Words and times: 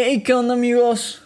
Hey, 0.00 0.22
¿qué 0.24 0.32
onda 0.32 0.54
amigos? 0.54 1.22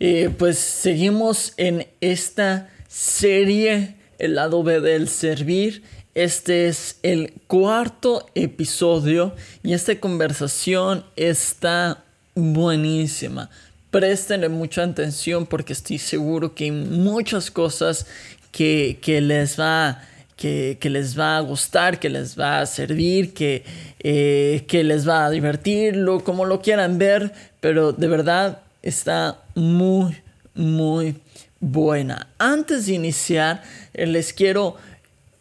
Eh, 0.00 0.28
pues 0.36 0.58
seguimos 0.58 1.52
en 1.56 1.86
esta 2.00 2.68
serie, 2.88 3.94
el 4.18 4.34
lado 4.34 4.64
B 4.64 4.80
del 4.80 5.08
servir. 5.08 5.84
Este 6.16 6.66
es 6.66 6.98
el 7.04 7.34
cuarto 7.46 8.26
episodio 8.34 9.36
y 9.62 9.72
esta 9.72 10.00
conversación 10.00 11.04
está 11.14 12.02
buenísima. 12.34 13.50
Préstenle 13.92 14.48
mucha 14.48 14.82
atención 14.82 15.46
porque 15.46 15.72
estoy 15.72 15.98
seguro 15.98 16.56
que 16.56 16.64
hay 16.64 16.72
muchas 16.72 17.52
cosas 17.52 18.08
que, 18.50 18.98
que 19.00 19.20
les 19.20 19.60
va 19.60 19.90
a 19.90 20.02
que, 20.36 20.78
les 20.82 21.18
va 21.18 21.38
a 21.38 21.40
gustar, 21.40 21.98
que 21.98 22.10
les 22.10 22.38
va 22.38 22.60
a 22.60 22.66
servir, 22.66 23.32
que, 23.32 23.64
eh, 24.00 24.64
que 24.68 24.84
les 24.84 25.08
va 25.08 25.26
a 25.26 25.30
divertir, 25.30 26.04
como 26.24 26.44
lo 26.44 26.60
quieran 26.60 26.98
ver, 26.98 27.32
pero 27.60 27.92
de 27.92 28.06
verdad 28.06 28.60
está 28.82 29.42
muy, 29.54 30.16
muy 30.54 31.16
buena. 31.58 32.28
Antes 32.38 32.86
de 32.86 32.94
iniciar, 32.94 33.62
eh, 33.94 34.06
les 34.06 34.32
quiero 34.32 34.76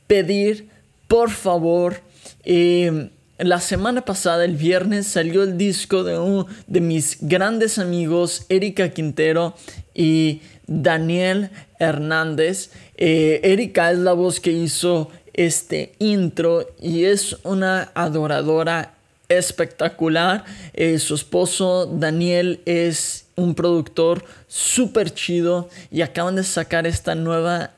pedir, 0.08 0.70
por 1.08 1.30
favor, 1.30 2.02
eh, 2.46 3.09
la 3.38 3.59
semana 3.59 4.02
pasada, 4.06 4.46
el 4.46 4.56
viernes, 4.56 5.08
salió 5.08 5.44
el 5.44 5.58
disco 5.58 6.06
de 6.06 6.18
uno 6.18 6.48
de 6.68 6.80
mis 6.80 7.18
grandes 7.20 7.78
amigos, 7.80 8.46
Erika 8.48 8.90
Quintero 8.90 9.56
y 9.94 10.42
Daniel 10.68 11.50
Hernández. 11.80 12.72
Eh, 12.98 13.42
Erika 13.44 13.92
es 13.92 14.00
la 14.00 14.14
voz 14.14 14.40
que 14.40 14.52
hizo 14.52 15.10
este 15.34 15.94
intro 16.00 16.68
y 16.82 17.06
es 17.06 17.38
una 17.44 17.92
adoradora 17.94 18.94
espectacular. 19.30 20.46
Eh, 20.74 21.00
su 21.00 21.16
esposo 21.16 21.86
Daniel 21.86 22.62
es 22.66 23.26
un 23.36 23.56
productor 23.56 24.24
súper 24.48 25.14
chido 25.14 25.70
y 25.92 26.02
acaban 26.02 26.36
de 26.36 26.44
sacar 26.44 26.88
esta 26.88 27.16
nueva 27.16 27.72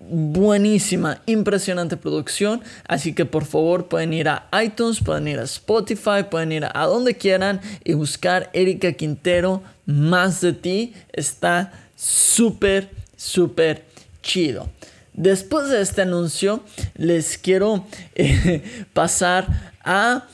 buenísima, 0.00 1.20
impresionante 1.26 1.96
producción. 1.96 2.62
Así 2.86 3.14
que 3.14 3.24
por 3.24 3.44
favor 3.44 3.86
pueden 3.86 4.12
ir 4.12 4.28
a 4.28 4.48
iTunes, 4.62 5.00
pueden 5.00 5.28
ir 5.28 5.38
a 5.38 5.44
Spotify, 5.44 6.24
pueden 6.30 6.52
ir 6.52 6.66
a 6.72 6.86
donde 6.86 7.16
quieran 7.16 7.60
y 7.84 7.94
buscar 7.94 8.50
Erika 8.52 8.92
Quintero, 8.92 9.62
más 9.86 10.40
de 10.40 10.52
ti. 10.52 10.94
Está 11.12 11.72
súper, 12.00 12.88
súper 13.16 13.84
chido. 14.22 14.70
Después 15.12 15.68
de 15.68 15.82
este 15.82 16.02
anuncio, 16.02 16.62
les 16.96 17.36
quiero 17.36 17.84
eh, 18.14 18.86
pasar 18.94 19.74
a, 19.84 20.26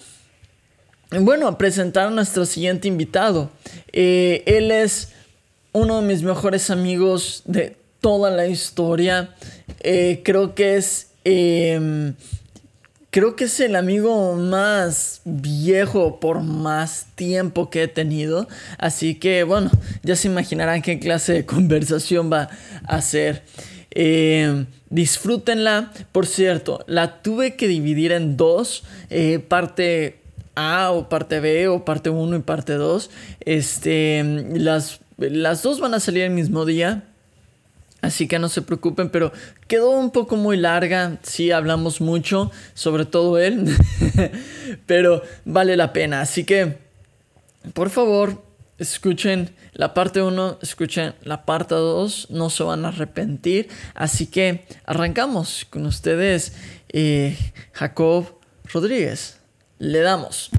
bueno, 1.11 1.48
a 1.48 1.59
presentar 1.59 2.06
a 2.06 2.11
nuestro 2.11 2.47
siguiente 2.47 2.87
invitado. 2.87 3.50
Eh, 3.93 4.44
él 4.47 4.71
es 4.71 5.12
uno 5.72 6.00
de 6.00 6.06
mis 6.06 6.22
mejores 6.22 6.71
amigos 6.71 7.43
de 7.47 7.76
toda 8.00 8.31
la 8.31 8.47
historia. 8.47 9.34
Eh, 9.81 10.21
creo 10.25 10.55
que 10.55 10.76
es 10.76 11.09
em, 11.25 12.15
creo 13.16 13.34
que 13.34 13.44
es 13.44 13.60
el 13.60 13.77
amigo 13.77 14.34
más 14.34 15.22
viejo 15.25 16.21
por 16.21 16.43
más 16.43 17.06
tiempo 17.15 17.71
que 17.71 17.84
he 17.84 17.88
tenido. 17.88 18.47
Así 18.77 19.15
que 19.15 19.43
bueno, 19.43 19.71
ya 20.03 20.16
se 20.16 20.28
imaginarán 20.28 20.82
qué 20.82 20.99
clase 20.99 21.32
de 21.32 21.47
conversación 21.47 22.31
va 22.31 22.50
a 22.87 23.00
ser. 23.00 23.43
Eh, 23.91 24.66
disfrútenla. 24.91 25.93
Por 26.12 26.26
cierto, 26.26 26.84
la 26.87 27.22
tuve 27.22 27.56
que 27.56 27.69
dividir 27.69 28.12
en 28.12 28.37
dos. 28.37 28.84
Eh, 29.09 29.38
parte 29.38 30.19
A 30.55 30.91
o 30.91 31.09
parte 31.09 31.41
B 31.41 31.69
o 31.69 31.87
parte 31.87 32.10
1 32.10 32.37
y 32.37 32.41
parte 32.41 32.75
2. 32.75 33.10
Este, 33.41 34.22
las, 34.53 35.00
las 35.16 35.62
dos 35.62 35.81
van 35.81 35.94
a 35.94 36.00
salir 36.00 36.25
el 36.25 36.32
mismo 36.32 36.66
día. 36.66 37.05
Así 38.03 38.29
que 38.29 38.39
no 38.39 38.49
se 38.49 38.62
preocupen, 38.62 39.09
pero 39.09 39.33
quedó 39.67 39.91
un 39.91 40.11
poco 40.11 40.37
muy 40.37 40.57
larga. 40.57 41.19
Sí, 41.23 41.51
hablamos 41.51 42.01
mucho, 42.01 42.51
sobre 42.75 43.05
todo 43.05 43.39
él. 43.39 43.77
pero 44.87 45.23
vale 45.45 45.77
la 45.77 45.93
pena. 45.93 46.21
Así 46.21 46.45
que, 46.45 46.79
por 47.73 47.91
favor, 47.91 48.45
escuchen 48.79 49.55
la 49.73 49.95
parte 49.95 50.23
1, 50.23 50.59
escuchen 50.62 51.15
la 51.23 51.45
parte 51.45 51.75
2. 51.75 52.31
No 52.31 52.51
se 52.51 52.62
van 52.62 52.85
a 52.85 52.89
arrepentir. 52.89 53.69
Así 53.95 54.27
que 54.27 54.67
arrancamos 54.85 55.67
con 55.69 55.87
ustedes, 55.87 56.53
eh, 56.91 57.37
Jacob 57.73 58.39
Rodríguez. 58.73 59.41
Le 59.79 60.01
damos. 60.01 60.51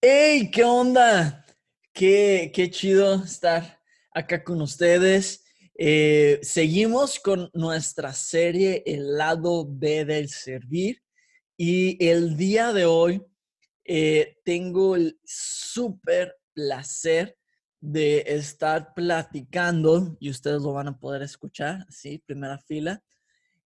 ¡Hey! 0.00 0.50
¿Qué 0.52 0.64
onda? 0.64 1.46
Qué, 1.92 2.50
qué 2.54 2.70
chido 2.70 3.22
estar 3.22 3.78
acá 4.12 4.42
con 4.42 4.60
ustedes. 4.60 5.41
Eh, 5.84 6.38
seguimos 6.44 7.18
con 7.18 7.50
nuestra 7.54 8.12
serie 8.12 8.84
El 8.86 9.16
lado 9.18 9.66
B 9.68 10.04
del 10.04 10.28
servir 10.28 11.02
y 11.56 12.08
el 12.08 12.36
día 12.36 12.72
de 12.72 12.84
hoy 12.84 13.20
eh, 13.82 14.38
tengo 14.44 14.94
el 14.94 15.18
súper 15.24 16.36
placer 16.52 17.36
de 17.80 18.22
estar 18.28 18.94
platicando 18.94 20.16
y 20.20 20.30
ustedes 20.30 20.62
lo 20.62 20.72
van 20.72 20.86
a 20.86 21.00
poder 21.00 21.22
escuchar, 21.22 21.84
sí, 21.90 22.18
primera 22.18 22.58
fila, 22.58 23.02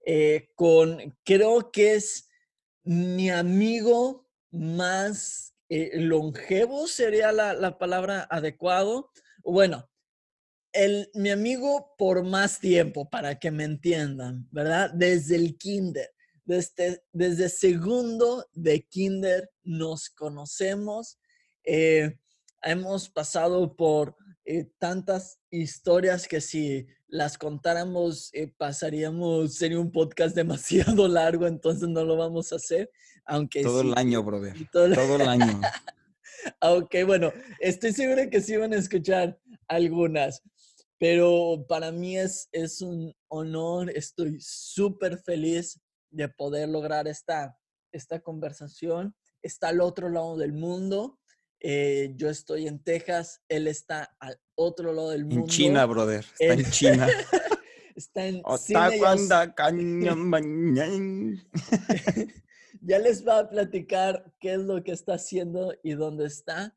eh, 0.07 0.49
con 0.55 1.19
creo 1.23 1.71
que 1.71 1.97
es 1.97 2.31
mi 2.83 3.29
amigo 3.29 4.27
más 4.51 5.55
longevo, 5.69 6.87
sería 6.87 7.31
la, 7.31 7.53
la 7.53 7.77
palabra 7.77 8.27
adecuado. 8.31 9.11
Bueno, 9.45 9.87
mi 11.15 11.31
amigo 11.31 11.95
por 11.97 12.25
más 12.25 12.61
tiempo, 12.61 13.09
para 13.09 13.39
que 13.39 13.51
me 13.51 13.65
entiendan, 13.65 14.49
¿verdad? 14.51 14.91
Desde 14.93 15.37
el 15.37 15.57
kinder, 15.57 16.11
desde, 16.45 17.03
desde 17.13 17.49
segundo 17.49 18.47
de 18.53 18.83
kinder 18.83 19.51
nos 19.65 20.11
conocemos. 20.11 21.19
Eh, 21.65 22.19
hemos 22.63 23.09
pasado 23.09 23.75
por 23.75 24.17
eh, 24.45 24.71
tantas 24.79 25.41
historias 25.51 26.29
que 26.29 26.41
si 26.41 26.87
las 27.09 27.39
contáramos 27.39 28.31
eh, 28.33 28.53
pasaríamos, 28.57 29.55
sería 29.55 29.81
un 29.81 29.91
podcast 29.91 30.35
demasiado 30.37 31.09
largo, 31.09 31.47
entonces 31.47 31.89
no 31.89 32.05
lo 32.05 32.17
vamos 32.17 32.53
a 32.53 32.57
hacer. 32.57 32.91
Aunque 33.25 33.63
todo 33.63 33.81
el 33.81 33.97
año, 33.97 34.23
brother. 34.23 34.55
Todo, 34.71 34.95
todo 34.95 35.17
el 35.17 35.29
año. 35.29 35.61
Aunque 36.61 37.03
bueno, 37.03 37.33
estoy 37.59 37.93
seguro 37.93 38.31
que 38.31 38.41
sí 38.41 38.57
van 38.57 38.73
a 38.73 38.77
escuchar 38.77 39.37
algunas. 39.67 40.43
Pero 40.99 41.67
para 41.69 41.93
mí 41.93 42.17
es, 42.17 42.49
es 42.53 42.81
un 42.81 43.15
honor, 43.29 43.91
estoy 43.91 44.39
súper 44.41 45.19
feliz 45.19 45.81
de 46.11 46.29
poder 46.29 46.69
lograr 46.69 47.07
esta, 47.07 47.59
esta 47.93 48.21
conversación. 48.21 49.15
Está 49.43 49.69
al 49.69 49.81
otro 49.81 50.09
lado 50.09 50.37
del 50.37 50.53
mundo. 50.53 51.19
Eh, 51.61 52.13
yo 52.17 52.29
estoy 52.31 52.67
en 52.67 52.83
Texas, 52.83 53.43
él 53.49 53.67
está 53.67 54.17
al 54.21 54.39
otro 54.55 54.93
lado 54.93 55.11
del 55.11 55.25
mundo. 55.25 55.43
En 55.43 55.49
China, 55.49 55.87
brother. 55.87 56.25
Está 56.39 56.55
en, 56.55 56.71
China. 56.71 57.09
está 57.97 58.27
en 58.27 58.43
ya 62.81 62.99
les 62.99 63.27
va 63.27 63.41
a 63.41 63.49
platicar 63.49 64.33
qué 64.39 64.55
es 64.55 64.61
lo 64.61 64.83
que 64.83 64.93
está 64.93 65.15
haciendo 65.15 65.75
y 65.83 65.93
dónde 65.93 66.27
está. 66.27 66.77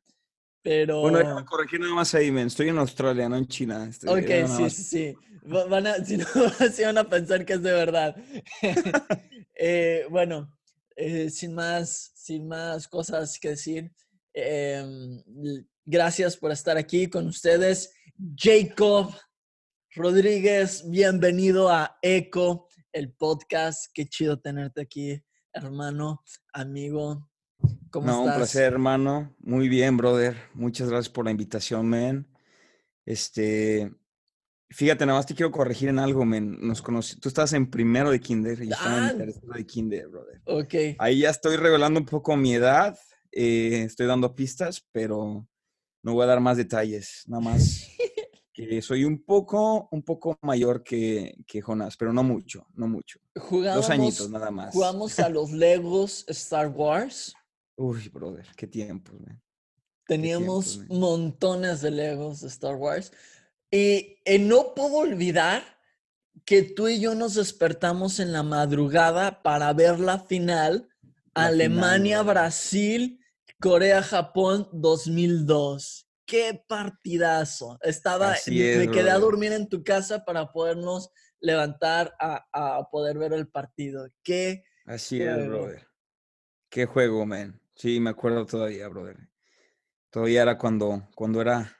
Pero... 0.61 1.01
Bueno, 1.01 1.21
ya 1.21 1.45
corregí 1.45 1.77
nada 1.79 1.93
más 1.93 2.13
ahí, 2.15 2.31
men. 2.31 2.47
Estoy 2.47 2.69
en 2.69 2.77
Australia, 2.77 3.29
no 3.29 3.37
en 3.37 3.47
China. 3.47 3.89
ok, 4.05 4.47
sí, 4.57 4.69
sí, 4.69 4.83
sí. 4.83 5.15
Van 5.43 5.87
a, 5.87 5.93
si 6.05 6.17
no, 6.17 6.25
van 6.85 6.97
a 6.97 7.03
pensar 7.09 7.45
que 7.45 7.53
es 7.53 7.63
de 7.63 7.71
verdad. 7.71 8.15
eh, 9.55 10.05
bueno, 10.09 10.53
eh, 10.95 11.29
sin, 11.29 11.53
más, 11.53 12.11
sin 12.15 12.47
más 12.47 12.87
cosas 12.87 13.39
que 13.39 13.49
decir, 13.49 13.91
eh, 14.33 14.83
gracias 15.85 16.37
por 16.37 16.51
estar 16.51 16.77
aquí 16.77 17.07
con 17.07 17.27
ustedes. 17.27 17.93
Jacob 18.35 19.13
Rodríguez, 19.95 20.83
bienvenido 20.89 21.69
a 21.69 21.97
ECO, 22.01 22.67
el 22.91 23.13
podcast. 23.13 23.85
Qué 23.93 24.05
chido 24.07 24.39
tenerte 24.39 24.81
aquí 24.81 25.23
hermano, 25.53 26.23
amigo. 26.53 27.29
¿Cómo 27.91 28.07
no, 28.07 28.23
un 28.23 28.33
placer, 28.33 28.63
hermano. 28.63 29.35
Muy 29.39 29.67
bien, 29.67 29.97
brother. 29.97 30.35
Muchas 30.53 30.89
gracias 30.89 31.09
por 31.09 31.25
la 31.25 31.31
invitación, 31.31 31.89
man. 31.89 32.27
Este, 33.05 33.91
fíjate, 34.69 35.05
nada 35.05 35.17
más 35.17 35.25
te 35.25 35.33
quiero 35.33 35.51
corregir 35.51 35.89
en 35.89 35.99
algo, 35.99 36.23
man. 36.25 36.57
Nos 36.61 36.81
conocí, 36.81 37.19
tú 37.19 37.29
estás 37.29 37.53
en 37.53 37.69
primero 37.69 38.11
de 38.11 38.19
kinder 38.19 38.61
y 38.61 38.67
yo 38.67 38.75
estaba 38.75 38.97
en 38.97 39.03
ah. 39.03 39.17
tercero 39.17 39.53
de 39.53 39.65
kinder, 39.65 40.07
brother. 40.07 40.41
Ok. 40.45 40.73
Ahí 40.99 41.19
ya 41.19 41.29
estoy 41.31 41.55
revelando 41.55 41.99
un 41.99 42.05
poco 42.05 42.37
mi 42.37 42.53
edad. 42.53 42.97
Eh, 43.31 43.83
estoy 43.85 44.07
dando 44.07 44.35
pistas, 44.35 44.85
pero 44.91 45.47
no 46.03 46.13
voy 46.13 46.23
a 46.23 46.27
dar 46.27 46.39
más 46.39 46.57
detalles. 46.57 47.23
Nada 47.27 47.41
más 47.41 47.87
soy 48.81 49.05
un 49.05 49.23
poco, 49.23 49.87
un 49.91 50.03
poco 50.03 50.37
mayor 50.41 50.83
que, 50.83 51.35
que 51.47 51.61
Jonas, 51.61 51.95
pero 51.97 52.11
no 52.13 52.23
mucho, 52.23 52.67
no 52.73 52.87
mucho. 52.87 53.19
Dos 53.33 53.89
añitos 53.89 54.29
nada 54.29 54.51
más. 54.51 54.73
Jugamos 54.73 55.19
a 55.19 55.29
los 55.29 55.51
Legos 55.51 56.25
Star 56.27 56.67
Wars. 56.67 57.33
Uy, 57.79 58.09
brother, 58.09 58.45
qué 58.57 58.67
tiempo, 58.67 59.13
Teníamos 60.05 60.81
montones 60.89 61.79
de 61.79 61.91
Legos 61.91 62.41
de 62.41 62.49
Star 62.49 62.75
Wars. 62.75 63.13
Y, 63.71 64.17
no 64.41 64.73
puedo 64.75 64.97
olvidar 64.97 65.63
que 66.43 66.63
tú 66.63 66.89
y 66.89 66.99
yo 66.99 67.15
nos 67.15 67.35
despertamos 67.35 68.19
en 68.19 68.33
la 68.33 68.43
madrugada 68.43 69.41
para 69.41 69.71
ver 69.71 69.97
la 69.99 70.19
final 70.19 70.89
Alemania, 71.33 72.21
Brasil, 72.21 73.23
Corea, 73.61 74.03
Japón 74.03 74.67
2002 74.73 76.09
qué 76.25 76.63
partidazo. 76.67 77.79
Estaba, 77.81 78.35
me 78.47 78.91
quedé 78.91 79.09
a 79.09 79.17
dormir 79.17 79.51
en 79.51 79.67
tu 79.67 79.83
casa 79.83 80.23
para 80.23 80.51
podernos 80.51 81.09
levantar 81.39 82.13
a, 82.19 82.87
poder 82.91 83.17
ver 83.17 83.33
el 83.33 83.47
partido. 83.47 84.07
Qué 84.21 84.63
Así 84.85 85.21
es, 85.21 85.47
brother. 85.47 85.87
Qué 86.69 86.85
juego, 86.85 87.25
man. 87.25 87.59
Sí, 87.79 88.01
me 88.01 88.09
acuerdo 88.09 88.45
todavía, 88.45 88.89
brother. 88.89 89.29
Todavía 90.09 90.41
era 90.41 90.57
cuando, 90.57 91.07
cuando 91.15 91.39
era 91.39 91.77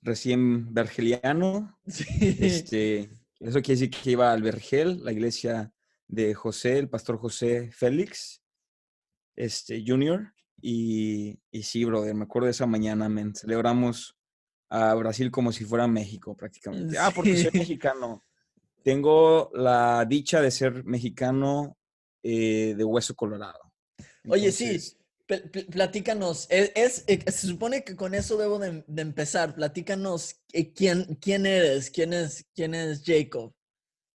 recién 0.00 0.72
vergeliano. 0.72 1.78
Este, 2.40 3.10
eso 3.38 3.60
quiere 3.60 3.80
decir 3.80 3.90
que 3.90 4.12
iba 4.12 4.32
al 4.32 4.42
Vergel, 4.42 5.04
la 5.04 5.12
iglesia 5.12 5.70
de 6.08 6.32
José, 6.32 6.78
el 6.78 6.88
pastor 6.88 7.18
José 7.18 7.70
Félix, 7.72 8.42
este, 9.36 9.84
Junior. 9.86 10.32
Y, 10.62 11.38
y 11.50 11.62
sí, 11.62 11.84
brother, 11.84 12.14
me 12.14 12.24
acuerdo 12.24 12.46
de 12.46 12.52
esa 12.52 12.66
mañana, 12.66 13.10
men. 13.10 13.34
Celebramos 13.34 14.16
a 14.70 14.94
Brasil 14.94 15.30
como 15.30 15.52
si 15.52 15.66
fuera 15.66 15.86
México 15.86 16.34
prácticamente. 16.34 16.96
Ah, 16.96 17.12
porque 17.14 17.36
soy 17.36 17.50
mexicano. 17.52 18.22
Tengo 18.82 19.50
la 19.52 20.06
dicha 20.06 20.40
de 20.40 20.50
ser 20.50 20.84
mexicano 20.84 21.76
eh, 22.22 22.74
de 22.74 22.84
hueso 22.84 23.14
colorado. 23.14 23.60
Oye, 24.26 24.50
sí, 24.50 24.80
platícanos. 25.26 26.46
E, 26.50 26.72
es, 26.74 27.04
eh, 27.06 27.20
se 27.30 27.46
supone 27.46 27.84
que 27.84 27.96
con 27.96 28.14
eso 28.14 28.36
debo 28.36 28.58
de, 28.58 28.84
empezar. 28.96 29.54
Platícanos 29.54 30.36
eh, 30.52 30.72
quién, 30.72 31.18
quién 31.20 31.46
eres, 31.46 31.90
quién 31.90 32.12
es, 32.12 32.46
quién 32.54 32.74
es 32.74 33.02
Jacob. 33.04 33.52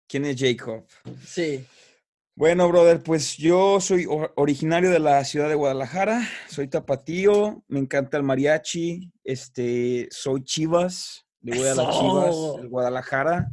¿Quién 0.08 0.26
es 0.26 0.40
Jacob? 0.40 0.86
Sí. 1.26 1.66
Bueno, 2.38 2.68
brother, 2.68 3.02
pues 3.02 3.38
yo 3.38 3.80
soy 3.80 4.06
originario 4.36 4.90
de 4.90 5.00
la 5.00 5.24
ciudad 5.24 5.48
de 5.48 5.56
Guadalajara, 5.56 6.28
soy 6.50 6.68
tapatío, 6.68 7.64
me 7.70 7.80
encanta 7.80 8.18
el 8.18 8.24
mariachi, 8.24 9.10
este, 9.24 10.10
soy 10.12 10.44
Chivas, 10.44 11.26
le 11.42 11.58
voy 11.58 11.68
a 11.68 11.76
las 11.76 11.98
Chivas 11.98 12.62
de 12.62 12.68
Guadalajara. 12.68 13.52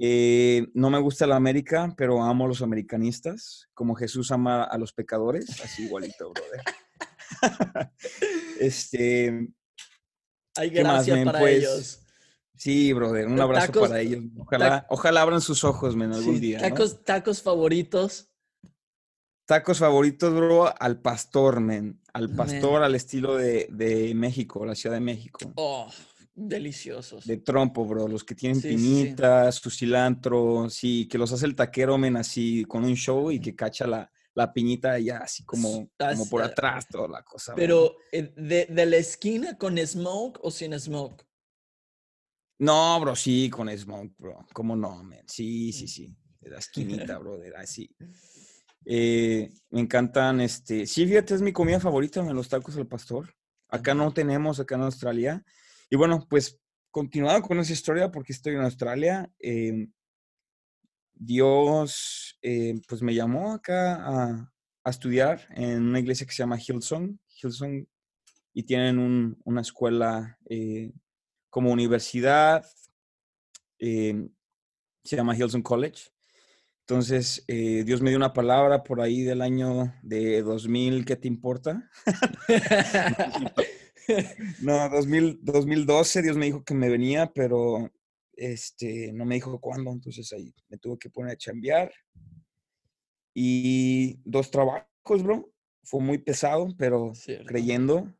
Eh, 0.00 0.68
no 0.74 0.90
me 0.90 1.00
gusta 1.00 1.26
la 1.26 1.34
América, 1.34 1.92
pero 1.96 2.22
amo 2.22 2.44
a 2.44 2.48
los 2.48 2.62
americanistas, 2.62 3.68
como 3.74 3.96
Jesús 3.96 4.30
ama 4.30 4.62
a 4.62 4.78
los 4.78 4.92
pecadores, 4.92 5.60
así 5.60 5.86
igualito, 5.86 6.32
brother. 6.32 6.62
este. 8.60 9.48
Hay 10.54 10.70
gracias 10.70 11.24
para 11.24 11.40
pues, 11.40 11.56
ellos. 11.56 12.00
Sí, 12.54 12.92
brother, 12.92 13.26
un 13.26 13.40
abrazo 13.40 13.72
para 13.72 14.00
ellos. 14.00 14.22
Ojalá, 14.38 14.86
ojalá 14.88 15.22
abran 15.22 15.40
sus 15.40 15.64
ojos, 15.64 15.96
men, 15.96 16.12
algún 16.12 16.40
día. 16.40 16.60
Tacos, 16.60 17.04
tacos 17.04 17.42
favoritos. 17.42 18.30
Tacos 19.46 19.78
favoritos, 19.78 20.32
bro, 20.32 20.72
al 20.80 21.00
pastor, 21.00 21.58
men. 21.58 22.00
Al 22.12 22.30
pastor, 22.30 22.84
al 22.84 22.94
estilo 22.94 23.36
de, 23.36 23.66
de, 23.70 24.14
México, 24.14 24.64
la 24.64 24.76
Ciudad 24.76 24.94
de 24.94 25.00
México. 25.00 25.40
Oh, 25.56 25.90
deliciosos. 26.38 27.26
De 27.26 27.38
trompo, 27.38 27.84
bro. 27.84 28.06
Los 28.06 28.24
que 28.24 28.34
tienen 28.34 28.60
pinitas, 28.60 29.56
su 29.56 29.70
cilantro, 29.70 30.68
sí, 30.70 31.08
que 31.08 31.18
los 31.18 31.32
hace 31.32 31.46
el 31.46 31.54
taquero, 31.54 31.98
men, 31.98 32.16
así 32.16 32.64
con 32.64 32.84
un 32.84 32.94
show 32.94 33.30
y 33.30 33.40
que 33.40 33.56
cacha 33.56 33.86
la, 33.86 34.10
la 34.34 34.52
piñita 34.52 34.98
ya 34.98 35.18
así 35.18 35.44
como, 35.44 35.90
como 35.98 36.28
por 36.28 36.42
atrás, 36.42 36.86
toda 36.88 37.08
la 37.08 37.22
cosa. 37.22 37.54
Pero, 37.54 37.96
eh, 38.12 38.32
de, 38.36 38.66
de 38.66 38.86
la 38.86 38.96
esquina 38.96 39.58
con 39.58 39.78
smoke 39.78 40.38
o 40.42 40.50
sin 40.50 40.78
smoke? 40.78 41.28
No, 42.58 42.98
bro, 43.00 43.14
sí, 43.14 43.48
con 43.50 43.68
Smoke, 43.76 44.14
bro. 44.18 44.46
¿Cómo 44.52 44.74
no, 44.74 45.02
man? 45.04 45.22
Sí, 45.26 45.72
sí, 45.72 45.86
sí. 45.86 46.16
De 46.40 46.50
la 46.50 46.58
esquinita, 46.58 47.18
brother, 47.18 47.56
así. 47.56 47.94
Eh, 48.84 49.52
me 49.70 49.80
encantan, 49.80 50.40
este... 50.40 50.86
Sí, 50.86 51.06
fíjate, 51.06 51.34
es 51.34 51.42
mi 51.42 51.52
comida 51.52 51.78
favorita, 51.78 52.20
en 52.20 52.34
los 52.34 52.48
tacos 52.48 52.74
del 52.74 52.88
pastor. 52.88 53.32
Acá 53.68 53.94
no 53.94 54.12
tenemos, 54.12 54.58
acá 54.58 54.74
en 54.74 54.82
Australia. 54.82 55.44
Y 55.90 55.96
bueno, 55.96 56.26
pues, 56.28 56.58
continuando 56.90 57.46
con 57.46 57.58
esa 57.58 57.72
historia, 57.72 58.10
porque 58.10 58.32
estoy 58.32 58.54
en 58.54 58.62
Australia, 58.62 59.30
em, 59.38 59.92
Dios, 61.14 62.38
eh, 62.42 62.80
pues, 62.88 63.02
me 63.02 63.14
llamó 63.14 63.52
acá 63.52 63.96
a, 64.06 64.52
estudiar 64.84 65.46
en 65.50 65.82
una 65.82 66.00
iglesia 66.00 66.26
que 66.26 66.32
se 66.32 66.38
llama 66.38 66.58
Hillsong. 66.58 67.18
Hillsong, 67.42 67.86
y 68.54 68.62
tienen 68.62 69.36
una 69.44 69.60
escuela... 69.60 70.38
Eh, 70.48 70.92
como 71.50 71.72
universidad, 71.72 72.64
em, 73.78 74.28
se 75.04 75.16
llama 75.16 75.36
Hilson 75.36 75.62
College. 75.62 76.10
Entonces, 76.80 77.44
eh, 77.48 77.82
Dios 77.84 78.00
me 78.00 78.10
dio 78.10 78.16
una 78.16 78.32
palabra 78.32 78.82
por 78.82 79.00
ahí 79.00 79.22
del 79.22 79.42
año 79.42 79.94
de 80.02 80.42
2000, 80.42 81.04
¿qué 81.04 81.16
te 81.16 81.28
importa? 81.28 81.90
no, 84.62 84.88
2000, 84.88 85.40
2012, 85.42 86.22
Dios 86.22 86.36
me 86.36 86.46
dijo 86.46 86.64
que 86.64 86.74
me 86.74 86.88
venía, 86.88 87.30
pero 87.32 87.90
este, 88.32 89.12
no 89.12 89.24
me 89.24 89.36
dijo 89.36 89.60
cuándo, 89.60 89.90
entonces 89.90 90.32
ahí 90.32 90.54
me 90.68 90.78
tuve 90.78 90.98
que 90.98 91.10
poner 91.10 91.32
a 91.32 91.38
chambear. 91.38 91.92
Y 93.34 94.20
dos 94.24 94.50
trabajos, 94.50 95.22
bro. 95.22 95.52
Fue 95.84 96.00
muy 96.00 96.18
pesado, 96.18 96.68
pero 96.76 97.12
creyendo 97.46 98.12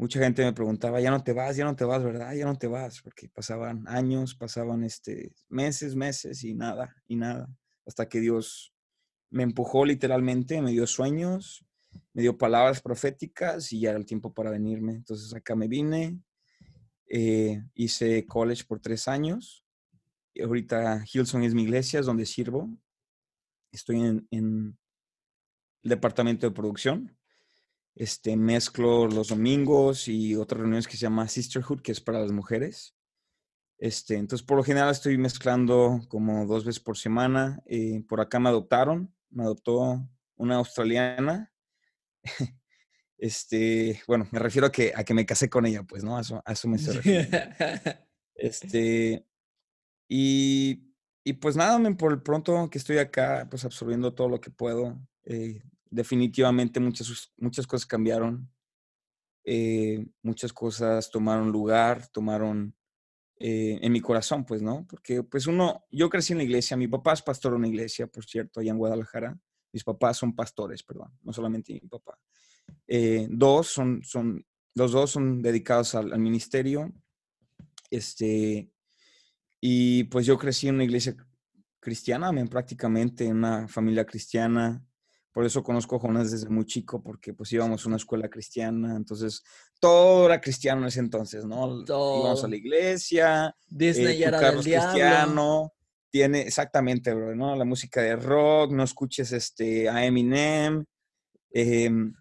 mucha 0.00 0.18
gente 0.18 0.42
me 0.42 0.54
preguntaba, 0.54 0.98
ya 0.98 1.10
no 1.10 1.22
te 1.22 1.34
vas, 1.34 1.56
ya 1.56 1.66
no 1.66 1.76
te 1.76 1.84
vas, 1.84 2.02
¿verdad? 2.02 2.32
Ya 2.32 2.46
no 2.46 2.56
te 2.56 2.66
vas, 2.66 3.02
porque 3.02 3.28
pasaban 3.28 3.84
años, 3.86 4.34
pasaban 4.34 4.82
este, 4.82 5.30
meses, 5.50 5.94
meses 5.94 6.42
y 6.42 6.54
nada, 6.54 6.96
y 7.06 7.16
nada, 7.16 7.50
hasta 7.84 8.08
que 8.08 8.18
Dios 8.18 8.72
me 9.28 9.42
empujó 9.42 9.84
literalmente, 9.84 10.62
me 10.62 10.70
dio 10.70 10.86
sueños, 10.86 11.66
me 12.12 12.22
dio 12.22 12.36
palabras 12.36 12.80
proféticas 12.80 13.72
y 13.72 13.80
ya 13.80 13.90
era 13.90 13.98
el 13.98 14.06
tiempo 14.06 14.32
para 14.32 14.50
venirme. 14.50 14.92
Entonces 14.92 15.34
acá 15.34 15.54
me 15.54 15.68
vine, 15.68 16.18
eh, 17.06 17.62
hice 17.74 18.26
college 18.26 18.64
por 18.64 18.80
tres 18.80 19.08
años, 19.08 19.64
y 20.32 20.42
ahorita 20.42 21.04
Hilson 21.12 21.42
es 21.42 21.54
mi 21.54 21.62
iglesia, 21.62 22.00
es 22.00 22.06
donde 22.06 22.26
sirvo, 22.26 22.70
estoy 23.72 24.00
en, 24.00 24.28
el 24.30 24.74
departamento 25.82 26.46
de 26.46 26.54
producción 26.54 27.16
este, 27.94 28.36
mezclo 28.36 29.06
los 29.06 29.28
domingos 29.28 30.08
y 30.08 30.34
otras 30.36 30.60
reuniones 30.60 30.86
que 30.86 30.96
se 30.96 31.02
llama 31.02 31.28
Sisterhood, 31.28 31.82
que 31.82 31.92
es 31.92 32.00
para 32.00 32.20
las 32.20 32.32
mujeres. 32.32 32.96
Este, 33.78 34.16
entonces, 34.16 34.46
por 34.46 34.56
lo 34.56 34.64
general 34.64 34.90
estoy 34.90 35.18
mezclando 35.18 36.00
como 36.08 36.46
dos 36.46 36.64
veces 36.64 36.80
por 36.80 36.96
semana. 36.96 37.62
Eh, 37.66 38.02
por 38.08 38.20
acá 38.20 38.38
me 38.38 38.48
adoptaron, 38.48 39.14
me 39.30 39.42
adoptó 39.42 40.06
una 40.36 40.56
australiana. 40.56 41.52
Este, 43.18 44.00
bueno, 44.06 44.26
me 44.30 44.38
refiero 44.38 44.66
a 44.66 44.72
que, 44.72 44.92
a 44.96 45.04
que 45.04 45.12
me 45.12 45.26
casé 45.26 45.50
con 45.50 45.66
ella, 45.66 45.82
pues, 45.82 46.02
¿no? 46.02 46.16
A 46.16 46.22
eso, 46.22 46.42
a 46.44 46.52
eso 46.52 46.68
me 46.68 46.76
estoy 46.76 47.28
Este, 48.34 49.26
y, 50.08 50.94
y 51.22 51.34
pues 51.34 51.54
nada, 51.54 51.78
por 51.96 52.12
el 52.12 52.22
pronto 52.22 52.70
que 52.70 52.78
estoy 52.78 52.96
acá, 52.96 53.46
pues 53.50 53.66
absorbiendo 53.66 54.14
todo 54.14 54.30
lo 54.30 54.40
que 54.40 54.50
puedo. 54.50 54.98
Eh, 55.24 55.62
definitivamente 55.90 56.80
muchas, 56.80 57.32
muchas 57.36 57.66
cosas 57.66 57.86
cambiaron, 57.86 58.50
eh, 59.44 60.06
muchas 60.22 60.52
cosas 60.54 61.10
tomaron 61.10 61.52
lugar, 61.52 62.08
tomaron 62.08 62.74
eh, 63.36 63.78
en 63.82 63.92
mi 63.92 64.00
corazón, 64.00 64.46
pues, 64.46 64.62
¿no? 64.62 64.86
Porque, 64.86 65.22
pues, 65.22 65.46
uno, 65.46 65.84
yo 65.90 66.08
crecí 66.08 66.32
en 66.32 66.38
la 66.38 66.44
iglesia, 66.44 66.76
mi 66.76 66.88
papá 66.88 67.12
es 67.12 67.22
pastor 67.22 67.52
en 67.52 67.58
una 67.58 67.68
iglesia, 67.68 68.06
por 68.06 68.24
cierto, 68.24 68.60
allá 68.60 68.70
en 68.70 68.78
Guadalajara, 68.78 69.38
mis 69.72 69.84
papás 69.84 70.18
son 70.18 70.34
pastores, 70.34 70.82
perdón, 70.82 71.12
no 71.22 71.32
solamente 71.32 71.72
mi 71.72 71.80
papá. 71.80 72.18
Eh, 72.86 73.26
dos 73.30 73.68
son, 73.68 74.02
son, 74.04 74.44
los 74.74 74.92
dos 74.92 75.10
son 75.10 75.42
dedicados 75.42 75.94
al, 75.94 76.12
al 76.12 76.20
ministerio, 76.20 76.92
este, 77.90 78.70
y 79.60 80.04
pues 80.04 80.26
yo 80.26 80.38
crecí 80.38 80.68
en 80.68 80.76
una 80.76 80.84
iglesia 80.84 81.16
cristiana, 81.80 82.30
prácticamente 82.48 83.24
en 83.26 83.38
una 83.38 83.66
familia 83.66 84.04
cristiana, 84.04 84.84
Por 85.32 85.44
eso 85.44 85.62
conozco 85.62 85.96
a 85.96 86.00
Jonás 86.00 86.30
desde 86.30 86.48
muy 86.48 86.64
chico, 86.64 87.02
porque 87.02 87.32
pues 87.32 87.52
íbamos 87.52 87.84
a 87.84 87.88
una 87.88 87.96
escuela 87.96 88.28
cristiana, 88.28 88.96
entonces 88.96 89.42
todo 89.78 90.26
era 90.26 90.40
cristiano 90.40 90.82
en 90.82 90.88
ese 90.88 91.00
entonces, 91.00 91.44
¿no? 91.44 91.82
Íbamos 91.84 92.44
a 92.44 92.48
la 92.48 92.56
iglesia, 92.56 93.56
Disney 93.68 94.16
eh, 94.16 94.18
ya 94.18 94.28
era 94.28 94.40
del 94.40 94.60
cristiano, 94.60 95.72
tiene, 96.10 96.42
exactamente, 96.42 97.14
bro, 97.14 97.34
¿no? 97.34 97.56
La 97.56 97.64
música 97.64 98.02
de 98.02 98.16
rock, 98.16 98.72
no 98.72 98.82
escuches 98.82 99.32
este, 99.32 99.88
a 99.88 100.04
Eminem, 100.04 100.84
em, 101.52 102.12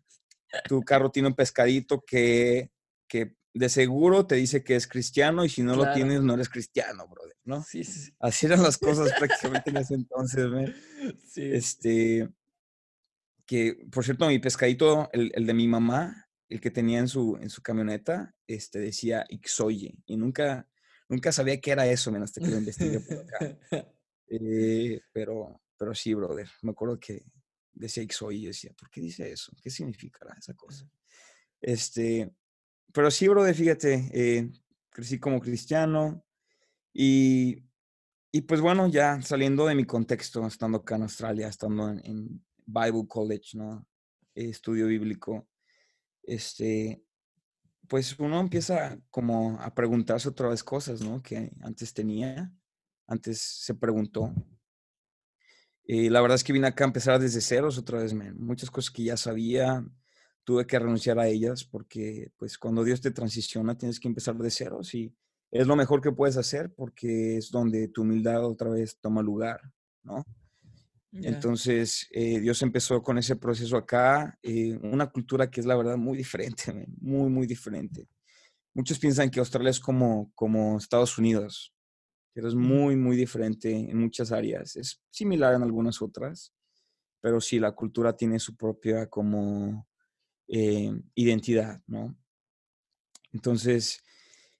tu 0.67 0.81
carro 0.83 1.11
tiene 1.11 1.27
un 1.27 1.35
pescadito 1.35 2.03
que, 2.05 2.71
que 3.07 3.35
de 3.53 3.69
seguro 3.69 4.25
te 4.25 4.35
dice 4.35 4.63
que 4.63 4.75
es 4.75 4.87
cristiano 4.87 5.43
y 5.43 5.49
si 5.49 5.63
no 5.63 5.75
lo 5.75 5.91
tienes 5.93 6.21
no 6.21 6.35
eres 6.35 6.49
cristiano, 6.49 7.07
brother, 7.07 7.35
¿no? 7.43 7.63
Sí, 7.63 7.83
sí, 7.83 8.11
Así 8.19 8.45
eran 8.45 8.63
las 8.63 8.77
cosas 8.77 9.11
prácticamente 9.17 9.71
en 9.71 9.77
ese 9.77 9.93
entonces. 9.95 10.47
Sí. 11.27 11.49
Este, 11.51 12.29
que, 13.45 13.75
por 13.91 14.03
cierto, 14.03 14.27
mi 14.27 14.37
pescadito, 14.37 15.09
el, 15.11 15.31
el, 15.33 15.47
de 15.47 15.53
mi 15.55 15.67
mamá, 15.67 16.29
el 16.49 16.61
que 16.61 16.69
tenía 16.69 16.99
en 16.99 17.07
su, 17.07 17.37
en 17.41 17.49
su 17.49 17.63
camioneta, 17.63 18.35
este, 18.45 18.79
decía 18.79 19.25
Ixoye 19.27 19.95
y 20.05 20.17
nunca, 20.17 20.67
nunca 21.09 21.31
sabía 21.31 21.59
qué 21.59 21.71
era 21.71 21.85
eso, 21.87 22.15
hasta 22.15 22.39
que 22.39 22.47
lo 22.47 22.57
investigué 22.57 22.99
por 23.01 23.17
acá. 23.17 23.57
Eh, 24.31 25.01
pero, 25.11 25.59
pero 25.75 25.95
sí, 25.95 26.13
brother, 26.13 26.47
me 26.61 26.69
acuerdo 26.69 26.99
que 26.99 27.25
decía 27.73 28.03
Ixoye 28.03 28.37
y 28.37 28.45
decía, 28.45 28.71
¿por 28.77 28.87
qué 28.91 29.01
dice 29.01 29.31
eso? 29.31 29.51
¿Qué 29.59 29.71
significará 29.71 30.35
esa 30.37 30.53
cosa? 30.53 30.87
Este, 31.59 32.31
pero 32.93 33.09
sí, 33.09 33.27
brother, 33.27 33.55
fíjate, 33.55 34.11
eh, 34.13 34.51
crecí 34.91 35.17
como 35.19 35.39
cristiano 35.39 36.23
y, 36.93 37.65
y, 38.31 38.41
pues 38.41 38.61
bueno, 38.61 38.87
ya 38.87 39.19
saliendo 39.23 39.65
de 39.65 39.73
mi 39.73 39.85
contexto, 39.85 40.45
estando 40.45 40.77
acá 40.77 40.97
en 40.97 41.01
Australia, 41.01 41.47
estando 41.47 41.89
en, 41.89 42.45
Bible 42.71 43.07
College, 43.07 43.57
¿no? 43.57 43.87
estudio 44.35 44.85
bíblico, 44.85 45.49
este, 46.21 47.03
pues 47.89 48.17
uno 48.19 48.39
empieza 48.39 48.97
como 49.09 49.59
a 49.59 49.73
preguntarse 49.73 50.29
otra 50.29 50.47
vez 50.47 50.63
cosas, 50.63 51.01
¿no? 51.01 51.21
Que 51.21 51.51
antes 51.61 51.93
tenía, 51.93 52.53
antes 53.07 53.41
se 53.41 53.73
preguntó. 53.73 54.33
Y 55.83 56.09
la 56.09 56.21
verdad 56.21 56.35
es 56.35 56.43
que 56.43 56.53
vine 56.53 56.67
acá 56.67 56.85
a 56.85 56.87
empezar 56.87 57.19
desde 57.19 57.41
ceros 57.41 57.77
otra 57.77 57.99
vez, 57.99 58.13
man. 58.13 58.39
Muchas 58.39 58.69
cosas 58.69 58.91
que 58.91 59.03
ya 59.03 59.17
sabía, 59.17 59.83
tuve 60.43 60.65
que 60.65 60.79
renunciar 60.79 61.19
a 61.19 61.27
ellas 61.27 61.63
porque 61.63 62.31
pues 62.37 62.57
cuando 62.57 62.83
Dios 62.83 63.01
te 63.01 63.11
transiciona 63.11 63.77
tienes 63.77 63.99
que 63.99 64.07
empezar 64.07 64.35
de 64.35 64.49
ceros 64.49 64.95
y 64.95 65.13
es 65.51 65.67
lo 65.67 65.75
mejor 65.75 66.01
que 66.01 66.11
puedes 66.11 66.37
hacer 66.37 66.73
porque 66.73 67.37
es 67.37 67.51
donde 67.51 67.87
tu 67.87 68.01
humildad 68.01 68.45
otra 68.45 68.69
vez 68.69 68.97
toma 68.99 69.21
lugar, 69.21 69.61
¿no? 70.03 70.23
Entonces, 71.11 72.07
eh, 72.11 72.39
Dios 72.39 72.61
empezó 72.61 73.01
con 73.01 73.17
ese 73.17 73.35
proceso 73.35 73.77
acá, 73.77 74.37
eh, 74.43 74.77
una 74.83 75.09
cultura 75.09 75.49
que 75.49 75.59
es 75.59 75.65
la 75.65 75.75
verdad 75.75 75.97
muy 75.97 76.17
diferente, 76.17 76.87
muy, 77.01 77.29
muy 77.29 77.47
diferente. 77.47 78.07
Muchos 78.73 78.99
piensan 78.99 79.29
que 79.29 79.39
Australia 79.39 79.71
es 79.71 79.79
como, 79.79 80.31
como 80.35 80.77
Estados 80.77 81.17
Unidos, 81.17 81.73
pero 82.33 82.47
es 82.47 82.55
muy, 82.55 82.95
muy 82.95 83.17
diferente 83.17 83.71
en 83.71 83.97
muchas 83.97 84.31
áreas. 84.31 84.75
Es 84.75 85.01
similar 85.09 85.55
en 85.55 85.63
algunas 85.63 86.01
otras, 86.01 86.53
pero 87.21 87.41
sí, 87.41 87.59
la 87.59 87.71
cultura 87.71 88.15
tiene 88.15 88.39
su 88.39 88.55
propia 88.55 89.07
como 89.07 89.87
eh, 90.47 90.91
identidad, 91.15 91.81
¿no? 91.87 92.15
Entonces, 93.33 94.03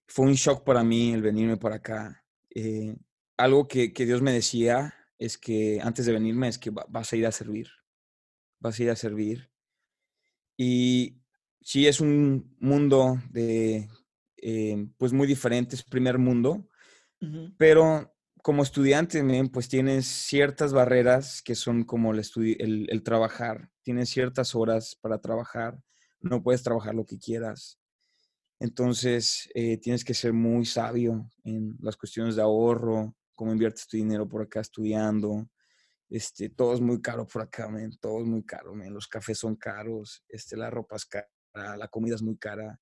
fue 0.08 0.26
un 0.26 0.34
shock 0.34 0.64
para 0.64 0.84
mí 0.84 1.14
el 1.14 1.22
venirme 1.22 1.58
para 1.58 1.76
acá. 1.76 2.26
Algo 3.38 3.68
que, 3.68 3.94
Dios 3.96 4.22
me 4.22 4.34
decía 4.34 4.99
es 5.20 5.38
que 5.38 5.80
antes 5.84 6.06
de 6.06 6.14
venirme 6.14 6.48
es 6.48 6.58
que 6.58 6.72
vas 6.72 7.14
a 7.14 7.16
ir 7.16 7.28
a 7.28 7.32
servir, 7.32 7.68
vas 8.60 8.80
a 8.80 8.84
ir 8.84 8.90
a 8.90 8.96
servir. 8.96 9.52
Y 10.58 11.22
sí 11.62 11.88
es 11.88 12.00
un 12.00 12.56
mundo 12.60 13.22
de, 13.30 13.88
eh, 14.38 14.88
pues 14.98 15.14
muy 15.14 15.28
diferente, 15.28 15.76
es 15.76 15.84
primer 15.84 16.18
mundo, 16.18 16.68
pero 17.58 18.16
como 18.42 18.64
estudiante, 18.64 19.22
pues 19.52 19.68
tienes 19.68 20.08
ciertas 20.08 20.72
barreras 20.72 21.42
que 21.42 21.54
son 21.54 21.84
como 21.84 22.14
el, 22.14 22.24
el, 22.60 22.88
el, 22.90 23.04
trabajar, 23.04 23.70
tienes 23.84 24.10
ciertas 24.10 24.56
horas 24.56 24.98
para 25.02 25.20
trabajar, 25.20 25.78
no 26.22 26.42
puedes 26.42 26.64
trabajar 26.64 26.96
lo 26.96 27.06
que 27.06 27.20
quieras. 27.20 27.78
Entonces, 28.60 29.50
eh, 29.54 29.78
tienes 29.78 30.06
que 30.06 30.14
ser 30.14 30.32
muy 30.32 30.66
sabio 30.66 31.30
en 31.44 31.78
las 31.82 31.98
cuestiones 31.98 32.38
de 32.38 32.42
ahorro, 32.42 33.16
cómo 33.40 33.54
inviertes 33.54 33.88
tu 33.88 33.96
dinero 33.96 34.28
por 34.28 34.42
acá 34.42 34.60
estudiando. 34.60 35.50
Este, 36.10 36.50
todo 36.50 36.74
es 36.74 36.82
muy 36.82 37.02
caro 37.02 37.26
por 37.26 37.42
acá, 37.42 37.70
men, 37.70 37.98
todo 37.98 38.20
es 38.20 38.28
muy 38.28 38.44
caro, 38.44 38.76
men. 38.76 38.94
Los 38.94 39.08
cafés 39.08 39.38
son 39.38 39.56
caros, 39.56 40.26
este, 40.28 40.58
la 40.58 40.70
ropa 40.70 40.98
es 40.98 41.06
cara, 41.06 41.30
la 41.78 41.88
comida 41.88 42.16
es 42.16 42.22
muy 42.22 42.38
cara, 42.38 42.78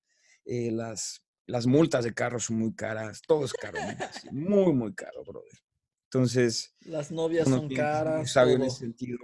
eh, 0.46 0.72
las, 0.72 1.24
las 1.46 1.68
multas 1.68 2.06
de 2.06 2.16
carro 2.16 2.40
son 2.40 2.58
muy 2.58 2.74
caras, 2.74 3.22
todo 3.28 3.46
es 3.46 3.54
caro, 3.54 3.78
muy, 4.32 4.74
muy 4.74 4.96
caro, 4.96 5.24
brother. 5.24 5.60
Entonces. 6.06 6.76
Las 6.80 7.12
novias 7.12 7.48
son 7.48 7.70
caras. 7.70 8.32
Sabio 8.32 8.56
en 8.56 8.64
ese 8.64 8.80
sentido, 8.80 9.20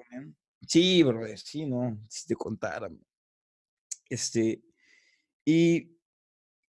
Sí, 0.68 1.02
brother, 1.02 1.40
sí, 1.40 1.66
no, 1.66 2.00
si 2.10 2.28
te 2.28 2.36
contara. 2.36 2.92
Este, 4.08 4.62
y, 5.44 5.98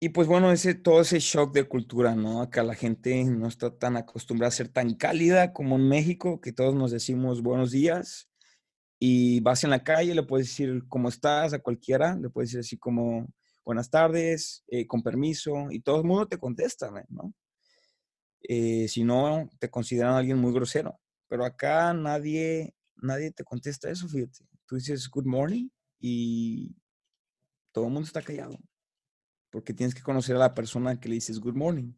y 0.03 0.10
pues 0.10 0.27
bueno, 0.27 0.51
ese, 0.51 0.75
todo 0.75 1.00
ese 1.00 1.19
shock 1.19 1.53
de 1.53 1.63
cultura, 1.63 2.13
¿no? 2.13 2.41
Acá 2.41 2.62
la 2.62 2.75
gente 2.75 3.24
no 3.24 3.48
está 3.48 3.74
tan 3.74 3.95
acostumbrada 3.95 4.50
a 4.50 4.51
ser 4.51 4.67
tan 4.67 4.95
cálida 4.95 5.53
como 5.53 5.77
en 5.77 5.88
México, 5.88 6.41
que 6.41 6.51
todos 6.51 6.75
nos 6.75 6.91
decimos 6.91 7.41
buenos 7.41 7.72
días 7.72 8.29
y 9.00 9.39
vas 9.39 9.63
en 9.63 9.69
la 9.69 9.81
calle, 9.81 10.13
le 10.13 10.24
puedes 10.24 10.48
decir 10.48 10.83
cómo 10.89 11.07
estás 11.07 11.53
a 11.53 11.60
cualquiera, 11.60 12.17
le 12.17 12.29
puedes 12.29 12.50
decir 12.50 12.60
así 12.60 12.77
como 12.77 13.27
buenas 13.63 13.89
tardes, 13.89 14.65
eh, 14.67 14.86
con 14.88 15.03
permiso, 15.03 15.72
y 15.72 15.79
todo 15.79 16.00
el 16.01 16.03
mundo 16.03 16.27
te 16.27 16.38
contesta, 16.38 16.91
¿no? 17.07 17.33
Eh, 18.41 18.89
si 18.89 19.05
no, 19.05 19.50
te 19.57 19.69
consideran 19.69 20.15
alguien 20.15 20.38
muy 20.38 20.51
grosero. 20.51 21.00
Pero 21.29 21.45
acá 21.45 21.93
nadie, 21.93 22.75
nadie 22.98 23.31
te 23.31 23.45
contesta 23.45 23.89
eso, 23.89 24.10
fíjate. 24.10 24.45
Tú 24.65 24.75
dices 24.75 25.10
good 25.10 25.27
morning 25.27 25.69
y 25.98 26.75
todo 27.72 27.86
el 27.86 27.93
mundo 27.93 28.05
está 28.05 28.22
callado. 28.22 28.60
Porque 29.53 29.74
tienes 29.74 29.93
que 29.93 30.01
conocer 30.01 30.36
a 30.36 30.39
la 30.39 30.53
persona 30.55 31.00
que 31.00 31.07
le 31.07 31.15
dices 31.15 31.39
good 31.39 31.53
morning. 31.53 31.93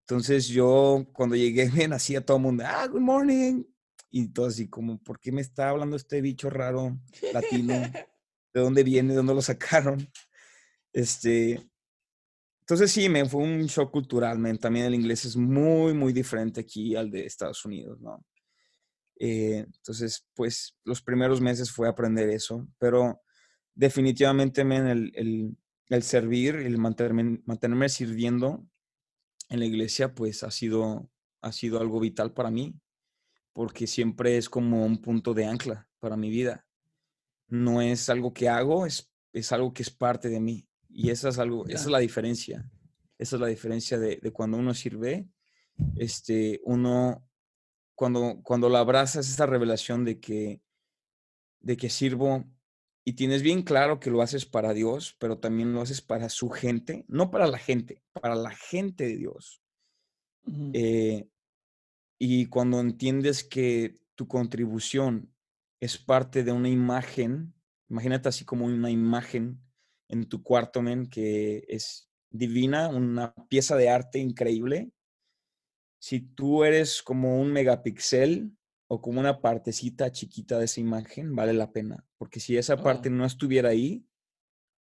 Entonces 0.00 0.48
yo 0.48 1.06
cuando 1.12 1.36
llegué 1.36 1.70
me 1.88 1.94
hacía 1.94 2.24
todo 2.24 2.38
el 2.38 2.42
mundo, 2.42 2.64
ah, 2.66 2.88
good 2.88 3.00
morning. 3.00 3.62
Y 4.10 4.28
todo 4.28 4.46
así 4.46 4.68
como, 4.68 4.98
¿por 4.98 5.20
qué 5.20 5.30
me 5.30 5.42
está 5.42 5.68
hablando 5.68 5.96
este 5.96 6.22
bicho 6.22 6.48
raro 6.50 6.98
latino? 7.32 7.74
¿De 8.54 8.60
dónde 8.60 8.82
viene? 8.82 9.10
¿De 9.10 9.16
dónde 9.16 9.34
lo 9.34 9.42
sacaron? 9.42 10.10
Este, 10.92 11.60
entonces 12.60 12.90
sí, 12.90 13.08
me 13.08 13.24
fue 13.28 13.42
un 13.42 13.66
shock 13.66 13.90
cultural, 13.90 14.38
también 14.58 14.86
el 14.86 14.94
inglés 14.94 15.24
es 15.24 15.36
muy, 15.36 15.94
muy 15.94 16.12
diferente 16.12 16.60
aquí 16.60 16.96
al 16.96 17.10
de 17.10 17.26
Estados 17.26 17.64
Unidos, 17.64 18.00
¿no? 18.00 18.24
Eh, 19.18 19.64
entonces, 19.66 20.26
pues 20.34 20.76
los 20.84 21.00
primeros 21.00 21.40
meses 21.40 21.70
fue 21.70 21.88
aprender 21.88 22.28
eso, 22.28 22.66
pero 22.78 23.22
definitivamente 23.74 24.62
el, 24.62 25.12
el, 25.14 25.56
el, 25.96 26.02
servir, 26.02 26.56
el 26.56 26.78
mantenerme, 26.78 27.42
mantenerme 27.44 27.88
sirviendo 27.88 28.66
en 29.48 29.60
la 29.60 29.66
iglesia, 29.66 30.14
pues 30.14 30.42
ha 30.42 30.50
sido, 30.50 31.10
ha 31.42 31.52
sido 31.52 31.80
algo 31.80 32.00
vital 32.00 32.32
para 32.32 32.50
mí, 32.50 32.74
porque 33.52 33.86
siempre 33.86 34.36
es 34.36 34.48
como 34.48 34.84
un 34.84 35.00
punto 35.00 35.34
de 35.34 35.44
ancla 35.44 35.88
para 35.98 36.16
mi 36.16 36.30
vida. 36.30 36.66
No 37.48 37.82
es 37.82 38.08
algo 38.08 38.32
que 38.32 38.48
hago, 38.48 38.86
es, 38.86 39.12
es 39.32 39.52
algo 39.52 39.74
que 39.74 39.82
es 39.82 39.90
parte 39.90 40.28
de 40.28 40.40
mí. 40.40 40.66
Y 40.88 41.10
esa 41.10 41.28
es 41.28 41.38
algo, 41.38 41.66
esa 41.66 41.84
es 41.84 41.90
la 41.90 41.98
diferencia. 41.98 42.70
Esa 43.18 43.36
es 43.36 43.40
la 43.40 43.48
diferencia 43.48 43.98
de, 43.98 44.18
cuando 44.32 44.56
uno 44.56 44.74
sirve, 44.74 45.28
este, 45.96 46.60
uno, 46.64 47.28
cuando, 47.94 48.40
cuando 48.42 48.68
lo 48.68 48.78
abrazas, 48.78 49.28
esa 49.28 49.46
revelación 49.46 50.04
de 50.04 50.18
que, 50.18 50.62
de 51.60 51.76
que 51.76 51.88
sirvo 51.88 52.44
y 53.04 53.14
tienes 53.14 53.42
bien 53.42 53.62
claro 53.62 53.98
que 53.98 54.10
lo 54.10 54.22
haces 54.22 54.46
para 54.46 54.72
Dios, 54.72 55.16
pero 55.18 55.38
también 55.38 55.72
lo 55.72 55.80
haces 55.80 56.00
para 56.00 56.28
su 56.28 56.50
gente, 56.50 57.04
no 57.08 57.30
para 57.30 57.46
la 57.46 57.58
gente, 57.58 58.02
para 58.12 58.34
la 58.34 58.50
gente 58.50 59.04
de 59.04 59.16
Dios. 59.16 59.60
Eh, 60.72 61.28
y 62.18 62.46
cuando 62.46 62.80
entiendes 62.80 63.42
que 63.42 64.00
tu 64.14 64.28
contribución 64.28 65.32
es 65.80 65.98
parte 65.98 66.44
de 66.44 66.52
una 66.52 66.68
imagen, 66.68 67.54
imagínate 67.88 68.28
así 68.28 68.44
como 68.44 68.66
una 68.66 68.90
imagen 68.90 69.60
en 70.08 70.28
tu 70.28 70.42
cuarto, 70.42 70.82
men, 70.82 71.06
que 71.06 71.64
es 71.68 72.08
divina, 72.30 72.88
una 72.88 73.34
pieza 73.48 73.76
de 73.76 73.88
arte 73.88 74.18
increíble. 74.18 74.92
Si 76.00 76.20
tú 76.20 76.64
eres 76.64 77.02
como 77.02 77.40
un 77.40 77.52
megapíxel 77.52 78.52
o 78.92 79.00
como 79.00 79.20
una 79.20 79.40
partecita 79.40 80.12
chiquita 80.12 80.58
de 80.58 80.66
esa 80.66 80.78
imagen, 80.78 81.34
vale 81.34 81.54
la 81.54 81.72
pena. 81.72 82.04
Porque 82.18 82.40
si 82.40 82.58
esa 82.58 82.76
parte 82.76 83.08
no 83.08 83.24
estuviera 83.24 83.70
ahí, 83.70 84.06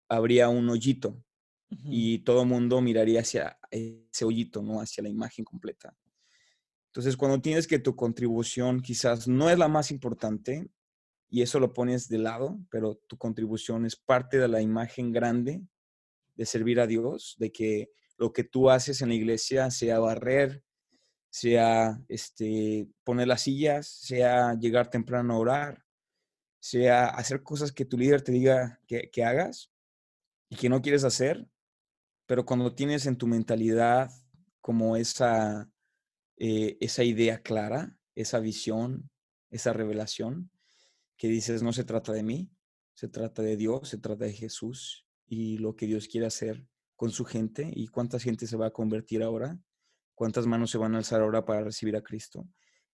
habría 0.09 0.49
un 0.49 0.69
hoyito 0.69 1.23
y 1.69 2.19
todo 2.25 2.45
mundo 2.45 2.81
miraría 2.81 3.21
hacia 3.21 3.57
ese 3.71 4.25
hoyito, 4.25 4.62
no 4.62 4.81
hacia 4.81 5.05
la 5.05 5.09
imagen 5.09 5.45
completa. 5.45 5.97
Entonces, 6.87 7.17
cuando 7.17 7.40
tienes 7.40 7.69
que 7.69 7.79
tu 7.79 7.95
contribución 7.95 8.81
quizás 8.81 9.29
no 9.29 9.49
es 9.49 9.57
la 9.57 9.69
más 9.69 9.93
importante, 9.93 10.69
y 11.29 11.43
eso 11.43 11.61
lo 11.61 11.73
pones 11.73 12.09
de 12.09 12.19
lado, 12.19 12.59
pero 12.69 12.97
tu 13.07 13.17
contribución 13.17 13.87
es 13.87 13.95
parte 13.95 14.38
de 14.38 14.49
la 14.49 14.61
imagen 14.61 15.12
grande 15.12 15.62
de 16.35 16.47
servir 16.47 16.81
a 16.81 16.88
Dios, 16.88 17.37
de 17.38 17.52
que 17.52 17.93
lo 18.19 18.33
que 18.33 18.43
tú 18.43 18.71
haces 18.71 19.02
en 19.02 19.11
la 19.11 19.14
iglesia 19.14 19.71
sea 19.71 20.00
barrer, 20.00 20.64
sea 21.31 22.03
este, 22.09 22.89
poner 23.05 23.29
las 23.29 23.43
sillas, 23.43 23.87
sea 23.87 24.55
llegar 24.55 24.91
temprano 24.91 25.35
a 25.35 25.39
orar, 25.39 25.85
sea 26.61 27.07
hacer 27.07 27.43
cosas 27.43 27.73
que 27.73 27.85
tu 27.85 27.97
líder 27.97 28.23
te 28.23 28.33
diga 28.33 28.81
que, 28.87 29.11
que 29.11 29.25
hagas 29.25 29.71
y 30.49 30.57
que 30.57 30.69
no 30.69 30.83
quieres 30.83 31.05
hacer, 31.05 31.49
pero 32.27 32.45
cuando 32.45 32.75
tienes 32.75 33.07
en 33.07 33.17
tu 33.17 33.27
mentalidad 33.27 34.11
como 34.61 34.97
esa, 34.97 35.71
eh, 36.37 36.77
esa 36.81 37.05
idea 37.05 37.43
clara, 37.43 37.97
esa 38.15 38.41
visión, 38.41 39.11
esa 39.51 39.73
revelación, 39.73 40.51
que 41.17 41.29
dices, 41.29 41.63
no 41.63 41.73
se 41.73 41.85
trata 41.85 42.13
de 42.13 42.23
mí, 42.23 42.51
se 42.95 43.09
trata 43.09 43.43
de 43.43 43.57
Dios, 43.57 43.89
se 43.89 43.99
trata 43.99 44.25
de 44.25 44.33
Jesús 44.33 45.07
y 45.27 45.59
lo 45.59 45.77
que 45.77 45.87
Dios 45.87 46.09
quiere 46.09 46.27
hacer 46.27 46.67
con 46.97 47.11
su 47.11 47.25
gente 47.25 47.71
y 47.75 47.89
cuánta 47.89 48.19
gente 48.19 48.47
se 48.47 48.57
va 48.57 48.67
a 48.67 48.73
convertir 48.73 49.23
ahora, 49.23 49.59
cuántas 50.21 50.47
manos 50.47 50.71
se 50.71 50.77
van 50.77 50.95
a 50.95 50.99
alzar 50.99 51.23
ahora 51.23 51.47
para 51.47 51.62
recibir 51.62 51.97
a 51.97 52.03
Cristo. 52.03 52.47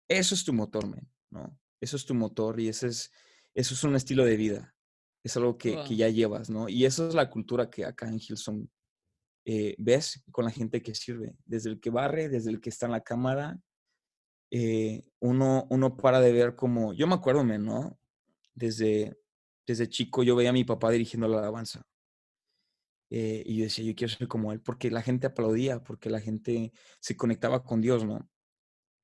Eso 0.07 0.33
es 0.37 0.45
tu 0.45 0.53
motor, 0.53 0.87
man, 0.87 1.11
¿no? 1.29 1.59
Eso 1.81 1.97
es 1.97 2.07
tu 2.07 2.15
motor 2.15 2.61
y 2.61 2.69
ese 2.69 2.87
es, 2.87 3.11
eso 3.53 3.75
es 3.75 3.83
un 3.83 3.97
estilo 3.97 4.25
de 4.25 4.37
vida. 4.37 4.77
Es 5.25 5.37
algo 5.37 5.59
que, 5.59 5.77
que 5.89 5.97
ya 5.97 6.09
llevas, 6.09 6.51
¿no? 6.51 6.69
Y 6.69 6.85
esa 6.85 7.09
es 7.09 7.15
la 7.15 7.29
cultura 7.29 7.69
que 7.69 7.85
acá 7.85 8.07
en 8.07 8.21
Hilson 8.21 8.71
eh, 9.45 9.75
ves 9.77 10.23
con 10.31 10.45
la 10.45 10.53
gente 10.53 10.81
que 10.81 10.95
sirve. 10.95 11.35
Desde 11.45 11.71
el 11.71 11.81
que 11.81 11.91
barre, 11.91 12.29
desde 12.29 12.51
el 12.51 12.61
que 12.61 12.71
está 12.71 12.87
en 12.87 12.93
la 12.93 13.01
cámara, 13.01 13.59
eh, 14.53 15.03
uno, 15.19 15.67
uno 15.69 15.97
para 15.97 16.21
de 16.21 16.31
ver 16.31 16.55
como, 16.55 16.93
yo 16.93 17.09
me 17.09 17.17
acuerdo, 17.17 17.43
¿no? 17.43 17.99
Desde, 18.55 19.19
desde 19.67 19.89
chico 19.89 20.23
yo 20.23 20.37
veía 20.37 20.51
a 20.51 20.53
mi 20.53 20.63
papá 20.63 20.93
dirigiendo 20.93 21.27
la 21.27 21.39
alabanza. 21.39 21.83
Eh, 23.11 23.43
y 23.47 23.59
yo 23.59 23.65
decía, 23.65 23.85
yo 23.85 23.95
quiero 23.95 24.13
ser 24.13 24.29
como 24.29 24.53
él, 24.53 24.61
porque 24.61 24.91
la 24.91 25.03
gente 25.03 25.27
aplaudía, 25.27 25.83
porque 25.83 26.11
la 26.11 26.21
gente 26.21 26.73
se 27.01 27.17
conectaba 27.17 27.63
con 27.63 27.81
Dios, 27.81 28.05
¿no? 28.05 28.29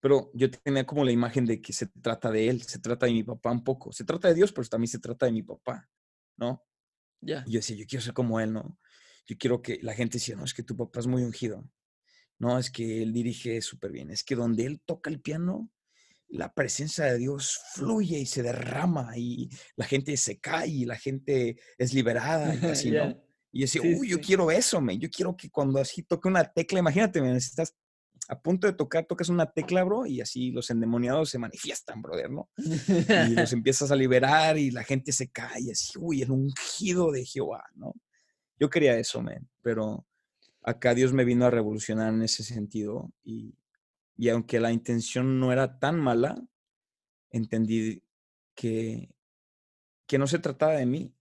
Pero 0.01 0.33
yo 0.35 0.51
tenía 0.51 0.85
como 0.85 1.05
la 1.05 1.13
imagen 1.13 1.47
de 1.47 1.61
que 1.61 1.73
se 1.73 1.87
trata 1.87 2.31
de 2.31 2.49
él, 2.49 2.63
se 2.63 2.81
trata 2.81 3.07
de 3.07 3.13
mi 3.13 3.23
papá 3.23 3.53
un 3.53 3.63
poco. 3.63 3.93
Se 3.93 4.05
trata 4.05 4.29
de 4.29 4.35
Dios, 4.35 4.53
pero 4.53 4.67
también 4.67 4.89
se 4.89 4.99
trata 4.99 5.27
de 5.27 5.33
mi 5.33 5.43
papá, 5.45 5.89
¿no? 6.37 6.65
Ya. 7.21 7.45
Y 7.47 7.53
yo 7.53 7.59
decía, 7.61 7.77
yo 7.77 7.87
quiero 7.87 8.03
ser 8.03 8.13
como 8.13 8.41
él, 8.41 8.53
¿no? 8.53 8.79
Yo 9.29 9.37
quiero 9.39 9.63
que 9.63 9.79
la 9.83 9.95
gente 9.95 10.19
decía, 10.19 10.35
no, 10.35 10.45
es 10.45 10.55
que 10.55 10.65
tu 10.65 10.77
papá 10.77 10.99
es 10.99 11.07
muy 11.07 11.23
ungido. 11.23 11.65
No, 12.41 12.59
es 12.59 12.73
que 12.73 13.05
él 13.05 13.13
dirige 13.13 13.63
súper 13.63 13.93
bien. 13.93 14.11
Es 14.11 14.25
que 14.25 14.35
donde 14.35 14.67
él 14.67 14.81
toca 14.85 15.09
el 15.09 15.21
piano, 15.21 15.71
la 16.27 16.53
presencia 16.53 17.05
de 17.05 17.19
Dios 17.19 17.61
fluye 17.75 18.19
y 18.19 18.27
se 18.27 18.43
derrama 18.43 19.17
y 19.17 19.51
la 19.77 19.85
gente 19.85 20.17
se 20.17 20.41
cae 20.41 20.69
y 20.69 20.85
la 20.85 20.97
gente 20.97 21.57
es 21.79 21.95
liberada 21.95 22.53
y 22.55 22.65
así, 22.65 22.91
¿no? 22.91 23.23
Y 23.53 23.61
decía, 23.61 23.83
uy, 23.83 24.09
yo 24.09 24.21
quiero 24.21 24.51
eso, 24.51 24.81
me. 24.81 24.99
Yo 24.99 25.11
quiero 25.11 25.37
que 25.37 25.51
cuando 25.51 25.79
así 25.79 26.03
toque 26.03 26.29
una 26.29 26.45
tecla, 26.45 26.79
imagínate, 26.79 27.21
me 27.21 27.37
estás 27.37 27.77
a 28.29 28.41
punto 28.41 28.67
de 28.67 28.73
tocar, 28.73 29.05
tocas 29.05 29.29
una 29.29 29.51
tecla, 29.53 29.85
bro, 29.85 30.07
y 30.07 30.21
así 30.21 30.53
los 30.53 30.71
endemoniados 30.71 31.29
se 31.31 31.39
manifiestan, 31.39 32.01
brother, 32.01 32.31
¿no? 32.31 32.49
Y 32.57 33.35
los 33.35 33.53
empiezas 33.53 33.91
a 33.91 33.97
liberar 33.97 34.57
y 34.59 34.71
la 34.71 34.85
gente 34.85 35.13
se 35.13 35.31
cae, 35.31 35.71
así, 35.71 35.99
uy, 35.99 36.23
el 36.23 36.31
ungido 36.31 37.11
de 37.11 37.25
Jehová, 37.25 37.65
¿no? 37.75 37.95
Yo 38.59 38.71
quería 38.71 38.97
eso, 38.97 39.21
man, 39.21 39.49
pero 39.61 40.07
acá 40.63 40.95
Dios 40.95 41.13
me 41.13 41.25
vino 41.25 41.45
a 41.45 41.51
revolucionar 41.51 42.15
en 42.15 42.23
ese 42.23 42.45
sentido 42.45 43.13
y, 43.25 43.55
y 44.17 44.29
aunque 44.29 44.61
la 44.61 44.73
intención 44.73 45.41
no 45.41 45.53
era 45.53 45.79
tan 45.79 45.99
mala, 45.99 46.41
entendí 47.31 48.03
que, 48.55 49.11
que 50.07 50.19
no 50.19 50.27
se 50.27 50.39
trataba 50.39 50.75
de 50.75 50.87
mí. 50.87 51.13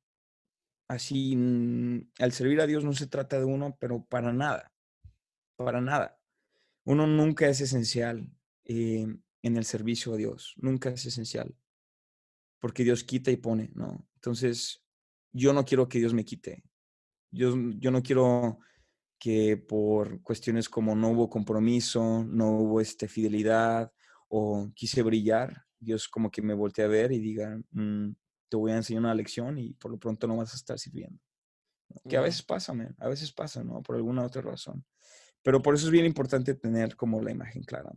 Así, 0.92 1.38
mm, 1.38 2.12
al 2.20 2.34
servir 2.34 2.60
a 2.60 2.68
Dios 2.68 2.84
no 2.84 2.92
se 2.92 3.08
trata 3.08 3.40
de 3.40 3.46
uno, 3.46 3.78
pero 3.80 4.04
para 4.04 4.34
nada, 4.34 4.74
para 5.56 5.80
nada. 5.80 6.20
Uno 6.84 7.08
nunca 7.08 7.48
es 7.48 7.62
esencial 7.62 8.30
eh, 8.66 9.08
en 9.42 9.56
el 9.56 9.64
servicio 9.64 10.14
a 10.14 10.18
Dios, 10.18 10.54
nunca 10.58 10.90
es 10.90 11.06
esencial, 11.06 11.56
porque 12.60 12.84
Dios 12.84 13.06
quita 13.06 13.32
y 13.32 13.38
pone, 13.38 13.72
¿no? 13.74 14.06
Entonces, 14.16 14.84
yo 15.32 15.54
no 15.54 15.64
quiero 15.64 15.88
que 15.88 16.00
Dios 16.00 16.14
me 16.14 16.26
quite. 16.26 16.62
Yo, 17.32 17.56
yo 17.78 17.90
no 17.90 18.04
quiero 18.04 18.60
que 19.18 19.56
por 19.56 20.22
cuestiones 20.22 20.68
como 20.68 20.94
no 20.94 21.12
hubo 21.12 21.30
compromiso, 21.30 22.26
no 22.26 22.50
hubo 22.50 22.82
este, 22.82 23.08
fidelidad 23.08 23.94
o 24.28 24.70
quise 24.76 25.04
brillar, 25.04 25.64
Dios 25.80 26.10
como 26.10 26.30
que 26.30 26.42
me 26.42 26.54
voltea 26.54 26.84
a 26.84 26.90
ver 26.90 27.14
y 27.14 27.20
diga, 27.20 27.58
mm, 27.72 28.10
te 28.52 28.58
voy 28.58 28.74
a 28.74 28.76
enseñar 28.76 29.04
una 29.04 29.16
lección 29.16 29.58
y 29.58 29.72
por 29.76 29.92
lo 29.92 29.98
pronto 29.98 30.28
no 30.28 30.36
vas 30.36 30.52
a 30.54 30.58
estar 30.58 30.78
sirviendo. 30.78 31.18
Que 32.08 32.18
a 32.18 32.22
veces 32.22 32.44
pasa, 32.44 32.74
a 33.00 33.08
veces 33.08 33.32
pasa, 33.32 33.64
¿no? 33.64 33.82
Por 33.82 33.96
alguna 33.96 34.24
otra 34.24 34.42
razón. 34.42 34.86
Pero 35.42 35.62
por 35.62 35.74
eso 35.74 35.86
es 35.86 35.92
bien 35.92 36.06
importante 36.06 36.54
tener 36.54 36.98
como 36.98 37.22
la 37.22 37.32
imagen 37.32 37.64
clara. 37.64 37.94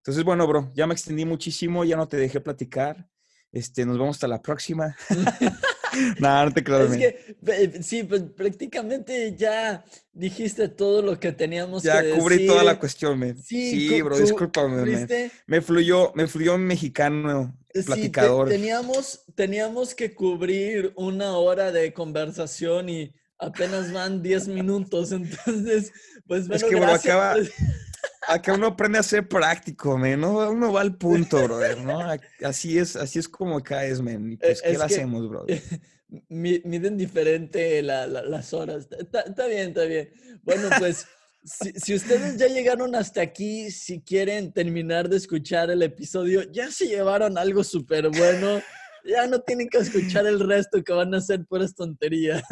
Entonces, 0.00 0.24
bueno, 0.24 0.46
bro, 0.46 0.70
ya 0.74 0.86
me 0.86 0.92
extendí 0.92 1.24
muchísimo, 1.24 1.84
ya 1.84 1.96
no 1.96 2.06
te 2.06 2.18
dejé 2.18 2.40
platicar. 2.40 3.08
Este, 3.50 3.86
nos 3.86 3.96
vemos 3.96 4.16
hasta 4.16 4.28
la 4.28 4.42
próxima. 4.42 4.94
no, 6.20 6.44
no 6.44 6.52
te 6.52 6.64
creo. 6.64 6.84
Es 6.84 6.96
que, 6.96 7.82
sí, 7.82 8.04
pues 8.04 8.22
prácticamente 8.36 9.34
ya 9.36 9.84
dijiste 10.12 10.68
todo 10.68 11.02
lo 11.02 11.18
que 11.18 11.32
teníamos 11.32 11.82
ya 11.82 12.00
que 12.00 12.08
decir. 12.08 12.16
Ya 12.16 12.22
cubrí 12.22 12.46
toda 12.46 12.64
la 12.64 12.78
cuestión, 12.78 13.18
man. 13.18 13.36
Sí, 13.42 14.00
bro, 14.02 14.18
discúlpame, 14.18 15.08
Me 15.46 15.60
fluyó, 15.60 16.12
me 16.14 16.26
fluyó 16.26 16.54
un 16.54 16.64
mexicano 16.66 17.56
platicador. 17.86 18.48
teníamos, 18.48 19.24
teníamos 19.34 19.94
que 19.94 20.14
cubrir 20.14 20.92
una 20.96 21.36
hora 21.36 21.72
de 21.72 21.92
conversación 21.92 22.88
y 22.88 23.14
apenas 23.38 23.92
van 23.92 24.22
10 24.22 24.48
minutos, 24.48 25.12
entonces, 25.12 25.92
pues 26.26 26.48
bueno, 26.48 26.64
es 26.66 26.70
que, 26.70 26.76
gracias. 26.76 27.04
Bro, 27.04 27.22
acaba... 27.22 27.36
Acá 28.28 28.54
uno 28.54 28.68
aprende 28.68 28.98
a 28.98 29.02
ser 29.02 29.28
práctico, 29.28 29.98
man, 29.98 30.20
¿no? 30.20 30.50
Uno 30.50 30.72
va 30.72 30.80
al 30.80 30.96
punto, 30.96 31.42
brother, 31.42 31.78
¿no? 31.78 32.00
Así 32.44 32.78
es, 32.78 32.94
así 32.96 33.18
es 33.18 33.28
como 33.28 33.60
caes, 33.62 34.00
man. 34.00 34.38
Pues, 34.40 34.62
¿qué 34.62 34.78
le 34.78 34.84
hacemos, 34.84 35.28
brother? 35.28 35.60
Miden 36.28 36.96
diferente 36.96 37.82
las 37.82 38.52
horas. 38.52 38.86
Está, 38.98 39.46
bien, 39.46 39.68
está 39.68 39.84
bien. 39.84 40.10
Bueno, 40.42 40.68
pues, 40.78 41.06
si, 41.44 41.94
ustedes 41.94 42.36
ya 42.36 42.46
llegaron 42.46 42.94
hasta 42.94 43.22
aquí, 43.22 43.70
si 43.70 44.00
quieren 44.02 44.52
terminar 44.52 45.08
de 45.08 45.16
escuchar 45.16 45.70
el 45.70 45.82
episodio, 45.82 46.42
ya 46.52 46.70
se 46.70 46.86
llevaron 46.86 47.38
algo 47.38 47.64
súper 47.64 48.08
bueno. 48.08 48.60
Ya 49.04 49.26
no 49.26 49.40
tienen 49.40 49.68
que 49.68 49.78
escuchar 49.78 50.26
el 50.26 50.40
resto 50.40 50.82
que 50.82 50.92
van 50.92 51.14
a 51.14 51.20
ser 51.20 51.44
puras 51.44 51.74
tonterías. 51.74 52.42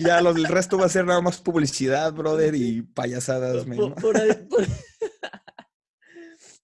Ya 0.00 0.18
el 0.18 0.44
resto 0.44 0.78
va 0.78 0.86
a 0.86 0.90
ser 0.90 1.04
nada 1.04 1.20
más 1.20 1.38
publicidad, 1.38 2.12
brother, 2.12 2.54
y 2.54 2.82
payasadas. 2.82 3.64
Por, 3.64 3.94
por, 3.96 4.16
ahí, 4.16 4.30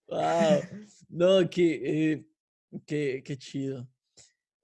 wow. 0.09 0.61
No, 1.09 1.49
qué, 1.49 2.13
eh, 2.13 2.27
qué, 2.87 3.23
qué, 3.25 3.39
chido. 3.39 3.89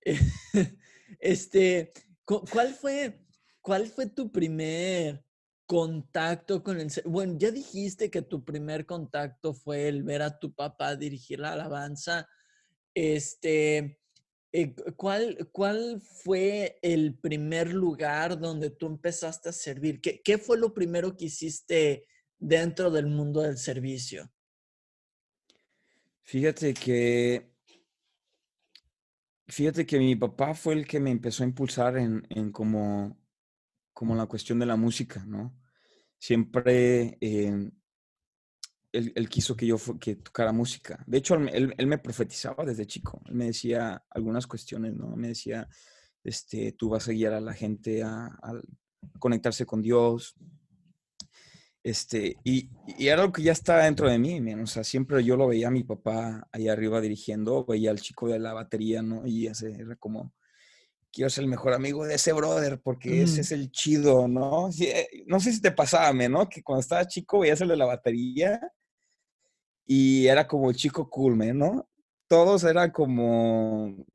Este, 1.18 1.92
¿cuál 2.24 2.74
fue, 2.74 3.24
cuál 3.60 3.86
fue 3.86 4.06
tu 4.06 4.32
primer 4.32 5.24
contacto 5.66 6.62
con 6.62 6.80
el... 6.80 6.90
Bueno, 7.04 7.36
ya 7.38 7.50
dijiste 7.50 8.10
que 8.10 8.22
tu 8.22 8.44
primer 8.44 8.86
contacto 8.86 9.54
fue 9.54 9.88
el 9.88 10.02
ver 10.02 10.22
a 10.22 10.38
tu 10.38 10.52
papá 10.52 10.96
dirigir 10.96 11.38
la 11.40 11.52
alabanza. 11.52 12.28
Este, 12.92 14.01
eh, 14.52 14.74
¿cuál, 14.96 15.48
¿Cuál 15.50 16.00
fue 16.00 16.78
el 16.82 17.18
primer 17.18 17.72
lugar 17.72 18.38
donde 18.38 18.70
tú 18.70 18.86
empezaste 18.86 19.48
a 19.48 19.52
servir? 19.52 20.00
¿Qué, 20.00 20.20
¿Qué 20.22 20.36
fue 20.36 20.58
lo 20.58 20.74
primero 20.74 21.16
que 21.16 21.26
hiciste 21.26 22.06
dentro 22.38 22.90
del 22.90 23.06
mundo 23.06 23.40
del 23.40 23.56
servicio? 23.56 24.30
Fíjate 26.22 26.74
que 26.74 27.50
fíjate 29.48 29.84
que 29.84 29.98
mi 29.98 30.16
papá 30.16 30.54
fue 30.54 30.74
el 30.74 30.86
que 30.86 31.00
me 31.00 31.10
empezó 31.10 31.42
a 31.42 31.46
impulsar 31.46 31.98
en, 31.98 32.26
en 32.30 32.52
como, 32.52 33.18
como 33.92 34.14
la 34.14 34.26
cuestión 34.26 34.58
de 34.58 34.66
la 34.66 34.76
música, 34.76 35.24
¿no? 35.26 35.58
Siempre 36.18 37.18
eh, 37.20 37.70
él, 38.92 39.28
quiso 39.28 39.56
que 39.56 39.66
yo 39.66 39.76
que 39.98 40.16
tocara 40.16 40.52
música. 40.52 41.02
De 41.06 41.18
hecho, 41.18 41.34
él, 41.34 41.74
él, 41.76 41.86
me 41.86 41.98
profetizaba 41.98 42.64
desde 42.64 42.86
chico. 42.86 43.22
Él 43.26 43.34
me 43.34 43.46
decía 43.46 44.04
algunas 44.10 44.46
cuestiones, 44.46 44.94
¿no? 44.94 45.16
Me 45.16 45.28
decía, 45.28 45.68
este, 46.22 46.72
tú 46.72 46.90
vas 46.90 47.08
a 47.08 47.12
guiar 47.12 47.32
a 47.32 47.40
la 47.40 47.54
gente 47.54 48.02
a, 48.02 48.26
a 48.26 48.60
conectarse 49.18 49.66
con 49.66 49.82
Dios, 49.82 50.36
este, 51.84 52.36
y, 52.44 52.70
y, 52.96 53.08
era 53.08 53.22
algo 53.22 53.32
que 53.32 53.42
ya 53.42 53.50
estaba 53.50 53.84
dentro 53.84 54.08
de 54.08 54.16
mí, 54.16 54.40
o 54.54 54.66
sea, 54.66 54.84
siempre 54.84 55.24
yo 55.24 55.36
lo 55.36 55.48
veía 55.48 55.66
a 55.66 55.72
mi 55.72 55.82
papá 55.82 56.46
ahí 56.52 56.68
arriba 56.68 57.00
dirigiendo, 57.00 57.64
veía 57.64 57.90
al 57.90 58.00
chico 58.00 58.28
de 58.28 58.38
la 58.38 58.52
batería, 58.52 59.02
¿no? 59.02 59.26
Y 59.26 59.48
ese 59.48 59.72
era 59.72 59.96
como, 59.96 60.32
quiero 61.10 61.28
ser 61.28 61.42
el 61.42 61.50
mejor 61.50 61.72
amigo 61.72 62.04
de 62.04 62.14
ese 62.14 62.32
brother, 62.32 62.80
porque 62.80 63.22
ese 63.22 63.40
es 63.40 63.50
el 63.50 63.72
chido, 63.72 64.28
¿no? 64.28 64.70
Eh, 64.80 65.08
no 65.26 65.40
sé 65.40 65.52
si 65.52 65.60
te 65.60 65.72
pasaba, 65.72 66.12
¿no? 66.28 66.48
Que 66.48 66.62
cuando 66.62 66.80
estaba 66.80 67.06
chico 67.08 67.40
veías 67.40 67.60
el 67.60 67.68
de 67.68 67.76
la 67.76 67.86
batería 67.86 68.60
y 69.86 70.26
era 70.26 70.46
como 70.46 70.70
el 70.70 70.76
chico 70.76 71.08
cool, 71.10 71.36
¿no? 71.56 71.88
Todos 72.28 72.64
eran 72.64 72.90
como, 72.90 74.06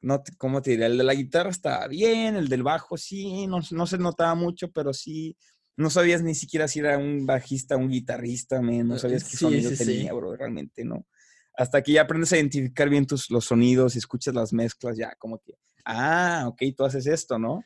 no, 0.00 0.22
¿cómo 0.36 0.62
te 0.62 0.72
diré? 0.72 0.86
El 0.86 0.98
de 0.98 1.04
la 1.04 1.14
guitarra 1.14 1.50
estaba 1.50 1.88
bien, 1.88 2.36
el 2.36 2.48
del 2.48 2.62
bajo 2.62 2.96
sí, 2.96 3.46
no, 3.46 3.60
no 3.70 3.86
se 3.86 3.98
notaba 3.98 4.34
mucho, 4.34 4.70
pero 4.70 4.92
sí, 4.92 5.36
no 5.76 5.90
sabías 5.90 6.22
ni 6.22 6.34
siquiera 6.34 6.68
si 6.68 6.80
era 6.80 6.98
un 6.98 7.24
bajista, 7.24 7.76
un 7.76 7.88
guitarrista, 7.88 8.60
no 8.60 8.96
eh, 8.96 8.98
sabías 8.98 9.24
qué 9.24 9.36
sonido 9.36 9.70
tenía, 9.76 10.12
bro, 10.12 10.36
realmente, 10.36 10.84
¿no? 10.84 11.06
Hasta 11.54 11.82
que 11.82 11.92
ya 11.92 12.02
aprendes 12.02 12.32
a 12.32 12.36
identificar 12.36 12.88
bien 12.88 13.06
tus, 13.06 13.30
los 13.30 13.46
sonidos 13.46 13.96
escuchas 13.96 14.34
las 14.34 14.52
mezclas, 14.52 14.96
ya 14.96 15.14
como 15.18 15.38
que, 15.38 15.54
ah, 15.84 16.44
ok, 16.46 16.62
tú 16.76 16.84
haces 16.84 17.06
esto, 17.06 17.38
¿no? 17.38 17.64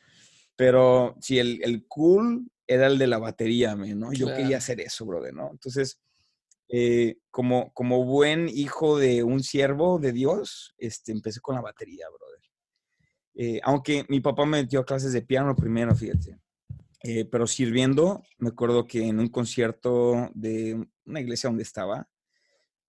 Pero 0.55 1.15
sí, 1.21 1.39
el, 1.39 1.59
el 1.63 1.85
cool 1.87 2.51
era 2.67 2.87
el 2.87 2.97
de 2.97 3.07
la 3.07 3.17
batería, 3.17 3.75
¿no? 3.75 4.13
Yo 4.13 4.27
quería 4.27 4.57
hacer 4.57 4.79
eso, 4.79 5.05
brother, 5.05 5.33
¿no? 5.33 5.49
Entonces, 5.51 5.99
eh, 6.75 7.19
como, 7.29 7.71
como 7.73 8.03
buen 8.03 8.49
hijo 8.49 8.97
de 8.97 9.21
un 9.21 9.43
siervo 9.43 9.99
de 9.99 10.11
Dios, 10.11 10.73
este, 10.79 11.11
empecé 11.11 11.39
con 11.39 11.53
la 11.53 11.61
batería, 11.61 12.07
brother. 12.09 12.39
Eh, 13.35 13.61
aunque 13.63 14.07
mi 14.09 14.21
papá 14.21 14.43
me 14.47 14.63
metió 14.63 14.79
a 14.79 14.85
clases 14.85 15.13
de 15.13 15.21
piano 15.21 15.55
primero, 15.55 15.93
fíjate. 15.95 16.39
Eh, 17.03 17.25
pero 17.25 17.45
sirviendo, 17.45 18.23
me 18.39 18.49
acuerdo 18.49 18.87
que 18.87 19.05
en 19.05 19.19
un 19.19 19.27
concierto 19.27 20.31
de 20.33 20.83
una 21.05 21.21
iglesia 21.21 21.47
donde 21.47 21.61
estaba, 21.61 22.09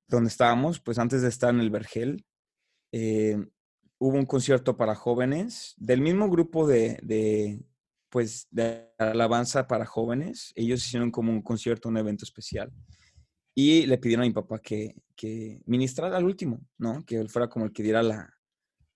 donde 0.08 0.28
estábamos, 0.30 0.80
pues 0.80 0.98
antes 0.98 1.20
de 1.20 1.28
estar 1.28 1.52
en 1.52 1.60
el 1.60 1.68
Vergel, 1.68 2.24
hubo 3.98 4.16
un 4.16 4.24
concierto 4.24 4.78
para 4.78 4.94
jóvenes 4.94 5.74
del 5.76 6.00
mismo 6.00 6.30
grupo 6.30 6.66
de, 6.66 6.98
de, 7.02 7.62
pues, 8.08 8.46
de 8.50 8.88
alabanza 8.96 9.66
para 9.66 9.84
jóvenes. 9.84 10.54
Ellos 10.54 10.86
hicieron 10.86 11.10
como 11.10 11.32
un 11.32 11.42
concierto, 11.42 11.90
un 11.90 11.98
evento 11.98 12.24
especial. 12.24 12.72
Y 13.54 13.86
le 13.86 13.98
pidieron 13.98 14.24
a 14.24 14.28
mi 14.28 14.32
papá 14.32 14.58
que, 14.58 14.96
que 15.14 15.62
ministrara 15.66 16.16
al 16.16 16.24
último, 16.24 16.60
¿no? 16.78 17.04
Que 17.04 17.16
él 17.16 17.28
fuera 17.28 17.48
como 17.48 17.66
el 17.66 17.72
que 17.72 17.82
diera 17.82 18.02
la, 18.02 18.28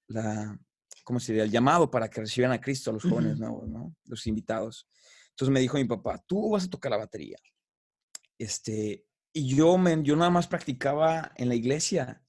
la 0.08 0.58
¿cómo 1.04 1.20
se 1.20 1.32
diría? 1.32 1.44
El 1.44 1.50
llamado 1.50 1.90
para 1.90 2.10
que 2.10 2.20
recibieran 2.20 2.52
a 2.52 2.60
Cristo 2.60 2.90
a 2.90 2.92
los 2.92 3.04
jóvenes 3.04 3.38
nuevos, 3.38 3.68
¿no? 3.68 3.94
Los 4.04 4.26
invitados. 4.26 4.86
Entonces 5.30 5.52
me 5.52 5.60
dijo 5.60 5.78
mi 5.78 5.84
papá, 5.84 6.22
tú 6.26 6.50
vas 6.50 6.64
a 6.64 6.70
tocar 6.70 6.90
la 6.90 6.98
batería. 6.98 7.38
Este, 8.36 9.06
y 9.32 9.54
yo, 9.54 9.78
me, 9.78 10.02
yo 10.02 10.16
nada 10.16 10.30
más 10.30 10.46
practicaba 10.46 11.32
en 11.36 11.48
la 11.48 11.54
iglesia. 11.54 12.22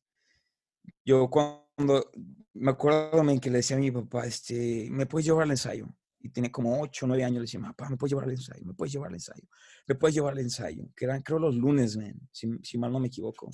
Yo 1.04 1.30
cuando, 1.30 2.10
me 2.54 2.72
acuerdo 2.72 3.22
que 3.42 3.50
le 3.50 3.58
decía 3.58 3.76
a 3.76 3.80
mi 3.80 3.92
papá, 3.92 4.26
este, 4.26 4.88
¿me 4.92 5.06
puedes 5.06 5.26
llevar 5.26 5.44
al 5.44 5.52
ensayo? 5.52 5.94
Y 6.22 6.30
tiene 6.30 6.52
como 6.52 6.82
8 6.82 7.06
o 7.06 7.08
9 7.08 7.24
años, 7.24 7.36
le 7.36 7.42
decía, 7.42 7.60
papá, 7.62 7.90
¿me 7.90 7.98
puedes 7.98 8.12
llevar 8.12 8.26
al 8.26 8.32
ensayo? 8.32 8.66
¿Me 8.66 8.74
puedes 8.74 8.92
llevar 8.92 9.10
al 9.10 9.16
ensayo? 9.16 9.44
¿Me 9.88 9.96
puedes 9.96 10.16
llevar 10.16 10.34
al 10.34 10.40
ensayo? 10.40 10.90
Que 10.96 11.06
eran, 11.06 11.22
creo, 11.22 11.40
los 11.40 11.56
lunes, 11.56 11.96
man, 11.96 12.20
si, 12.32 12.50
si 12.62 12.78
mal 12.78 12.92
no 12.92 13.00
me 13.00 13.08
equivoco. 13.08 13.50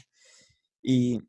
Y, 0.82 1.22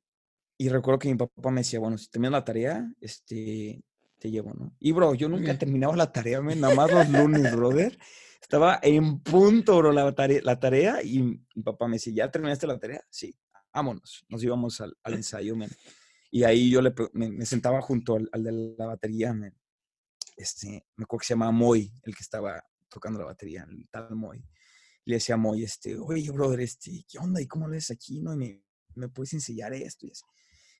y, 0.57 0.68
recuerdo 0.68 0.99
que 0.99 1.09
mi 1.09 1.16
papá 1.16 1.51
me 1.51 1.61
decía, 1.61 1.79
bueno, 1.79 1.99
si 1.99 2.09
terminas 2.09 2.33
la 2.33 2.44
tarea, 2.44 2.90
este, 3.01 3.83
te 4.18 4.31
llevo, 4.31 4.55
¿no? 4.55 4.75
Y, 4.81 4.92
bro, 4.92 5.14
yo 5.14 5.29
nunca 5.29 5.57
terminaba 5.59 5.94
la 5.96 6.11
tarea, 6.11 6.40
man, 6.40 6.61
nada 6.61 6.75
más 6.75 6.90
los 6.90 7.09
lunes, 7.11 7.55
brother. 7.55 7.99
Estaba 8.40 8.79
en 8.83 9.20
punto, 9.20 9.77
bro, 9.79 9.92
la 9.92 10.14
tarea, 10.14 10.40
la 10.42 10.59
tarea 10.59 11.03
y 11.03 11.22
mi 11.22 11.62
papá 11.62 11.87
me 11.87 11.96
decía, 11.96 12.12
¿ya 12.14 12.31
terminaste 12.31 12.66
la 12.66 12.79
tarea? 12.79 13.03
Sí, 13.11 13.35
vámonos. 13.72 14.25
Nos 14.29 14.42
íbamos 14.42 14.81
al, 14.81 14.96
al 15.03 15.14
ensayo, 15.14 15.57
man. 15.57 15.70
Y 16.31 16.44
ahí 16.44 16.70
yo 16.70 16.81
le, 16.81 16.94
me, 17.12 17.44
sentaba 17.44 17.81
junto 17.83 18.16
al, 18.16 18.29
al 18.33 18.44
de 18.44 18.75
la 18.79 18.87
batería, 18.87 19.33
man 19.33 19.53
este, 20.37 20.87
me 20.96 21.05
acuerdo 21.05 21.20
que 21.20 21.27
se 21.27 21.35
llamaba 21.35 21.53
Moy, 21.53 21.92
el 22.03 22.14
que 22.14 22.22
estaba 22.22 22.62
tocando 22.88 23.18
la 23.18 23.27
batería, 23.27 23.66
el 23.68 23.88
tal 23.90 24.14
Moy. 24.14 24.44
Le 25.05 25.16
decía 25.16 25.37
a 25.37 25.38
Moy, 25.38 25.64
este, 25.64 25.96
oye, 25.99 26.31
brother, 26.31 26.61
este, 26.61 27.05
¿qué 27.09 27.18
onda? 27.18 27.40
¿Y 27.40 27.46
cómo 27.46 27.68
lees 27.68 27.90
aquí? 27.90 28.20
¿No? 28.20 28.37
me, 28.37 28.62
me 28.94 29.09
puedes 29.09 29.33
enseñar 29.33 29.72
esto 29.72 30.07
y 30.07 30.11
así. 30.11 30.25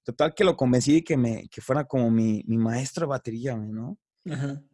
Total 0.05 0.35
que 0.35 0.45
lo 0.45 0.57
convencí 0.57 0.95
de 0.95 1.05
que, 1.05 1.16
me, 1.16 1.49
que 1.49 1.61
fuera 1.61 1.85
como 1.85 2.11
mi, 2.11 2.45
mi 2.47 2.57
maestro 2.59 3.07
de 3.07 3.11
batería, 3.11 3.57
¿no? 3.57 3.99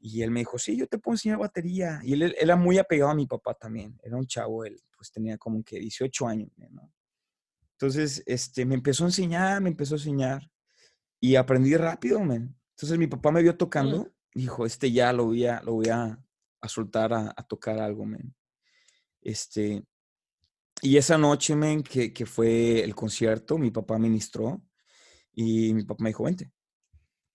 Y 0.00 0.22
él 0.22 0.30
me 0.30 0.40
dijo, 0.40 0.58
sí, 0.58 0.76
yo 0.76 0.86
te 0.86 0.98
puedo 0.98 1.14
enseñar 1.14 1.38
batería. 1.38 2.00
Y 2.02 2.14
él, 2.14 2.34
era 2.38 2.56
muy 2.56 2.78
apegado 2.78 3.10
a 3.10 3.14
mi 3.14 3.26
papá 3.26 3.54
también. 3.54 3.98
Era 4.02 4.16
un 4.16 4.26
chavo, 4.26 4.64
él 4.64 4.80
pues 4.96 5.10
tenía 5.12 5.36
como 5.36 5.62
que 5.62 5.78
18 5.78 6.26
años, 6.26 6.50
¿no? 6.70 6.90
Entonces, 7.72 8.22
este, 8.26 8.64
me 8.64 8.74
empezó 8.74 9.04
a 9.04 9.08
enseñar, 9.08 9.60
me 9.60 9.68
empezó 9.68 9.94
a 9.94 9.98
enseñar. 9.98 10.50
Y 11.20 11.36
aprendí 11.36 11.76
rápido, 11.76 12.20
man. 12.20 12.56
Entonces 12.70 12.98
mi 12.98 13.06
papá 13.06 13.30
me 13.30 13.42
vio 13.42 13.56
tocando 13.56 14.10
dijo, 14.34 14.66
este 14.66 14.90
ya 14.92 15.12
lo 15.12 15.26
voy 15.26 15.46
a, 15.46 15.62
lo 15.62 15.74
voy 15.74 15.88
a, 15.88 16.18
soltar 16.66 17.12
a, 17.12 17.34
tocar 17.48 17.78
algo, 17.78 18.04
men. 18.06 18.34
Este, 19.20 19.84
y 20.80 20.96
esa 20.96 21.18
noche, 21.18 21.54
men, 21.54 21.82
que, 21.82 22.12
que, 22.12 22.26
fue 22.26 22.82
el 22.82 22.94
concierto, 22.94 23.58
mi 23.58 23.70
papá 23.70 23.98
ministró 23.98 24.62
y 25.32 25.74
mi 25.74 25.84
papá 25.84 26.04
me 26.04 26.10
dijo, 26.10 26.24
vente. 26.24 26.52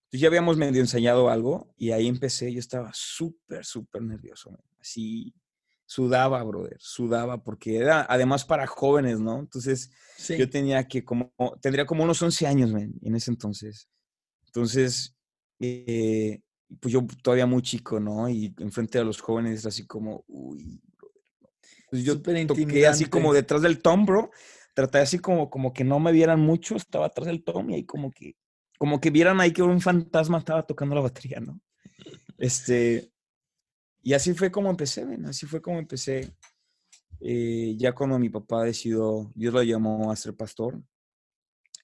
Entonces 0.08 0.20
ya 0.20 0.28
habíamos 0.28 0.56
medio 0.56 0.80
ensayado 0.80 1.28
algo 1.28 1.74
y 1.76 1.90
ahí 1.90 2.08
empecé, 2.08 2.52
yo 2.52 2.60
estaba 2.60 2.90
súper, 2.94 3.64
súper 3.64 4.02
nervioso, 4.02 4.58
así 4.80 5.34
sudaba, 5.88 6.42
brother, 6.44 6.76
sudaba, 6.80 7.42
porque 7.42 7.76
era 7.76 8.06
además 8.08 8.44
para 8.44 8.66
jóvenes, 8.66 9.20
¿no? 9.20 9.38
Entonces 9.40 9.90
yo 10.28 10.48
tenía 10.48 10.86
que 10.86 11.02
como, 11.02 11.32
tendría 11.62 11.86
como 11.86 12.04
unos 12.04 12.20
11 12.20 12.46
años, 12.46 12.72
men, 12.72 12.94
en 13.02 13.16
ese 13.16 13.30
entonces. 13.30 13.88
Entonces, 14.46 15.16
eh, 15.60 16.42
pues 16.80 16.92
yo 16.92 17.06
todavía 17.22 17.46
muy 17.46 17.62
chico, 17.62 17.98
¿no? 17.98 18.28
Y 18.28 18.54
enfrente 18.58 18.98
a 18.98 19.04
los 19.04 19.20
jóvenes 19.20 19.64
así 19.66 19.86
como, 19.86 20.24
uy, 20.28 20.80
pues 21.90 22.04
yo 22.04 22.20
toqué 22.20 22.86
así 22.86 23.06
como 23.06 23.32
detrás 23.32 23.62
del 23.62 23.80
tom, 23.80 24.04
bro. 24.04 24.30
Traté 24.74 24.98
así 24.98 25.18
como, 25.18 25.50
como 25.50 25.72
que 25.72 25.84
no 25.84 25.98
me 25.98 26.12
vieran 26.12 26.40
mucho, 26.40 26.76
estaba 26.76 27.06
atrás 27.06 27.26
del 27.26 27.42
tom 27.42 27.70
y 27.70 27.76
ahí 27.76 27.84
como 27.84 28.10
que, 28.10 28.36
como 28.78 29.00
que 29.00 29.10
vieran 29.10 29.40
ahí 29.40 29.52
que 29.52 29.62
un 29.62 29.80
fantasma 29.80 30.38
estaba 30.38 30.64
tocando 30.66 30.94
la 30.94 31.00
batería, 31.00 31.40
¿no? 31.40 31.60
Este, 32.36 33.10
y 34.02 34.12
así 34.12 34.34
fue 34.34 34.50
como 34.50 34.70
empecé, 34.70 35.04
ven, 35.04 35.26
así 35.26 35.46
fue 35.46 35.60
como 35.60 35.78
empecé. 35.78 36.32
Eh, 37.20 37.74
ya 37.76 37.92
cuando 37.92 38.18
mi 38.18 38.28
papá 38.28 38.62
decidió, 38.62 39.32
Dios 39.34 39.52
lo 39.52 39.62
llamó 39.64 40.12
a 40.12 40.16
ser 40.16 40.36
pastor, 40.36 40.80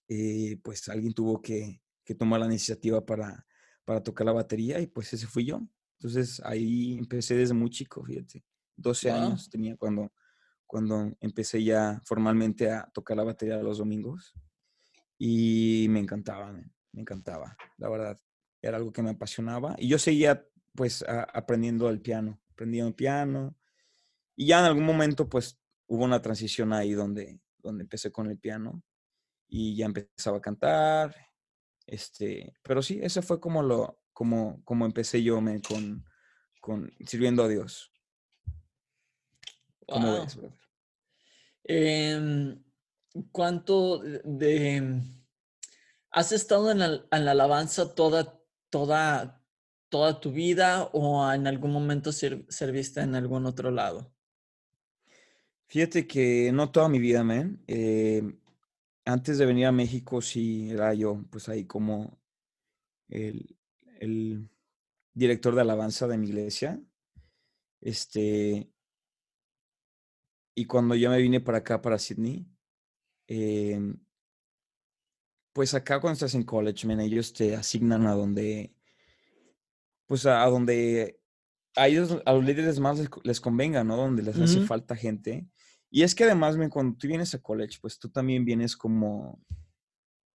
eh, 0.06 0.56
pues 0.62 0.88
alguien 0.88 1.12
tuvo 1.12 1.42
que, 1.42 1.80
que 2.04 2.14
tomar 2.14 2.38
la 2.38 2.46
iniciativa 2.46 3.04
para, 3.04 3.43
para 3.84 4.02
tocar 4.02 4.26
la 4.26 4.32
batería 4.32 4.80
y 4.80 4.86
pues 4.86 5.12
ese 5.12 5.26
fui 5.26 5.44
yo. 5.44 5.60
Entonces 5.98 6.40
ahí 6.44 6.98
empecé 6.98 7.34
desde 7.34 7.54
muy 7.54 7.70
chico, 7.70 8.04
fíjate. 8.04 8.44
12 8.76 9.10
años 9.10 9.48
tenía 9.48 9.76
cuando, 9.76 10.12
cuando 10.66 11.12
empecé 11.20 11.62
ya 11.62 12.00
formalmente 12.04 12.70
a 12.70 12.90
tocar 12.92 13.16
la 13.16 13.24
batería 13.24 13.56
los 13.62 13.78
domingos 13.78 14.34
y 15.16 15.86
me 15.90 16.00
encantaba, 16.00 16.52
me, 16.52 16.70
encantaba, 16.92 17.56
la 17.78 17.88
verdad. 17.88 18.18
Era 18.60 18.78
algo 18.78 18.92
que 18.92 19.02
me 19.02 19.10
apasionaba 19.10 19.76
y 19.78 19.88
yo 19.88 19.98
seguía 19.98 20.46
pues 20.74 21.04
aprendiendo 21.08 21.88
el 21.88 22.00
piano, 22.00 22.40
aprendiendo 22.50 22.88
el 22.88 22.94
piano 22.94 23.56
y 24.34 24.46
ya 24.46 24.58
en 24.58 24.64
algún 24.64 24.84
momento 24.84 25.28
pues 25.28 25.60
hubo 25.86 26.04
una 26.04 26.20
transición 26.20 26.72
ahí 26.72 26.92
donde, 26.92 27.40
donde 27.58 27.82
empecé 27.82 28.10
con 28.10 28.28
el 28.28 28.38
piano 28.38 28.82
y 29.46 29.76
ya 29.76 29.86
empezaba 29.86 30.38
a 30.38 30.42
cantar 30.42 31.14
este, 31.86 32.54
pero 32.62 32.82
sí, 32.82 33.00
ese 33.02 33.22
fue 33.22 33.40
como 33.40 33.62
lo, 33.62 34.00
como, 34.12 34.62
como 34.64 34.86
empecé 34.86 35.22
yo 35.22 35.40
me, 35.40 35.60
con, 35.60 36.04
con 36.60 36.92
sirviendo 37.06 37.42
a 37.44 37.48
Dios. 37.48 37.92
¿Cómo 39.86 40.20
ves, 40.20 40.36
brother? 40.36 40.58
Em, 41.64 42.62
¿Cuánto 43.32 44.00
de, 44.00 45.00
has 46.10 46.32
estado 46.32 46.70
en 46.70 46.78
la, 46.80 47.06
en 47.10 47.24
la, 47.24 47.30
alabanza 47.30 47.94
toda, 47.94 48.40
toda, 48.70 49.42
toda 49.88 50.20
tu 50.20 50.32
vida 50.32 50.84
o 50.92 51.30
en 51.32 51.46
algún 51.46 51.72
momento 51.72 52.12
serviste 52.12 53.00
en 53.00 53.14
algún 53.14 53.46
otro 53.46 53.70
lado? 53.70 54.12
Fíjate 55.66 56.06
que 56.06 56.50
no 56.52 56.70
toda 56.70 56.88
mi 56.88 56.98
vida, 56.98 57.24
man. 57.24 57.62
Eh, 57.66 58.22
antes 59.04 59.38
de 59.38 59.46
venir 59.46 59.66
a 59.66 59.72
México, 59.72 60.20
sí 60.22 60.70
era 60.70 60.94
yo, 60.94 61.24
pues 61.30 61.48
ahí 61.48 61.64
como 61.64 62.18
el, 63.08 63.56
director 65.12 65.54
de 65.54 65.60
alabanza 65.60 66.08
de 66.08 66.18
mi 66.18 66.28
iglesia. 66.28 66.82
Este, 67.80 68.70
y 70.54 70.64
cuando 70.66 70.94
yo 70.94 71.10
me 71.10 71.18
vine 71.18 71.40
para 71.40 71.58
acá, 71.58 71.80
para 71.80 71.98
Sydney, 71.98 72.46
em, 73.28 73.98
pues 75.52 75.74
acá 75.74 76.00
cuando 76.00 76.14
estás 76.14 76.34
en 76.34 76.42
college, 76.42 76.86
ellos 77.04 77.32
te 77.32 77.54
asignan 77.54 78.06
a 78.06 78.14
donde, 78.14 78.74
pues 80.06 80.26
a, 80.26 80.44
donde 80.46 81.20
a 81.76 81.88
ellos, 81.88 82.20
a 82.24 82.32
los 82.32 82.44
líderes 82.44 82.80
más 82.80 82.98
les, 83.22 83.40
convenga, 83.40 83.84
¿no? 83.84 83.96
Donde 83.96 84.22
les 84.22 84.38
hace 84.38 84.60
falta 84.60 84.96
gente. 84.96 85.48
Y 85.96 86.02
es 86.02 86.12
que 86.12 86.24
además, 86.24 86.56
cuando 86.72 86.96
tú 86.98 87.06
vienes 87.06 87.32
a 87.36 87.38
college, 87.40 87.78
pues 87.80 88.00
tú 88.00 88.08
también 88.08 88.44
vienes 88.44 88.76
como, 88.76 89.40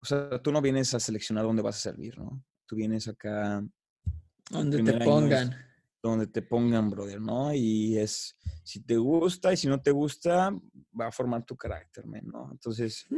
o 0.00 0.06
sea, 0.06 0.40
tú 0.40 0.52
no 0.52 0.62
vienes 0.62 0.94
a 0.94 1.00
seleccionar 1.00 1.42
dónde 1.42 1.62
vas 1.62 1.78
a 1.78 1.90
servir, 1.90 2.16
¿no? 2.16 2.44
Tú 2.64 2.76
vienes 2.76 3.08
acá. 3.08 3.66
Donde 4.52 4.80
te 4.84 5.04
pongan. 5.04 5.56
donde 6.00 6.28
te 6.28 6.42
pongan, 6.42 6.88
brother, 6.88 7.20
¿no? 7.20 7.52
Y 7.52 7.98
es, 7.98 8.38
si 8.62 8.84
te 8.84 8.96
gusta 8.98 9.52
y 9.52 9.56
si 9.56 9.66
no 9.66 9.82
te 9.82 9.90
gusta, 9.90 10.56
va 10.98 11.08
a 11.08 11.10
formar 11.10 11.44
tu 11.44 11.56
carácter, 11.56 12.06
¿no? 12.06 12.50
Entonces, 12.52 13.08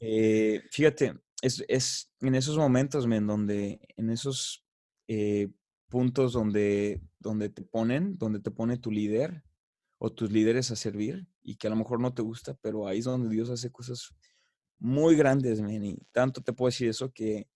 eh, 0.00 0.64
fíjate, 0.72 1.20
es, 1.40 1.64
es, 1.68 2.12
en 2.18 2.34
esos 2.34 2.58
momentos, 2.58 3.04
en 3.04 3.28
donde, 3.28 3.78
en 3.96 4.10
esos 4.10 4.66
eh, 5.06 5.48
puntos 5.88 6.32
donde, 6.32 7.00
donde 7.20 7.48
te 7.48 7.62
ponen, 7.62 8.18
donde 8.18 8.40
te 8.40 8.50
pone 8.50 8.76
tu 8.76 8.90
líder 8.90 9.44
o 9.98 10.10
tus 10.10 10.32
líderes 10.32 10.72
a 10.72 10.74
servir 10.74 11.29
y 11.42 11.56
que 11.56 11.66
a 11.66 11.70
lo 11.70 11.76
mejor 11.76 12.00
no 12.00 12.12
te 12.12 12.22
gusta, 12.22 12.54
pero 12.60 12.86
ahí 12.86 12.98
es 12.98 13.04
donde 13.04 13.34
Dios 13.34 13.50
hace 13.50 13.70
cosas 13.70 14.14
muy 14.78 15.16
grandes, 15.16 15.60
men. 15.60 15.84
Y 15.84 15.98
tanto 16.12 16.40
te 16.40 16.52
puedo 16.52 16.68
decir 16.68 16.88
eso 16.88 17.12
que 17.12 17.48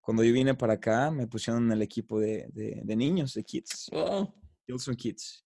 cuando 0.00 0.24
yo 0.24 0.32
vine 0.32 0.54
para 0.54 0.74
acá 0.74 1.10
me 1.10 1.26
pusieron 1.26 1.64
en 1.64 1.72
el 1.72 1.82
equipo 1.82 2.18
de, 2.18 2.48
de, 2.52 2.96
niños, 2.96 3.34
de 3.34 3.44
kids. 3.44 3.90
Wow. 3.92 4.32
Wilson 4.66 4.94
Kids. 4.94 5.44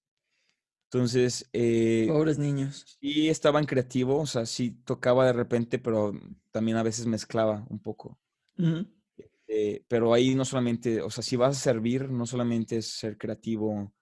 Entonces. 0.90 1.48
Eh, 1.52 2.07
Pobres 2.09 2.38
niños. 2.38 2.85
Sí, 3.00 3.28
estaban 3.28 3.64
creativos, 3.64 4.22
o 4.22 4.26
sea, 4.26 4.46
sí 4.46 4.83
tocaba 4.85 5.26
de 5.26 5.33
repente, 5.33 5.78
pero 5.78 6.12
también 6.50 6.76
a 6.76 6.83
veces 6.83 7.07
mezclaba 7.07 7.66
un 7.70 7.81
poco. 7.81 8.18
Eh, 9.48 9.85
pero 9.88 10.14
ahí 10.14 10.35
no 10.35 10.44
solamente, 10.44 11.02
o 11.02 11.11
sea, 11.11 11.22
si 11.22 11.37
vas 11.37 11.57
a 11.57 11.61
servir, 11.61 12.11
no 12.11 12.26
solamente 12.26 12.76
es 12.76 12.88
ser 12.88 13.18
creativo 13.18 13.92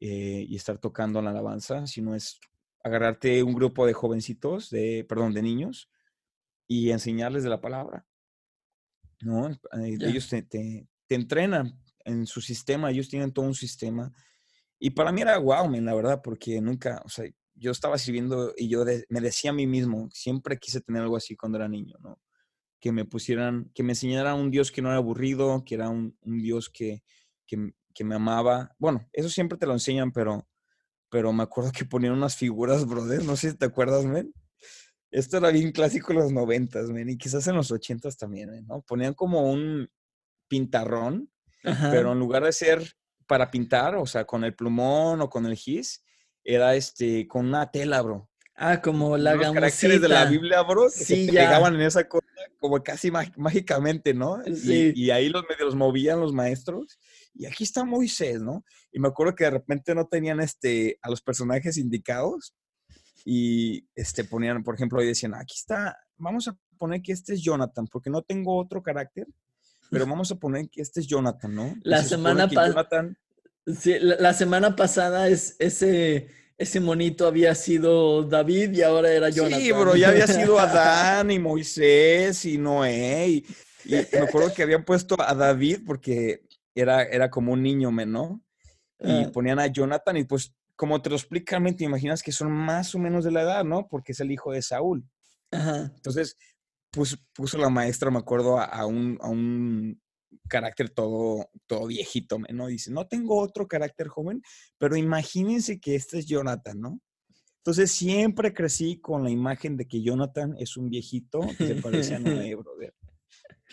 eh, 0.00 0.44
y 0.48 0.56
estar 0.56 0.78
tocando 0.78 1.22
la 1.22 1.30
alabanza, 1.30 1.86
sino 1.86 2.14
es 2.14 2.38
agarrarte 2.84 3.42
un 3.42 3.54
grupo 3.54 3.86
de 3.86 3.92
jovencitos, 3.92 4.70
de, 4.70 5.04
perdón, 5.08 5.34
de 5.34 5.42
niños, 5.42 5.90
y 6.68 6.90
enseñarles 6.90 7.42
de 7.42 7.50
la 7.50 7.60
palabra. 7.60 8.06
¿No? 9.20 9.50
Ellos 9.82 10.28
te, 10.28 10.42
te, 10.42 10.86
te 11.06 11.14
entrenan 11.14 11.80
en 12.04 12.26
su 12.26 12.40
sistema, 12.40 12.90
ellos 12.90 13.08
tienen 13.08 13.32
todo 13.32 13.46
un 13.46 13.54
sistema 13.54 14.12
y 14.78 14.90
para 14.90 15.12
mí 15.12 15.22
era 15.22 15.38
wow, 15.38 15.70
la 15.70 15.94
verdad, 15.94 16.20
porque 16.22 16.60
nunca, 16.60 17.00
o 17.06 17.08
sea, 17.08 17.24
yo 17.54 17.70
estaba 17.70 17.96
sirviendo 17.96 18.52
y 18.56 18.68
yo 18.68 18.84
me 19.08 19.20
decía 19.22 19.50
a 19.50 19.54
mí 19.54 19.66
mismo, 19.66 20.10
siempre 20.12 20.58
quise 20.58 20.82
tener 20.82 21.00
algo 21.00 21.16
así 21.16 21.36
cuando 21.36 21.56
era 21.56 21.68
niño, 21.68 21.96
¿no? 22.00 22.20
Que 22.80 22.92
me 22.92 23.06
pusieran, 23.06 23.70
que 23.74 23.82
me 23.82 23.92
enseñaran 23.92 24.38
un 24.38 24.50
Dios 24.50 24.70
que 24.70 24.82
no 24.82 24.90
era 24.90 24.98
aburrido, 24.98 25.64
que 25.64 25.76
era 25.76 25.88
un, 25.88 26.18
un 26.20 26.38
Dios 26.38 26.68
que, 26.68 27.02
que, 27.46 27.72
que, 27.94 28.04
me 28.04 28.16
amaba. 28.16 28.74
Bueno, 28.78 29.08
eso 29.14 29.30
siempre 29.30 29.56
te 29.56 29.66
lo 29.66 29.72
enseñan, 29.72 30.12
pero, 30.12 30.46
pero 31.14 31.32
me 31.32 31.44
acuerdo 31.44 31.70
que 31.70 31.84
ponían 31.84 32.14
unas 32.14 32.34
figuras, 32.34 32.84
brother, 32.84 33.22
no 33.22 33.36
sé 33.36 33.52
si 33.52 33.56
te 33.56 33.66
acuerdas, 33.66 34.04
men. 34.04 34.34
Esto 35.12 35.36
era 35.36 35.50
bien 35.50 35.70
clásico 35.70 36.10
en 36.10 36.18
los 36.18 36.32
noventas, 36.32 36.90
men, 36.90 37.08
y 37.08 37.16
quizás 37.16 37.46
en 37.46 37.54
los 37.54 37.70
ochentas 37.70 38.16
también, 38.16 38.66
¿no? 38.66 38.82
Ponían 38.82 39.14
como 39.14 39.48
un 39.48 39.88
pintarrón, 40.48 41.30
pero 41.62 42.10
en 42.10 42.18
lugar 42.18 42.42
de 42.42 42.50
ser 42.50 42.96
para 43.28 43.48
pintar, 43.48 43.94
o 43.94 44.06
sea, 44.06 44.24
con 44.24 44.42
el 44.42 44.56
plumón 44.56 45.20
o 45.20 45.30
con 45.30 45.46
el 45.46 45.54
gis, 45.54 46.02
era 46.42 46.74
este, 46.74 47.28
con 47.28 47.46
una 47.46 47.70
tela, 47.70 48.02
bro. 48.02 48.28
Ah, 48.56 48.82
como 48.82 49.16
la 49.16 49.36
Los 49.36 49.52
caracteres 49.52 50.00
de 50.00 50.08
la 50.08 50.24
Biblia, 50.24 50.62
bro, 50.62 50.86
que 50.86 51.04
sí, 51.04 51.26
se 51.26 51.32
pegaban 51.32 51.76
en 51.76 51.82
esa 51.82 52.08
cosa 52.08 52.26
como 52.58 52.82
casi 52.82 53.12
mágicamente, 53.36 54.14
¿no? 54.14 54.42
Sí. 54.52 54.92
Y, 54.96 55.10
ahí 55.10 55.28
los 55.28 55.44
medios 55.48 55.76
movían 55.76 56.18
los 56.18 56.32
maestros. 56.32 56.98
Y 57.34 57.46
aquí 57.46 57.64
está 57.64 57.84
Moisés, 57.84 58.40
¿no? 58.40 58.64
Y 58.92 59.00
me 59.00 59.08
acuerdo 59.08 59.34
que 59.34 59.44
de 59.44 59.50
repente 59.50 59.94
no 59.94 60.06
tenían 60.06 60.40
este, 60.40 60.98
a 61.02 61.10
los 61.10 61.20
personajes 61.20 61.76
indicados 61.76 62.54
y 63.24 63.86
este, 63.94 64.24
ponían, 64.24 64.62
por 64.62 64.74
ejemplo, 64.74 65.00
ahí 65.00 65.06
decían, 65.06 65.34
aquí 65.34 65.54
está, 65.56 65.96
vamos 66.16 66.48
a 66.48 66.56
poner 66.78 67.02
que 67.02 67.12
este 67.12 67.34
es 67.34 67.42
Jonathan, 67.42 67.86
porque 67.90 68.10
no 68.10 68.22
tengo 68.22 68.56
otro 68.56 68.82
carácter 68.82 69.26
pero 69.90 70.06
vamos 70.06 70.30
a 70.30 70.34
poner 70.36 70.68
que 70.68 70.82
este 70.82 71.00
es 71.00 71.06
Jonathan, 71.06 71.54
¿no? 71.54 71.76
La 71.82 72.02
semana 72.02 72.48
pasada. 72.48 73.14
Sí, 73.66 73.94
la, 73.98 74.34
semana 74.34 74.76
pasada 74.76 75.28
es, 75.28 75.56
ese, 75.58 76.28
ese 76.58 76.80
monito 76.80 77.26
había 77.26 77.54
sido 77.54 78.24
David 78.24 78.72
y 78.72 78.82
ahora 78.82 79.10
era 79.10 79.30
Jonathan. 79.30 79.60
Sí, 79.60 79.72
bro, 79.72 79.96
ya 79.96 80.08
había 80.10 80.26
sido 80.26 80.58
Adán 80.60 81.30
y 81.30 81.38
Moisés 81.38 82.44
y 82.44 82.58
Noé. 82.58 83.28
Y, 83.28 83.46
me 83.86 84.18
acuerdo 84.18 84.52
que 84.52 84.62
habían 84.62 84.84
puesto 84.84 85.16
a 85.18 85.34
David 85.34 85.80
porque 85.86 86.43
era, 86.74 87.02
era 87.02 87.30
como 87.30 87.52
un 87.52 87.62
niño, 87.62 87.90
¿no? 87.90 88.42
Y 88.98 89.26
ponían 89.26 89.58
a 89.58 89.66
Jonathan 89.66 90.16
y 90.16 90.24
pues 90.24 90.54
como 90.76 91.00
te 91.02 91.10
lo 91.10 91.16
explican, 91.16 91.76
te 91.76 91.84
imaginas 91.84 92.22
que 92.22 92.32
son 92.32 92.50
más 92.50 92.94
o 92.94 92.98
menos 92.98 93.24
de 93.24 93.30
la 93.30 93.42
edad, 93.42 93.64
¿no? 93.64 93.86
Porque 93.88 94.12
es 94.12 94.20
el 94.20 94.30
hijo 94.30 94.52
de 94.52 94.62
Saúl. 94.62 95.04
Ajá. 95.50 95.92
Entonces, 95.94 96.36
puso, 96.90 97.58
la 97.58 97.68
maestra, 97.68 98.10
me 98.10 98.18
acuerdo, 98.18 98.58
a, 98.58 98.86
un, 98.86 99.18
a 99.20 99.28
un 99.28 100.00
carácter 100.48 100.90
todo, 100.90 101.50
todo 101.66 101.86
viejito, 101.86 102.38
¿no? 102.50 102.66
Dice, 102.66 102.90
no 102.90 103.06
tengo 103.06 103.38
otro 103.38 103.68
carácter 103.68 104.08
joven, 104.08 104.42
pero 104.78 104.96
imagínense 104.96 105.80
que 105.80 105.94
este 105.94 106.18
es 106.18 106.26
Jonathan, 106.26 106.80
¿no? 106.80 107.00
Entonces 107.58 107.92
siempre 107.92 108.52
crecí 108.52 109.00
con 109.00 109.24
la 109.24 109.30
imagen 109.30 109.76
de 109.76 109.86
que 109.86 110.02
Jonathan 110.02 110.54
es 110.58 110.76
un 110.76 110.90
viejito 110.90 111.40
que 111.56 111.66
se 111.66 111.74
parece 111.76 112.14
a 112.14 112.18
Noé, 112.20 112.54
brother. 112.54 112.94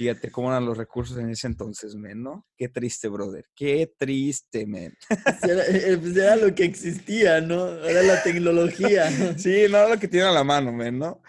Fíjate 0.02 0.32
cómo 0.32 0.50
eran 0.50 0.66
los 0.66 0.80
recursos 0.80 1.16
en 1.20 1.30
ese 1.30 1.46
entonces, 1.46 1.94
men, 1.94 2.24
¿no? 2.24 2.48
Qué 2.58 2.70
triste, 2.70 3.08
brother. 3.08 3.46
Qué 3.54 3.94
triste, 4.00 4.66
men. 4.66 4.98
Era, 5.44 5.64
eh, 5.68 5.96
pues 5.96 6.18
era 6.18 6.36
lo 6.38 6.56
que 6.56 6.64
existía, 6.64 7.40
¿no? 7.40 7.68
Era 7.86 8.02
la 8.02 8.24
tecnología. 8.24 9.12
sí, 9.38 9.68
no 9.70 9.78
era 9.78 9.90
lo 9.90 10.00
que 10.00 10.08
tiene 10.08 10.26
a 10.26 10.32
la 10.32 10.44
mano, 10.44 10.74
men, 10.74 10.98
¿no? 10.98 11.22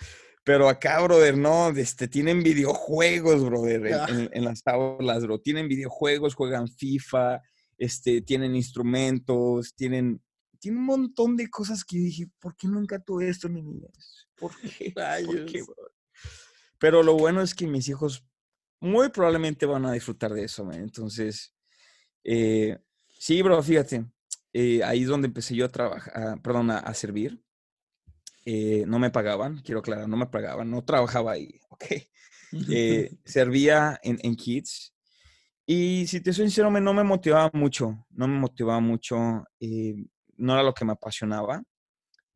Pero 0.42 0.70
acá, 0.70 1.02
brother, 1.02 1.36
no, 1.36 1.68
este, 1.68 2.08
tienen 2.08 2.42
videojuegos, 2.42 3.44
brother, 3.44 3.92
ah. 3.92 4.06
en, 4.08 4.42
las 4.42 4.62
aulas, 4.64 5.22
bro. 5.24 5.38
Tienen 5.38 5.68
videojuegos, 5.68 6.34
juegan 6.34 6.66
FIFA, 6.66 7.42
este, 7.76 8.22
tienen 8.22 8.56
instrumentos, 8.56 9.74
tienen, 9.74 10.22
tienen 10.58 10.80
un 10.80 10.86
montón 10.86 11.36
de 11.36 11.50
cosas 11.50 11.84
que 11.84 11.98
dije, 11.98 12.26
¿por 12.40 12.56
qué 12.56 12.68
nunca 12.68 12.98
tuve 12.98 13.28
esto 13.28 13.48
en 13.48 13.52
mi 13.52 13.60
niñez? 13.60 14.28
¿Por 14.34 14.50
qué? 14.58 14.94
¿Por 15.26 15.44
qué 15.44 15.62
Pero 16.78 17.02
lo 17.02 17.18
bueno 17.18 17.42
es 17.42 17.54
que 17.54 17.66
mis 17.66 17.86
hijos 17.90 18.24
muy 18.82 19.08
probablemente 19.08 19.64
van 19.64 19.86
a 19.86 19.92
disfrutar 19.92 20.32
de 20.32 20.44
eso, 20.44 20.64
man. 20.64 20.80
Entonces, 20.80 21.54
eh, 22.24 22.78
sí, 23.18 23.40
bro, 23.40 23.62
fíjate, 23.62 24.04
eh, 24.52 24.82
ahí 24.84 25.02
es 25.02 25.08
donde 25.08 25.28
empecé 25.28 25.54
yo 25.54 25.64
a 25.64 25.70
trabajar, 25.70 26.40
perdón, 26.42 26.70
a 26.70 26.94
servir. 26.94 27.42
Eh, 28.44 28.84
no 28.88 28.98
me 28.98 29.10
pagaban, 29.10 29.60
quiero 29.64 29.80
aclarar, 29.80 30.08
no 30.08 30.16
me 30.16 30.26
pagaban, 30.26 30.68
no 30.68 30.82
trabajaba 30.82 31.32
ahí, 31.32 31.60
¿ok? 31.70 31.84
Eh, 32.70 33.12
servía 33.24 33.98
en, 34.02 34.18
en, 34.22 34.34
Kids 34.34 34.92
y 35.64 36.06
si 36.08 36.20
te 36.20 36.32
soy 36.32 36.46
sincero, 36.46 36.70
no 36.70 36.92
me 36.92 37.04
motivaba 37.04 37.50
mucho, 37.54 38.04
no 38.10 38.26
me 38.26 38.38
motivaba 38.38 38.80
mucho, 38.80 39.44
eh, 39.60 39.94
no 40.36 40.54
era 40.54 40.62
lo 40.64 40.74
que 40.74 40.84
me 40.84 40.92
apasionaba, 40.92 41.62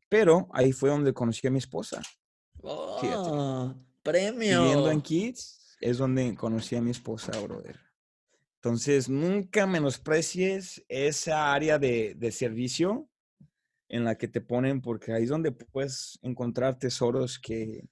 pero 0.07 0.47
ahí 0.53 0.71
fue 0.71 0.89
donde 0.89 1.13
conocí 1.13 1.45
a 1.45 1.51
mi 1.51 1.57
esposa. 1.57 2.01
Oh, 2.61 3.75
premio. 4.01 4.61
Viviendo 4.61 4.89
en 4.89 5.01
Kids 5.01 5.66
es 5.79 5.97
donde 5.97 6.35
conocí 6.35 6.75
a 6.75 6.81
mi 6.81 6.91
esposa, 6.91 7.31
brother. 7.41 7.79
Entonces, 8.55 9.07
nunca 9.07 9.67
menosprecies 9.67 10.83
esa 10.87 11.53
área 11.53 11.77
de, 11.77 12.15
de 12.15 12.31
servicio 12.31 13.07
en 13.89 14.03
la 14.03 14.17
que 14.17 14.27
te 14.27 14.41
ponen, 14.41 14.81
porque 14.81 15.13
ahí 15.13 15.23
es 15.23 15.29
donde 15.29 15.51
puedes 15.51 16.19
encontrar 16.21 16.77
tesoros 16.77 17.39
que, 17.39 17.87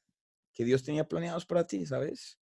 que 0.53 0.65
Dios 0.65 0.83
tenía 0.83 1.07
planeados 1.07 1.45
para 1.45 1.67
ti, 1.67 1.85
¿sabes? 1.85 2.39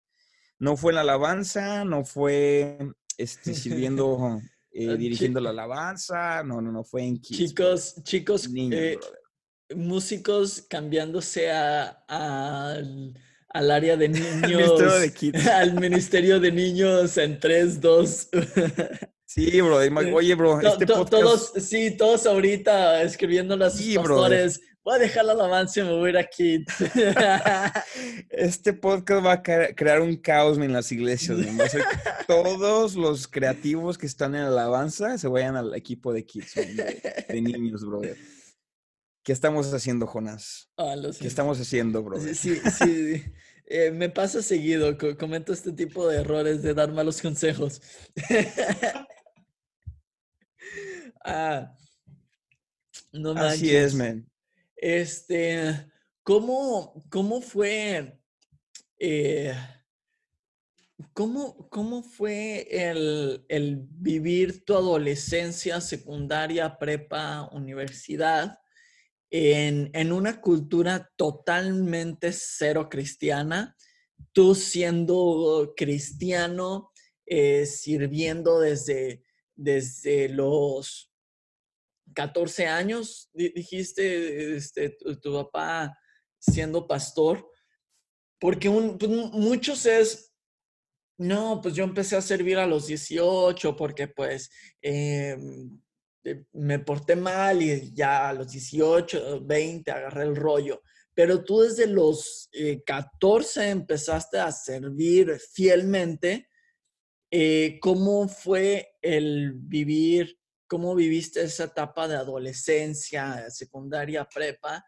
No 0.58 0.76
fue 0.76 0.92
la 0.92 1.00
alabanza, 1.00 1.84
no 1.84 2.04
fue 2.04 2.78
este, 3.18 3.54
sirviendo, 3.54 4.40
eh, 4.72 4.96
dirigiendo 4.96 5.40
la 5.40 5.50
alabanza, 5.50 6.42
no, 6.44 6.60
no, 6.60 6.70
no 6.70 6.84
fue 6.84 7.04
en 7.04 7.20
Chicos, 7.20 7.96
chicos, 8.04 8.48
eh, 8.54 8.98
músicos 9.74 10.62
cambiándose 10.68 11.50
a, 11.50 12.78
al 13.52 13.70
área 13.70 13.96
de 13.96 14.08
niños, 14.08 14.72
al 15.50 15.74
ministerio 15.74 16.40
de 16.40 16.52
niños 16.52 17.16
en 17.16 17.38
3, 17.38 17.80
2. 17.80 18.28
Sí, 19.24 19.60
bro. 19.62 19.76
Oye, 19.76 20.34
bro, 20.34 20.60
este 20.60 20.86
podcast... 20.86 21.10
Todos, 21.10 21.52
sí, 21.56 21.90
todos 21.96 22.26
ahorita 22.26 23.02
escribiendo 23.02 23.56
las 23.56 23.78
sí, 23.78 23.94
pastores. 23.94 24.60
Voy 24.84 24.96
a 24.96 24.98
dejar 24.98 25.24
la 25.24 25.32
alabanza 25.32 25.80
y 25.80 25.84
me 25.84 25.92
voy 25.92 26.08
a 26.08 26.10
ir 26.10 26.18
aquí. 26.18 26.64
este 28.30 28.72
podcast 28.72 29.24
va 29.24 29.32
a 29.32 29.42
crear 29.42 30.02
un 30.02 30.16
caos 30.16 30.58
en 30.58 30.72
las 30.72 30.90
iglesias. 30.90 31.38
todos 32.26 32.96
los 32.96 33.28
creativos 33.28 33.96
que 33.96 34.06
están 34.06 34.34
en 34.34 34.42
alabanza 34.42 35.16
se 35.18 35.28
vayan 35.28 35.54
al 35.54 35.74
equipo 35.76 36.12
de 36.12 36.26
kids, 36.26 36.54
de, 36.54 37.40
niños, 37.40 37.86
brother. 37.86 38.16
¿Qué 39.22 39.32
estamos 39.32 39.72
haciendo, 39.72 40.06
Jonás? 40.06 40.68
Ah, 40.76 40.96
¿Qué 41.20 41.28
estamos 41.28 41.60
haciendo, 41.60 42.02
bro? 42.02 42.20
Sí, 42.20 42.34
sí. 42.34 42.56
sí. 42.56 43.22
Eh, 43.66 43.90
me 43.90 44.10
pasa 44.10 44.42
seguido, 44.42 44.98
comento 45.18 45.52
este 45.52 45.72
tipo 45.72 46.06
de 46.08 46.20
errores 46.20 46.62
de 46.62 46.74
dar 46.74 46.92
malos 46.92 47.20
consejos. 47.20 47.80
Ah, 51.24 51.72
no 53.12 53.30
Así 53.30 53.70
es, 53.76 53.94
man. 53.94 54.28
Este, 54.74 55.88
¿cómo, 56.24 57.00
cómo 57.10 57.40
fue, 57.40 58.20
eh, 58.98 59.54
cómo, 61.12 61.68
cómo 61.68 62.02
fue 62.02 62.66
el, 62.68 63.46
el, 63.48 63.86
vivir 63.88 64.64
tu 64.64 64.74
adolescencia, 64.74 65.80
secundaria, 65.80 66.76
prepa, 66.76 67.48
universidad 67.52 68.58
en, 69.32 69.90
en 69.94 70.12
una 70.12 70.40
cultura 70.40 71.10
totalmente 71.16 72.32
cero 72.32 72.88
cristiana? 72.88 73.76
tú 74.32 74.54
siendo 74.54 75.74
cristiano, 75.76 76.92
eh, 77.26 77.66
sirviendo 77.66 78.60
desde, 78.60 79.24
desde 79.54 80.28
los 80.28 81.10
14 82.14 82.66
años, 82.66 83.30
dijiste, 83.32 84.56
este, 84.56 84.90
tu, 84.90 85.32
papá 85.32 85.98
siendo 86.38 86.86
pastor, 86.86 87.48
porque 88.38 88.70
pues, 88.70 89.10
muchos 89.10 89.86
es, 89.86 90.32
no, 91.18 91.60
pues 91.62 91.74
yo 91.74 91.84
empecé 91.84 92.16
a 92.16 92.22
servir 92.22 92.58
a 92.58 92.66
los 92.66 92.86
18 92.86 93.76
porque 93.76 94.08
pues 94.08 94.50
eh, 94.80 95.36
me 96.52 96.78
porté 96.78 97.16
mal 97.16 97.62
y 97.62 97.92
ya 97.92 98.28
a 98.28 98.32
los 98.32 98.50
18, 98.52 99.44
20 99.44 99.90
agarré 99.90 100.24
el 100.24 100.36
rollo. 100.36 100.82
Pero 101.14 101.44
tú 101.44 101.60
desde 101.60 101.86
los 101.86 102.48
14 102.86 103.60
eh, 103.60 103.70
empezaste 103.70 104.38
a 104.38 104.50
servir 104.50 105.38
fielmente. 105.52 106.48
Eh, 107.30 107.78
¿Cómo 107.80 108.28
fue 108.28 108.96
el 109.02 109.52
vivir 109.54 110.38
¿Cómo 110.72 110.94
viviste 110.94 111.42
esa 111.42 111.64
etapa 111.64 112.08
de 112.08 112.16
adolescencia, 112.16 113.50
secundaria, 113.50 114.24
prepa, 114.24 114.82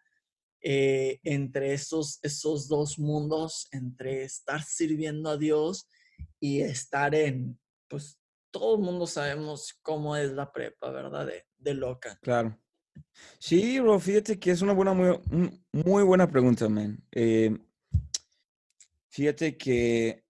eh, 0.62 1.20
entre 1.24 1.74
esos, 1.74 2.20
esos 2.22 2.68
dos 2.68 2.98
mundos, 2.98 3.68
entre 3.70 4.22
estar 4.22 4.62
sirviendo 4.62 5.28
a 5.28 5.36
Dios 5.36 5.86
y 6.40 6.62
estar 6.62 7.14
en, 7.14 7.60
pues 7.86 8.18
todo 8.54 8.76
el 8.76 8.82
mundo 8.82 9.04
sabemos 9.08 9.76
cómo 9.82 10.16
es 10.16 10.30
la 10.30 10.52
prepa, 10.52 10.92
¿verdad? 10.92 11.28
De, 11.58 11.74
loca. 11.74 12.16
Claro. 12.22 12.56
Sí, 13.40 13.80
bro, 13.80 13.98
fíjate 13.98 14.38
que 14.38 14.52
es 14.52 14.62
una 14.62 14.72
buena, 14.72 14.92
muy, 14.92 15.18
muy 15.72 16.04
buena 16.04 16.30
pregunta, 16.30 16.68
man. 16.68 17.04
Eh, 17.10 17.58
fíjate 19.08 19.58
que 19.58 20.24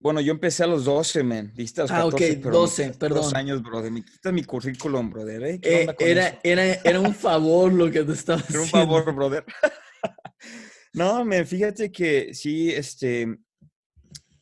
bueno, 0.00 0.20
yo 0.20 0.32
empecé 0.32 0.64
a 0.64 0.66
los 0.66 0.84
12, 0.84 1.22
men. 1.22 1.52
¿Viste? 1.54 1.82
A 1.82 1.84
los 1.84 1.92
14, 1.92 2.26
ah, 2.26 2.48
ok, 2.48 2.52
12, 2.52 2.94
perdón. 2.98 3.22
Dos 3.22 3.34
años, 3.34 3.62
brother. 3.62 3.92
Me 3.92 4.04
quitas 4.04 4.32
mi 4.32 4.42
currículum, 4.42 5.08
brother. 5.08 5.42
¿eh? 5.44 5.60
eh 5.62 5.86
era, 6.00 6.40
era, 6.42 6.64
era, 6.74 7.00
un 7.00 7.14
favor 7.14 7.72
lo 7.72 7.90
que 7.90 8.02
te 8.02 8.12
estaba 8.12 8.40
haciendo. 8.40 8.66
Era 8.68 8.82
un 8.82 8.88
favor, 8.88 9.14
brother. 9.14 9.44
no, 10.94 11.24
men, 11.24 11.46
fíjate 11.46 11.92
que 11.92 12.34
sí, 12.34 12.70
este. 12.70 13.38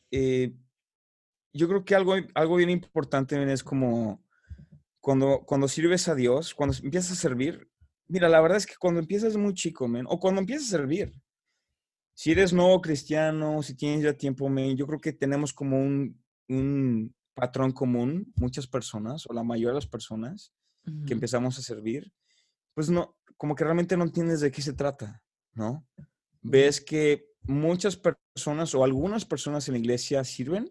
Eh, 0.09 0.51
yo 1.53 1.67
creo 1.67 1.85
que 1.85 1.95
algo, 1.95 2.15
algo 2.33 2.55
bien 2.55 2.69
importante 2.69 3.37
men, 3.37 3.49
es 3.49 3.63
como 3.63 4.23
cuando, 4.99 5.43
cuando 5.45 5.67
sirves 5.67 6.07
a 6.07 6.15
Dios, 6.15 6.53
cuando 6.55 6.75
empiezas 6.81 7.11
a 7.11 7.21
servir. 7.21 7.69
Mira, 8.07 8.29
la 8.29 8.41
verdad 8.41 8.57
es 8.57 8.65
que 8.65 8.75
cuando 8.79 8.99
empiezas 8.99 9.37
muy 9.37 9.53
chico, 9.53 9.87
men, 9.87 10.05
o 10.07 10.19
cuando 10.19 10.41
empiezas 10.41 10.67
a 10.67 10.77
servir, 10.77 11.13
si 12.15 12.31
eres 12.31 12.53
nuevo 12.53 12.79
cristiano, 12.81 13.61
si 13.63 13.75
tienes 13.75 14.03
ya 14.03 14.13
tiempo, 14.13 14.49
yo 14.75 14.87
creo 14.87 14.99
que 14.99 15.13
tenemos 15.13 15.53
como 15.53 15.77
un, 15.79 17.15
patrón 17.35 17.71
común, 17.71 18.31
muchas 18.35 18.67
personas, 18.67 19.25
o 19.27 19.33
la 19.33 19.43
mayoría 19.43 19.69
de 19.69 19.75
las 19.75 19.87
personas 19.87 20.53
que 21.07 21.13
empezamos 21.13 21.57
a 21.57 21.63
servir, 21.63 22.13
pues 22.75 22.91
no, 22.91 23.17
como 23.37 23.55
que 23.55 23.63
realmente 23.63 23.97
no 23.97 24.03
entiendes 24.03 24.39
de 24.41 24.51
qué 24.51 24.61
se 24.61 24.73
trata, 24.73 25.23
¿no? 25.53 25.83
Ves 26.41 26.79
que 26.79 27.25
muchas 27.41 27.97
personas 27.97 28.75
o 28.75 28.83
algunas 28.83 29.25
personas 29.25 29.67
en 29.67 29.73
la 29.73 29.79
iglesia 29.79 30.23
sirven, 30.23 30.69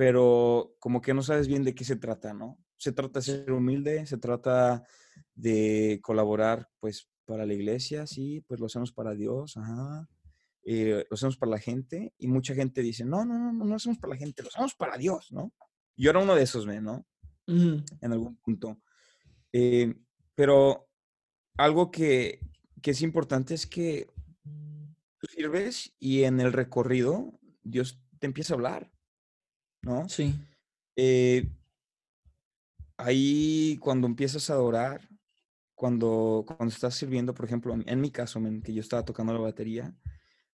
pero 0.00 0.76
como 0.78 1.02
que 1.02 1.12
no 1.12 1.20
sabes 1.20 1.46
bien 1.46 1.62
de 1.62 1.74
qué 1.74 1.84
se 1.84 1.96
trata, 1.96 2.32
¿no? 2.32 2.58
Se 2.78 2.90
trata 2.90 3.18
de 3.18 3.26
ser 3.26 3.52
humilde, 3.52 4.06
se 4.06 4.16
trata 4.16 4.82
de 5.34 6.00
colaborar, 6.02 6.70
pues, 6.80 7.10
para 7.26 7.44
la 7.44 7.52
iglesia, 7.52 8.06
sí, 8.06 8.40
pues 8.48 8.60
lo 8.60 8.64
hacemos 8.64 8.92
para 8.92 9.14
Dios, 9.14 9.58
ajá 9.58 10.08
eh, 10.64 11.04
lo 11.10 11.14
hacemos 11.14 11.36
para 11.36 11.50
la 11.50 11.58
gente 11.58 12.14
y 12.16 12.28
mucha 12.28 12.54
gente 12.54 12.80
dice, 12.80 13.04
no, 13.04 13.26
no, 13.26 13.38
no, 13.38 13.52
no 13.52 13.64
lo 13.66 13.74
hacemos 13.74 13.98
para 13.98 14.14
la 14.14 14.18
gente, 14.18 14.42
lo 14.42 14.48
hacemos 14.48 14.74
para 14.74 14.96
Dios, 14.96 15.32
¿no? 15.32 15.52
Yo 15.98 16.08
era 16.08 16.18
uno 16.20 16.34
de 16.34 16.44
esos, 16.44 16.64
¿no? 16.64 17.06
En 17.46 17.84
algún 18.00 18.36
punto. 18.36 18.80
Eh, 19.52 19.94
pero 20.34 20.88
algo 21.58 21.90
que, 21.90 22.40
que, 22.80 22.92
es 22.92 23.02
importante 23.02 23.52
es 23.52 23.66
que 23.66 24.06
tú 25.18 25.26
sirves 25.26 25.94
y 25.98 26.22
en 26.22 26.40
el 26.40 26.54
recorrido 26.54 27.38
Dios 27.62 28.00
te 28.18 28.26
empieza 28.26 28.54
a 28.54 28.56
hablar, 28.56 28.90
¿no? 29.82 30.08
Sí. 30.08 30.34
Eh, 30.96 31.48
ahí 32.96 33.78
cuando 33.80 34.06
empiezas 34.06 34.50
a 34.50 34.54
adorar, 34.54 35.08
cuando, 35.74 36.44
cuando 36.46 36.66
estás 36.66 36.94
sirviendo, 36.94 37.34
por 37.34 37.46
ejemplo, 37.46 37.74
en, 37.74 38.00
mi 38.00 38.10
caso, 38.10 38.40
que 38.62 38.74
yo 38.74 38.80
estaba 38.80 39.04
tocando 39.04 39.32
la 39.32 39.40
batería, 39.40 39.94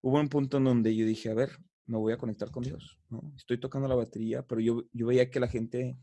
hubo 0.00 0.20
un 0.20 0.28
punto 0.28 0.58
en 0.58 0.64
donde 0.64 0.94
yo 0.94 1.04
dije, 1.04 1.30
a 1.30 1.34
ver, 1.34 1.58
me 1.86 1.98
voy 1.98 2.12
a 2.12 2.18
conectar 2.18 2.50
con 2.50 2.62
Dios, 2.62 3.00
¿no? 3.08 3.32
Estoy 3.36 3.58
tocando 3.58 3.88
la 3.88 3.94
batería, 3.94 4.46
pero 4.46 4.60
yo, 4.60 4.84
yo 4.92 5.06
veía 5.06 5.30
que 5.30 5.40
la 5.40 5.48
gente 5.48 5.98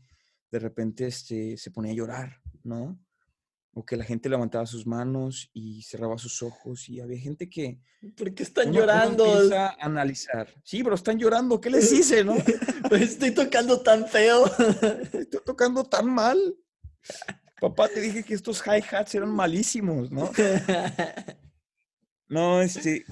de 0.50 0.58
repente 0.58 1.06
este, 1.06 1.56
se 1.56 1.70
ponía 1.70 1.92
a 1.92 1.96
llorar, 1.96 2.40
¿no? 2.62 2.98
O 3.74 3.84
que 3.84 3.96
la 3.96 4.04
gente 4.04 4.28
levantaba 4.28 4.66
sus 4.66 4.86
manos 4.86 5.50
y 5.52 5.82
cerraba 5.82 6.16
sus 6.16 6.42
ojos 6.42 6.88
y 6.88 7.00
había 7.00 7.18
gente 7.18 7.50
que... 7.50 7.80
¿Por 8.16 8.32
qué 8.34 8.44
están 8.44 8.72
llorando? 8.72 9.26
empieza 9.26 9.70
a 9.70 9.76
analizar. 9.80 10.48
Sí, 10.62 10.84
pero 10.84 10.94
están 10.94 11.18
llorando, 11.18 11.60
¿qué 11.60 11.70
les 11.70 11.90
hice, 11.92 12.22
no? 12.22 12.36
pues 12.88 13.02
estoy 13.02 13.32
tocando 13.32 13.80
tan 13.82 14.06
feo. 14.06 14.46
estoy 15.12 15.42
tocando 15.44 15.84
tan 15.84 16.06
mal. 16.06 16.38
Papá, 17.60 17.88
te 17.88 18.00
dije 18.00 18.22
que 18.22 18.34
estos 18.34 18.62
hi-hats 18.64 19.14
eran 19.14 19.30
malísimos, 19.30 20.10
¿no? 20.10 20.30
No, 22.28 22.62
este, 22.62 23.04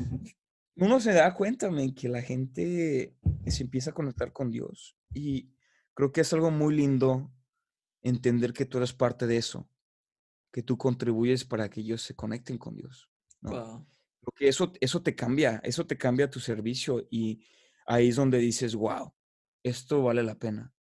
uno 0.77 1.01
se 1.01 1.13
da 1.13 1.35
cuenta, 1.35 1.71
men, 1.71 1.95
que 1.95 2.09
la 2.09 2.23
gente 2.23 3.15
se 3.47 3.63
empieza 3.63 3.91
a 3.91 3.95
conectar 3.95 4.33
con 4.33 4.51
Dios. 4.51 4.97
Y 5.15 5.53
creo 5.95 6.13
que 6.13 6.23
es 6.23 6.33
algo 6.33 6.51
muy 6.51 6.75
lindo 6.75 7.33
entender 8.03 8.53
que 8.53 8.65
tú 8.65 8.79
eres 8.79 8.93
parte 8.93 9.27
de 9.27 9.37
eso, 9.37 9.69
que 10.53 10.63
tú 10.63 10.77
contribuyes 10.77 11.45
para 11.45 11.69
que 11.69 11.81
ellos 11.81 12.03
se 12.03 12.15
conecten 12.15 12.59
con 12.59 12.77
Dios. 12.77 13.11
¿no? 13.41 13.87
Porque 14.21 14.49
eso, 14.49 14.73
eso 14.81 15.03
te 15.03 15.17
cambia, 15.17 15.61
eso 15.65 15.87
te 15.87 15.99
cambia 15.99 16.31
tu 16.31 16.39
servicio 16.39 17.09
y 17.11 17.45
ahí 17.87 18.09
es 18.09 18.17
donde 18.17 18.39
dices, 18.39 18.75
wow, 18.75 19.13
esto 19.63 20.03
vale 20.03 20.23
la 20.23 20.39
pena. 20.39 20.73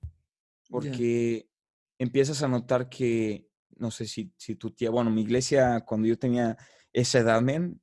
Porque 0.70 1.50
empiezas 1.98 2.44
a 2.44 2.48
notar 2.48 2.90
que, 2.90 3.50
no 3.78 3.90
sé 3.90 4.06
si, 4.06 4.34
si 4.38 4.56
tu 4.56 4.72
tía, 4.72 4.92
bueno, 4.92 5.10
mi 5.10 5.22
iglesia, 5.22 5.82
cuando 5.82 6.08
yo 6.08 6.20
tenía 6.20 6.58
esa 6.94 7.20
edad, 7.20 7.42
men, 7.42 7.82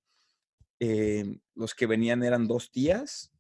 eh, 0.81 1.41
los 1.55 1.75
que 1.75 1.87
venían 1.87 2.23
eran 2.23 2.47
dos 2.47 2.71
tías, 2.71 3.33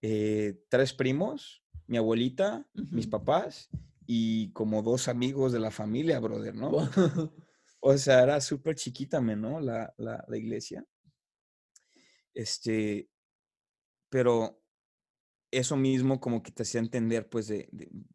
eh, 0.00 0.62
tres 0.68 0.92
primos, 0.92 1.64
mi 1.86 1.96
abuelita, 1.96 2.68
mis 2.74 3.08
papás 3.08 3.68
y 4.06 4.52
como 4.52 4.82
dos 4.82 5.08
amigos 5.08 5.52
de 5.52 5.58
la 5.58 5.70
familia, 5.70 6.20
brother, 6.20 6.54
¿no? 6.54 6.70
o 7.80 7.96
sea, 7.96 8.22
era 8.22 8.40
súper 8.40 8.74
chiquita, 8.74 9.20
¿no? 9.20 9.60
La, 9.60 9.92
la, 9.98 10.24
la, 10.26 10.36
iglesia. 10.36 10.84
Este, 12.34 13.08
pero 14.08 14.60
eso 15.50 15.76
mismo 15.76 16.20
como 16.20 16.42
que 16.42 16.52
te 16.52 16.62
hacía 16.62 16.80
entender, 16.80 17.28
pues, 17.28 17.48
de, 17.48 17.68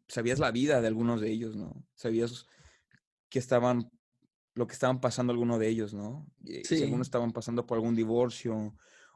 sabías 0.08 0.38
la 0.38 0.50
vida 0.50 0.80
de 0.80 0.88
algunos 0.88 1.20
de 1.20 1.30
ellos, 1.30 1.56
¿no? 1.56 1.84
Sabías 1.94 2.46
que 3.28 3.38
estaban 3.38 3.90
lo 4.54 4.66
que 4.66 4.74
estaban 4.74 5.00
pasando 5.00 5.32
algunos 5.32 5.58
de 5.58 5.68
ellos, 5.68 5.94
¿no? 5.94 6.26
Eh, 6.46 6.62
si 6.64 6.82
algunos 6.82 7.08
estaban 7.08 7.32
pasando 7.32 7.66
por 7.66 7.76
algún 7.76 7.96
divorcio 7.96 8.74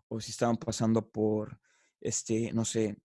o 0.09 0.21
si 0.21 0.33
estaban 0.33 0.57
pasando 0.57 1.09
por, 1.09 1.61
este, 2.01 2.53
no 2.53 2.65
sé, 2.65 2.97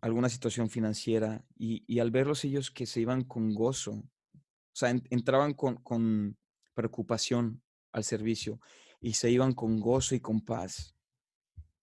alguna 0.00 0.28
situación 0.28 0.68
financiera 0.68 1.44
y, 1.56 1.98
al 2.00 2.10
verlos 2.10 2.44
ellos 2.44 2.70
que 2.70 2.86
se 2.86 3.00
iban 3.00 3.22
con 3.22 3.54
gozo, 3.54 3.92
o 3.92 4.74
sea, 4.74 4.90
entraban 5.10 5.54
con, 5.54 5.76
con, 5.76 6.36
preocupación 6.74 7.62
al 7.92 8.04
servicio 8.04 8.60
y 9.00 9.14
se 9.14 9.30
iban 9.30 9.52
con 9.52 9.80
gozo 9.80 10.14
y 10.14 10.20
con 10.20 10.40
paz, 10.40 10.94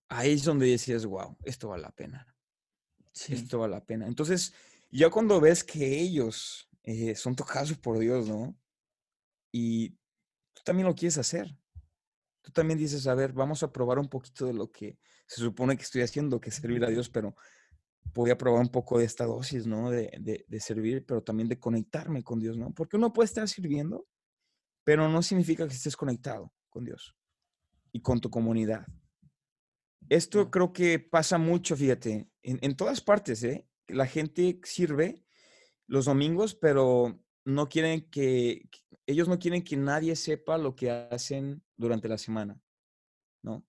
ahí 0.09 0.33
es 0.33 0.43
donde 0.43 0.67
decías, 0.67 1.05
wow, 1.05 1.37
esto 1.43 1.69
vale 1.69 1.83
la 1.83 1.91
pena. 1.91 2.25
Esto 3.27 3.59
vale 3.59 3.73
la 3.73 3.83
pena. 3.83 4.05
Entonces, 4.05 4.53
ya 4.91 5.09
cuando 5.09 5.41
ves 5.41 5.63
que 5.63 5.99
ellos 5.99 6.69
eh, 6.83 7.15
son 7.15 7.35
tocados 7.35 7.75
por 7.77 7.97
Dios, 7.97 8.27
¿no? 8.27 8.55
y 9.51 9.89
tú 10.53 10.61
también 10.63 10.87
lo 10.87 10.95
quieres 10.95 11.17
hacer. 11.17 11.55
Tú 12.41 12.51
también 12.51 12.77
dices, 12.77 13.07
a 13.07 13.15
ver, 13.15 13.33
vamos 13.33 13.63
a 13.63 13.71
probar 13.71 13.99
un 13.99 14.07
poquito 14.07 14.45
de 14.45 14.53
lo 14.53 14.71
que 14.71 14.99
se 15.25 15.41
supone 15.41 15.75
que 15.75 15.83
estoy 15.83 16.01
haciendo, 16.01 16.39
que 16.39 16.49
es 16.49 16.55
servir 16.55 16.83
a 16.85 16.89
Dios, 16.89 17.09
pero 17.09 17.35
voy 18.13 18.29
a 18.29 18.37
probar 18.37 18.61
un 18.61 18.69
poco 18.69 18.99
de 18.99 19.05
esta 19.05 19.25
dosis, 19.25 19.67
¿no? 19.67 19.89
De, 19.89 20.45
de, 20.47 20.59
servir, 20.59 21.05
pero 21.05 21.21
también 21.21 21.49
de 21.49 21.59
conectarme 21.59 22.23
con 22.23 22.39
Dios, 22.39 22.57
¿no? 22.57 22.73
Porque 22.73 22.95
uno 22.95 23.11
puede 23.11 23.25
estar 23.25 23.47
sirviendo, 23.49 24.07
pero 24.87 25.09
no 25.09 25.21
significa 25.21 25.67
que 25.67 25.73
estés 25.73 25.97
conectado 25.97 26.53
con 26.69 26.85
Dios 26.85 27.13
y 27.91 27.99
con 27.99 28.21
tu 28.21 28.29
comunidad. 28.29 28.87
Esto 30.07 30.49
creo 30.49 30.71
que 30.71 30.97
pasa 30.97 31.37
mucho, 31.37 31.75
fíjate, 31.75 32.29
en, 32.41 32.57
en 32.61 32.77
todas 32.77 33.01
partes, 33.01 33.43
¿eh? 33.43 33.67
La 33.89 34.05
gente 34.05 34.61
sirve 34.63 35.25
los 35.87 36.05
domingos, 36.05 36.55
pero 36.55 37.19
no 37.43 37.67
quieren 37.67 38.09
que, 38.09 38.69
ellos 39.05 39.27
no 39.27 39.39
quieren 39.39 39.61
que 39.61 39.75
nadie 39.75 40.15
sepa 40.15 40.57
lo 40.57 40.73
que 40.73 40.89
hacen 40.89 41.61
durante 41.75 42.07
la 42.07 42.17
semana, 42.17 42.57
¿no? 43.43 43.67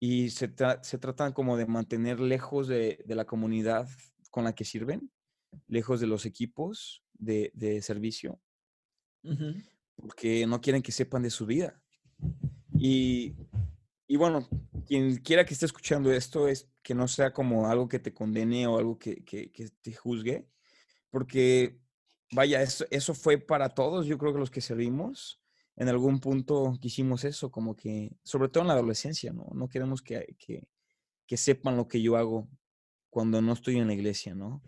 y 0.00 0.30
se, 0.30 0.48
tratan 0.48 1.32
como 1.32 1.56
de 1.58 1.66
mantener 1.66 2.18
lejos 2.18 2.66
de, 2.66 3.04
la 3.06 3.24
comunidad 3.24 3.88
con 4.32 4.42
la 4.42 4.52
que 4.52 4.64
sirven, 4.64 5.12
lejos 5.68 6.00
de 6.00 6.08
los 6.08 6.26
equipos 6.26 7.04
de, 7.12 7.80
servicio, 7.82 8.40
porque 10.00 10.46
no 10.46 10.60
quieren 10.60 10.82
que 10.82 10.92
sepan 10.92 11.22
de 11.22 11.30
su 11.30 11.46
vida. 11.46 11.80
Y, 12.72 13.36
bueno, 14.16 14.48
quien 14.86 15.18
quiera 15.18 15.44
que 15.44 15.54
esté 15.54 15.66
escuchando 15.66 16.12
esto 16.12 16.48
es 16.48 16.68
que 16.82 16.94
no 16.94 17.06
sea 17.06 17.32
como 17.32 17.68
algo 17.68 17.88
que 17.88 17.98
te 17.98 18.14
condene 18.14 18.66
o 18.66 18.78
algo 18.78 18.98
que, 18.98 19.22
te 19.82 19.92
juzgue, 19.92 20.48
porque 21.10 21.78
vaya, 22.32 22.62
eso, 22.62 22.84
eso 22.90 23.14
fue 23.14 23.38
para 23.38 23.70
todos, 23.70 24.06
yo 24.06 24.18
creo 24.18 24.32
que 24.32 24.38
los 24.38 24.50
que 24.50 24.60
servimos, 24.60 25.40
en 25.76 25.88
algún 25.88 26.20
punto 26.20 26.76
quisimos 26.80 27.24
eso, 27.24 27.50
como 27.50 27.76
que, 27.76 28.16
sobre 28.22 28.48
todo 28.48 28.62
en 28.62 28.68
la 28.68 28.74
adolescencia, 28.74 29.32
¿no? 29.32 29.46
No 29.54 29.68
queremos 29.68 30.02
que, 30.02 30.36
que, 30.38 31.36
sepan 31.36 31.76
lo 31.76 31.86
que 31.86 32.02
yo 32.02 32.16
hago 32.16 32.48
cuando 33.08 33.40
no 33.40 33.52
estoy 33.52 33.76
en 33.76 33.86
la 33.86 33.94
iglesia, 33.94 34.34
¿no? 34.34 34.62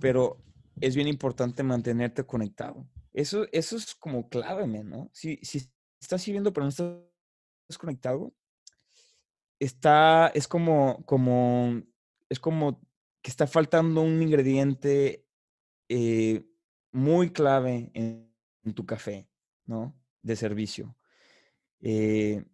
Pero 0.00 0.38
es 0.80 0.94
bien 0.94 1.08
importante 1.08 1.62
mantenerte 1.62 2.24
conectado. 2.24 2.88
Eso, 3.14 3.46
eso 3.52 3.76
es 3.76 3.94
como 3.94 4.28
clave, 4.28 4.66
¿no? 4.66 5.08
Si, 5.12 5.38
si 5.42 5.62
estás 6.00 6.20
sirviendo 6.20 6.52
pero 6.52 6.64
no 6.64 6.68
estás 6.68 7.78
conectado, 7.78 8.34
está, 9.60 10.28
es 10.34 10.48
como, 10.48 11.04
como, 11.06 11.80
es 12.28 12.40
como 12.40 12.80
que 13.22 13.30
está 13.30 13.46
faltando 13.46 14.02
un 14.02 14.20
ingrediente 14.20 15.24
eh, 15.88 16.44
muy 16.90 17.30
clave 17.30 17.90
en, 17.94 18.32
tu 18.74 18.84
café, 18.84 19.28
¿no? 19.66 19.94
de 20.22 20.36
servicio. 20.36 20.96
Eh, 21.80 22.44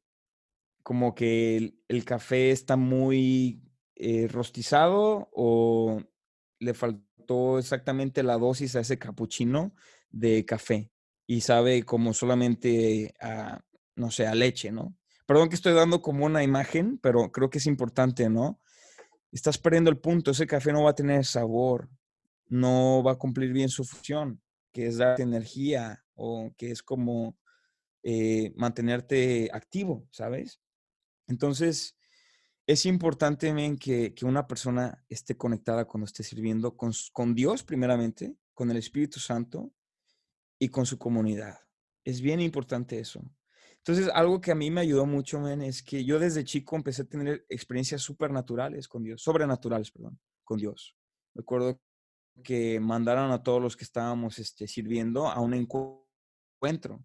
como 0.82 1.14
que 1.14 1.72
el, 1.88 2.04
café 2.04 2.50
está 2.50 2.76
muy 2.76 3.62
eh, 3.94 4.26
rostizado 4.28 5.30
o 5.32 6.02
le 6.58 6.74
faltó 6.74 7.58
exactamente 7.58 8.22
la 8.24 8.38
dosis 8.38 8.74
a 8.76 8.80
ese 8.80 8.98
capuchino 8.98 9.72
de 10.10 10.44
café 10.44 10.90
y 11.26 11.42
sabe 11.42 11.84
como 11.84 12.12
solamente 12.12 13.14
a, 13.20 13.60
no 13.94 14.10
sé, 14.10 14.26
a 14.26 14.34
leche, 14.34 14.72
¿no? 14.72 14.96
Perdón 15.26 15.48
que 15.48 15.54
estoy 15.54 15.74
dando 15.74 16.02
como 16.02 16.26
una 16.26 16.42
imagen, 16.42 16.98
pero 16.98 17.30
creo 17.30 17.50
que 17.50 17.58
es 17.58 17.66
importante, 17.66 18.28
¿no? 18.28 18.60
Estás 19.30 19.58
perdiendo 19.58 19.90
el 19.90 19.98
punto, 19.98 20.32
ese 20.32 20.46
café 20.46 20.72
no 20.72 20.82
va 20.82 20.90
a 20.90 20.94
tener 20.96 21.24
sabor, 21.24 21.88
no 22.48 23.02
va 23.04 23.12
a 23.12 23.18
cumplir 23.18 23.52
bien 23.52 23.68
su 23.68 23.84
función, 23.84 24.42
que 24.72 24.88
es 24.88 24.96
darte 24.96 25.22
energía 25.22 26.04
o 26.14 26.52
que 26.56 26.72
es 26.72 26.82
como 26.82 27.38
eh, 28.02 28.52
mantenerte 28.56 29.50
activo, 29.52 30.08
¿sabes? 30.10 30.60
Entonces, 31.28 31.96
es 32.66 32.86
importante 32.86 33.54
que, 33.78 34.14
que, 34.14 34.24
una 34.24 34.48
persona 34.48 35.04
esté 35.08 35.36
conectada 35.36 35.84
cuando 35.84 36.06
esté 36.06 36.24
sirviendo 36.24 36.76
con, 36.76 36.92
con, 37.12 37.34
Dios 37.34 37.62
primeramente, 37.62 38.34
con 38.52 38.70
el 38.70 38.78
Espíritu 38.78 39.20
Santo 39.20 39.72
y 40.60 40.68
con 40.68 40.86
su 40.86 40.98
comunidad. 40.98 41.58
Es 42.04 42.20
bien 42.20 42.40
importante 42.40 43.00
eso. 43.00 43.20
Entonces, 43.78 44.10
algo 44.14 44.40
que 44.40 44.52
a 44.52 44.54
mí 44.54 44.70
me 44.70 44.82
ayudó 44.82 45.06
mucho, 45.06 45.40
men, 45.40 45.62
es 45.62 45.82
que 45.82 46.04
yo 46.04 46.18
desde 46.18 46.44
chico 46.44 46.76
empecé 46.76 47.02
a 47.02 47.06
tener 47.06 47.46
experiencias 47.48 48.02
supernaturales 48.02 48.86
con 48.86 49.02
Dios, 49.02 49.22
sobrenaturales, 49.22 49.90
perdón, 49.90 50.20
con 50.44 50.58
Dios. 50.58 50.96
Recuerdo 51.34 51.80
que 52.44 52.78
mandaron 52.78 53.32
a 53.32 53.42
todos 53.42 53.60
los 53.60 53.76
que 53.76 53.84
estábamos 53.84 54.38
este, 54.38 54.68
sirviendo 54.68 55.26
a 55.26 55.40
un 55.40 55.54
encuentro 55.54 57.02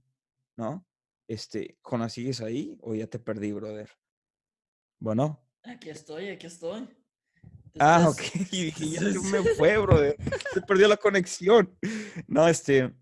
¿no? 0.57 0.85
Este, 1.27 1.77
¿Jona, 1.81 2.09
sigues 2.09 2.41
ahí 2.41 2.77
o 2.81 2.93
ya 2.93 3.07
te 3.07 3.19
perdí, 3.19 3.51
brother? 3.51 3.89
Bueno. 4.99 5.43
Aquí 5.63 5.89
estoy, 5.89 6.29
aquí 6.29 6.47
estoy. 6.47 6.87
Ah, 7.79 8.07
ok. 8.09 8.21
Y 8.51 8.65
dije, 8.65 8.89
ya 8.89 8.99
se 8.99 9.19
me 9.19 9.43
fue, 9.55 9.77
brother. 9.77 10.15
Se 10.53 10.61
perdió 10.61 10.87
la 10.87 10.97
conexión. 10.97 11.77
No, 12.27 12.47
este. 12.47 12.93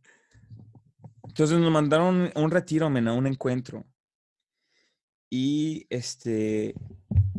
Entonces 1.33 1.57
nos 1.57 1.71
mandaron 1.71 2.31
un 2.35 2.51
retiro, 2.51 2.91
men, 2.91 3.07
a 3.07 3.13
un 3.13 3.25
encuentro. 3.25 3.87
Y 5.31 5.87
este, 5.89 6.75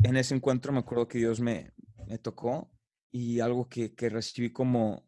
en 0.03 0.17
ese 0.17 0.35
encuentro 0.35 0.73
me 0.73 0.79
acuerdo 0.79 1.07
que 1.07 1.17
Dios 1.17 1.39
me, 1.39 1.71
me 2.05 2.17
tocó 2.17 2.69
y 3.09 3.39
algo 3.39 3.69
que, 3.69 3.95
que 3.95 4.09
recibí 4.09 4.51
como, 4.51 5.07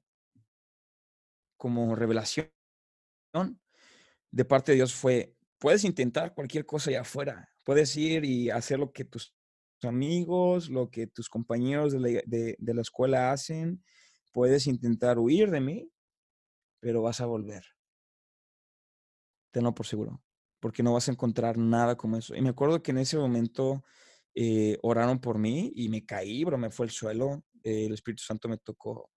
como 1.57 1.97
revelación 1.97 2.49
de 4.31 4.45
parte 4.45 4.71
de 4.71 4.77
Dios 4.77 4.93
fue, 4.93 5.35
puedes 5.59 5.83
intentar 5.83 6.33
cualquier 6.33 6.65
cosa 6.65 6.89
allá 6.89 7.01
afuera, 7.01 7.49
puedes 7.65 7.93
ir 7.97 8.23
y 8.23 8.49
hacer 8.51 8.79
lo 8.79 8.93
que 8.93 9.03
tus 9.03 9.35
amigos, 9.83 10.69
lo 10.69 10.89
que 10.89 11.07
tus 11.07 11.27
compañeros 11.27 11.91
de 11.91 12.55
la, 12.57 12.81
escuela 12.81 13.33
hacen, 13.33 13.83
puedes 14.31 14.65
intentar 14.65 15.19
huir 15.19 15.51
de 15.51 15.59
mí, 15.59 15.91
pero 16.79 17.01
vas 17.01 17.19
a 17.19 17.25
volver. 17.25 17.76
Tenlo 19.51 19.73
por 19.73 19.85
seguro, 19.85 20.21
porque 20.59 20.83
no 20.83 20.93
vas 20.93 21.07
a 21.07 21.11
encontrar 21.11 21.57
nada 21.57 21.95
como 21.95 22.17
eso. 22.17 22.35
Y 22.35 22.41
me 22.41 22.49
acuerdo 22.49 22.81
que 22.81 22.91
en 22.91 22.99
ese 22.99 23.17
momento 23.17 23.83
eh, 24.35 24.77
oraron 24.81 25.19
por 25.19 25.37
mí 25.37 25.71
y 25.75 25.89
me 25.89 26.05
caí, 26.05 26.43
bro, 26.43 26.57
me 26.57 26.69
fue 26.69 26.85
el 26.85 26.91
suelo, 26.91 27.43
el 27.63 27.93
Espíritu 27.93 28.23
Santo 28.23 28.47
me 28.47 28.57
tocó. 28.57 29.09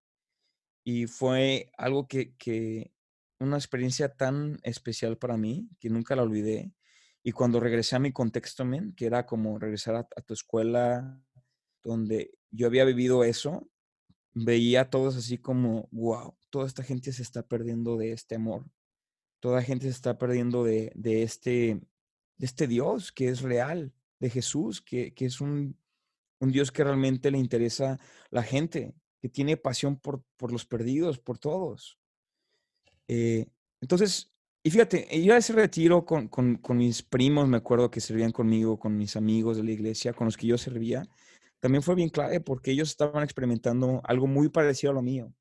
Y 0.84 1.06
fue 1.06 1.70
algo 1.76 2.08
que, 2.08 2.34
que, 2.36 2.92
una 3.40 3.56
experiencia 3.56 4.12
tan 4.14 4.58
especial 4.62 5.16
para 5.16 5.36
mí 5.36 5.68
que 5.80 5.88
nunca 5.88 6.14
la 6.14 6.22
olvidé. 6.22 6.72
Y 7.22 7.32
cuando 7.32 7.58
regresé 7.58 7.96
a 7.96 7.98
mi 7.98 8.12
contexto, 8.12 8.64
men, 8.64 8.94
que 8.94 9.06
era 9.06 9.26
como 9.26 9.58
regresar 9.58 9.94
a, 9.96 10.22
tu 10.22 10.34
escuela, 10.34 11.20
donde 11.82 12.32
yo 12.50 12.66
había 12.66 12.84
vivido 12.84 13.24
eso, 13.24 13.68
veía 14.32 14.82
a 14.82 14.90
todos 14.90 15.16
así 15.16 15.38
como, 15.38 15.88
wow, 15.90 16.36
toda 16.50 16.66
esta 16.66 16.82
gente 16.82 17.12
se 17.12 17.22
está 17.22 17.42
perdiendo 17.42 17.96
de 17.96 18.12
este 18.12 18.36
amor. 18.36 18.64
Toda 19.40 19.62
gente 19.62 19.86
se 19.86 19.92
está 19.92 20.18
perdiendo 20.18 20.64
de, 20.64 20.92
de, 20.94 21.22
este, 21.22 21.80
este 22.38 22.66
Dios 22.66 23.12
que 23.12 23.28
es 23.28 23.42
real, 23.42 23.92
de 24.18 24.30
Jesús, 24.30 24.82
que, 24.82 25.14
que 25.14 25.24
es 25.24 25.40
un, 25.40 25.76
un, 26.40 26.52
Dios 26.52 26.70
que 26.70 26.84
realmente 26.84 27.30
le 27.30 27.38
interesa 27.38 27.98
la 28.30 28.42
gente, 28.42 28.94
que 29.20 29.28
tiene 29.28 29.56
pasión 29.56 29.96
por, 29.96 30.22
por 30.36 30.52
los 30.52 30.66
perdidos, 30.66 31.18
por 31.18 31.38
todos. 31.38 31.98
Eh, 33.08 33.46
entonces, 33.80 34.30
y 34.62 34.70
fíjate, 34.70 35.08
ir 35.16 35.32
a 35.32 35.38
ese 35.38 35.54
retiro 35.54 36.04
con, 36.04 36.28
con, 36.28 36.56
con, 36.56 36.76
mis 36.76 37.02
primos, 37.02 37.48
me 37.48 37.56
acuerdo 37.56 37.90
que 37.90 38.00
servían 38.00 38.30
conmigo, 38.30 38.78
con 38.78 38.96
mis 38.96 39.16
amigos 39.16 39.56
de 39.56 39.64
la 39.64 39.72
iglesia, 39.72 40.12
con 40.12 40.26
los 40.26 40.36
que 40.36 40.46
yo 40.46 40.58
servía, 40.58 41.08
también 41.60 41.82
fue 41.82 41.94
bien 41.94 42.08
clave 42.08 42.40
porque 42.40 42.70
ellos 42.70 42.90
estaban 42.90 43.22
experimentando 43.22 44.00
algo 44.04 44.26
muy 44.26 44.48
parecido 44.48 44.92
a 44.92 44.94
lo 44.94 45.02
mío. 45.02 45.32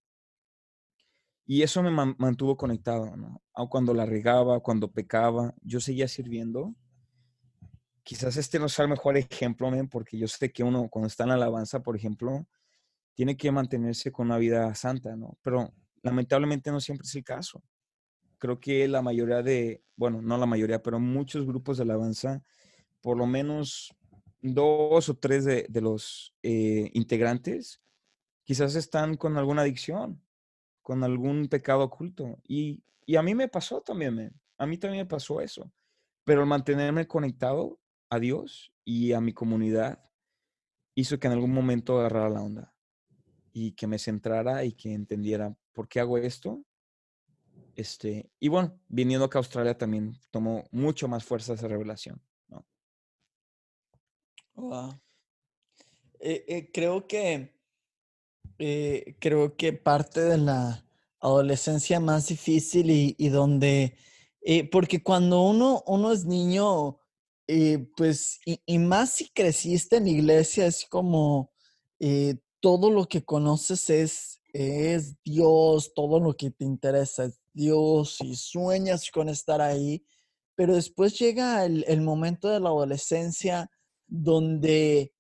Y 1.51 1.63
eso 1.63 1.81
me 1.81 1.89
mantuvo 1.89 2.55
conectado, 2.55 3.17
¿no? 3.17 3.41
Aun 3.55 3.69
cuando 3.69 3.91
la 3.95 4.05
regaba, 4.05 4.59
cuando 4.59 4.91
pecaba, 4.91 5.55
yo 5.63 5.79
seguía 5.79 6.07
sirviendo. 6.07 6.75
Quizás 8.03 8.37
este 8.37 8.59
no 8.59 8.69
sea 8.69 8.83
el 8.83 8.91
mejor 8.91 9.17
ejemplo, 9.17 9.71
porque 9.89 10.19
yo 10.19 10.27
sé 10.27 10.51
que 10.51 10.63
uno 10.63 10.87
cuando 10.89 11.07
está 11.07 11.23
en 11.23 11.29
la 11.29 11.35
alabanza, 11.37 11.81
por 11.81 11.95
ejemplo, 11.95 12.45
tiene 13.15 13.35
que 13.35 13.51
mantenerse 13.51 14.11
con 14.11 14.27
una 14.27 14.37
vida 14.37 14.75
santa, 14.75 15.15
¿no? 15.15 15.39
Pero 15.41 15.73
lamentablemente 16.03 16.69
no 16.69 16.79
siempre 16.79 17.07
es 17.07 17.15
el 17.15 17.23
caso. 17.23 17.63
Creo 18.37 18.59
que 18.59 18.87
la 18.87 19.01
mayoría 19.01 19.41
de, 19.41 19.81
bueno, 19.95 20.21
no 20.21 20.37
la 20.37 20.45
mayoría, 20.45 20.83
pero 20.83 20.99
muchos 20.99 21.47
grupos 21.47 21.77
de 21.77 21.83
alabanza, 21.83 22.43
por 23.01 23.17
lo 23.17 23.25
menos 23.25 23.91
dos 24.39 25.09
o 25.09 25.17
tres 25.17 25.45
de, 25.45 25.81
los 25.81 26.31
eh, 26.43 26.91
integrantes, 26.93 27.81
quizás 28.43 28.75
están 28.75 29.17
con 29.17 29.35
alguna 29.35 29.63
adicción, 29.63 30.21
con 30.89 31.03
algún 31.03 31.47
pecado 31.49 31.83
oculto. 31.83 32.39
Y, 32.47 32.83
a 33.15 33.21
mí 33.21 33.35
me 33.35 33.47
pasó 33.47 33.79
también, 33.81 34.33
a 34.57 34.65
mí 34.65 34.75
también 34.79 35.03
me 35.03 35.07
pasó 35.07 35.39
eso. 35.39 35.71
Pero 36.23 36.41
el 36.41 36.47
mantenerme 36.47 37.05
conectado 37.05 37.79
a 38.09 38.17
Dios 38.17 38.73
y 38.83 39.13
a 39.13 39.21
mi 39.21 39.31
comunidad 39.31 40.03
hizo 40.95 41.19
que 41.19 41.27
en 41.27 41.33
algún 41.33 41.53
momento 41.53 41.99
agarrara 41.99 42.31
la 42.31 42.41
onda 42.41 42.73
y 43.53 43.73
que 43.73 43.85
me 43.85 43.99
centrara 43.99 44.65
y 44.65 44.71
que 44.71 44.91
entendiera 44.91 45.55
¿por 45.73 45.87
qué 45.87 45.99
hago 45.99 46.17
esto? 46.17 46.65
Este, 47.75 48.31
y 48.39 48.47
bueno, 48.47 48.79
viniendo 48.87 49.29
a 49.31 49.37
Australia 49.37 49.77
también 49.77 50.19
tomó 50.31 50.63
mucho 50.71 51.07
más 51.07 51.23
fuerza 51.23 51.53
esa 51.53 51.67
revelación, 51.67 52.19
¿no? 52.47 52.65
Eh, 56.19 56.45
eh, 56.47 56.71
creo 56.73 57.05
que 57.05 57.58
eh, 58.59 59.15
creo 59.19 59.55
que 59.55 59.73
parte 59.73 60.21
de 60.21 60.37
la 60.37 60.85
adolescencia 61.19 61.99
más 61.99 62.27
difícil 62.27 62.89
y, 62.89 63.29
donde, 63.29 63.95
porque 64.71 65.03
cuando 65.03 65.41
uno, 65.41 65.83
uno 65.87 66.11
es 66.11 66.25
niño, 66.25 66.99
pues, 67.97 68.39
y, 68.45 68.61
y, 68.65 68.77
más 68.77 69.15
si 69.15 69.29
creciste 69.29 69.97
en 69.97 70.07
iglesia, 70.07 70.67
es 70.67 70.85
como 70.85 71.51
todo 72.61 72.91
lo 72.91 73.05
que 73.05 73.25
conoces 73.25 73.89
es 73.89 74.39
es 74.53 75.21
Dios, 75.23 75.93
todo 75.93 76.19
lo 76.19 76.35
que 76.35 76.51
te 76.51 76.65
interesa 76.65 77.25
es 77.25 77.39
Dios 77.53 78.17
y 78.21 78.35
sueñas 78.35 79.09
con 79.11 79.29
estar 79.29 79.61
ahí, 79.61 80.05
pero 80.55 80.75
después 80.75 81.17
llega 81.19 81.65
el, 81.65 82.01
momento 82.01 82.49
de 82.49 82.59
la 82.59 82.69
adolescencia 82.69 83.69
donde 84.07 85.13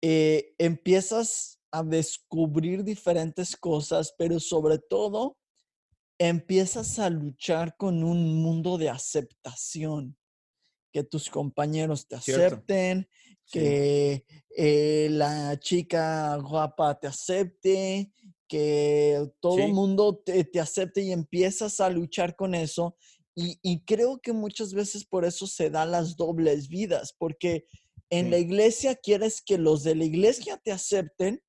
eh, 0.00 0.54
empiezas 0.58 1.55
a 1.78 1.82
descubrir 1.82 2.84
diferentes 2.84 3.56
cosas, 3.56 4.14
pero 4.16 4.40
sobre 4.40 4.78
todo 4.78 5.36
empiezas 6.18 6.98
a 6.98 7.10
luchar 7.10 7.76
con 7.76 8.02
un 8.02 8.42
mundo 8.42 8.78
de 8.78 8.88
aceptación, 8.88 10.16
que 10.92 11.04
tus 11.04 11.28
compañeros 11.28 12.08
te 12.08 12.16
acepten, 12.16 13.06
que 13.50 14.24
eh, 14.56 15.08
la 15.10 15.58
chica 15.60 16.36
guapa 16.36 16.98
te 16.98 17.06
acepte, 17.06 18.10
que 18.48 19.28
todo 19.40 19.58
el 19.58 19.72
mundo 19.72 20.22
te, 20.24 20.48
acepte 20.58 21.02
y 21.02 21.12
empiezas 21.12 21.80
a 21.80 21.90
luchar 21.90 22.36
con 22.36 22.54
eso. 22.54 22.96
Y, 23.34 23.84
creo 23.84 24.18
que 24.18 24.32
muchas 24.32 24.72
veces 24.72 25.04
por 25.04 25.26
eso 25.26 25.46
se 25.46 25.68
dan 25.68 25.90
las 25.90 26.16
dobles 26.16 26.68
vidas, 26.68 27.14
porque 27.18 27.66
en 28.08 28.30
la 28.30 28.38
iglesia 28.38 28.94
quieres 28.94 29.42
que 29.42 29.58
los 29.58 29.82
de 29.82 29.94
la 29.94 30.04
iglesia 30.04 30.56
te 30.56 30.72
acepten 30.72 31.42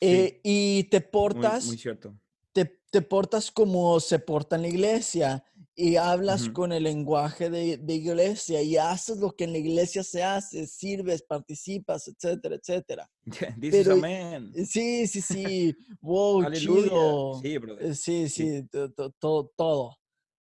eh, 0.00 0.40
y 0.42 0.84
te 0.84 1.00
portas, 1.00 1.66
muy, 1.66 1.78
cierto. 1.78 2.18
Te, 2.52 2.80
te, 2.90 3.02
portas 3.02 3.50
como 3.50 4.00
se 4.00 4.18
porta 4.18 4.56
en 4.56 4.62
la 4.62 4.68
iglesia 4.68 5.44
y 5.78 5.96
hablas 5.96 6.48
con 6.48 6.72
el 6.72 6.84
lenguaje 6.84 7.50
de, 7.50 7.76
de, 7.76 7.94
iglesia 7.94 8.62
y 8.62 8.78
haces 8.78 9.18
lo 9.18 9.32
que 9.32 9.44
en 9.44 9.52
la 9.52 9.58
iglesia 9.58 10.02
se 10.02 10.22
hace, 10.22 10.66
sirves, 10.66 11.22
participas, 11.22 12.08
etcétera, 12.08 12.56
etcétera. 12.56 13.10
Dices 13.58 13.88
amén. 13.88 14.52
Eh, 14.54 14.64
sí, 14.64 15.06
sí, 15.06 15.20
sí. 15.20 15.76
Wow, 16.00 16.50
chido. 16.52 17.40
Sí, 17.42 17.58
brother. 17.58 17.86
Eh, 17.86 17.94
sí, 17.94 18.28
sí, 18.30 18.66
todo, 19.20 19.52
todo. 19.54 19.96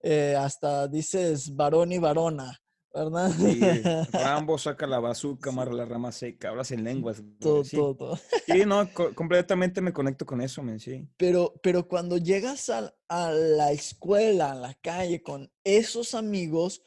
Eh, 0.03 0.37
hasta 0.37 0.87
dices 0.87 1.55
varón 1.55 1.93
y 1.93 1.99
varona. 1.99 2.59
¿Verdad? 2.93 3.31
Sí, 3.31 3.61
Rambo 4.13 4.59
saca 4.59 4.87
la 4.87 5.01
bazooka, 5.01 5.51
amarra 5.51 5.73
la 5.73 5.85
rama 5.85 6.13
seca, 6.13 6.51
hablas 6.51 6.71
en 6.73 6.85
lenguas. 6.85 7.23
Todo, 7.41 7.63
todo, 7.63 7.95
todo. 7.97 8.21
Sí, 8.47 8.65
no, 8.67 8.89
completamente 9.15 9.81
me 9.81 9.93
conecto 9.93 10.27
con 10.27 10.41
eso, 10.41 10.63
men, 10.63 10.81
sí. 10.81 11.09
Pero, 11.17 11.55
pero 11.63 11.89
cuando 11.89 12.19
llegas 12.19 12.71
a, 12.71 12.95
a, 13.09 13.31
la 13.31 13.73
escuela, 13.73 14.53
a 14.53 14.55
la 14.57 14.75
calle, 14.75 15.23
con 15.23 15.51
esos 15.65 16.15
amigos, 16.15 16.83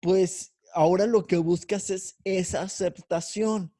pues 0.00 0.54
ahora 0.72 1.06
lo 1.06 1.26
que 1.26 1.36
buscas 1.36 1.90
es 1.90 2.16
esa 2.24 2.62
aceptación. 2.62 3.74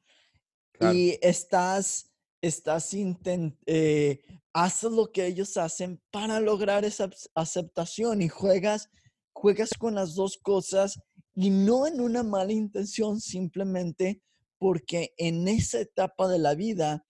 Y 0.93 1.19
estás, 1.21 2.11
estás 2.41 2.95
intent, 2.95 3.55
eh, 3.67 4.23
haces 4.51 4.91
lo 4.91 5.11
que 5.11 5.27
ellos 5.27 5.55
hacen 5.57 6.01
para 6.09 6.39
lograr 6.39 6.85
esa 6.85 7.07
aceptación 7.35 8.23
y 8.23 8.29
juegas, 8.29 8.89
juegas 9.31 9.69
con 9.77 9.93
las 9.93 10.15
dos 10.15 10.39
cosas 10.39 10.99
y 11.35 11.49
no 11.49 11.87
en 11.87 12.01
una 12.01 12.23
mala 12.23 12.53
intención, 12.53 13.19
simplemente 13.21 14.21
porque 14.57 15.13
en 15.17 15.47
esa 15.47 15.79
etapa 15.79 16.27
de 16.27 16.39
la 16.39 16.55
vida 16.55 17.05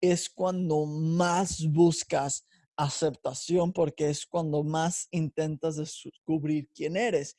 es 0.00 0.28
cuando 0.30 0.86
más 0.86 1.66
buscas 1.70 2.46
aceptación, 2.76 3.72
porque 3.72 4.10
es 4.10 4.26
cuando 4.26 4.62
más 4.62 5.08
intentas 5.10 5.76
descubrir 5.76 6.68
quién 6.74 6.96
eres. 6.96 7.36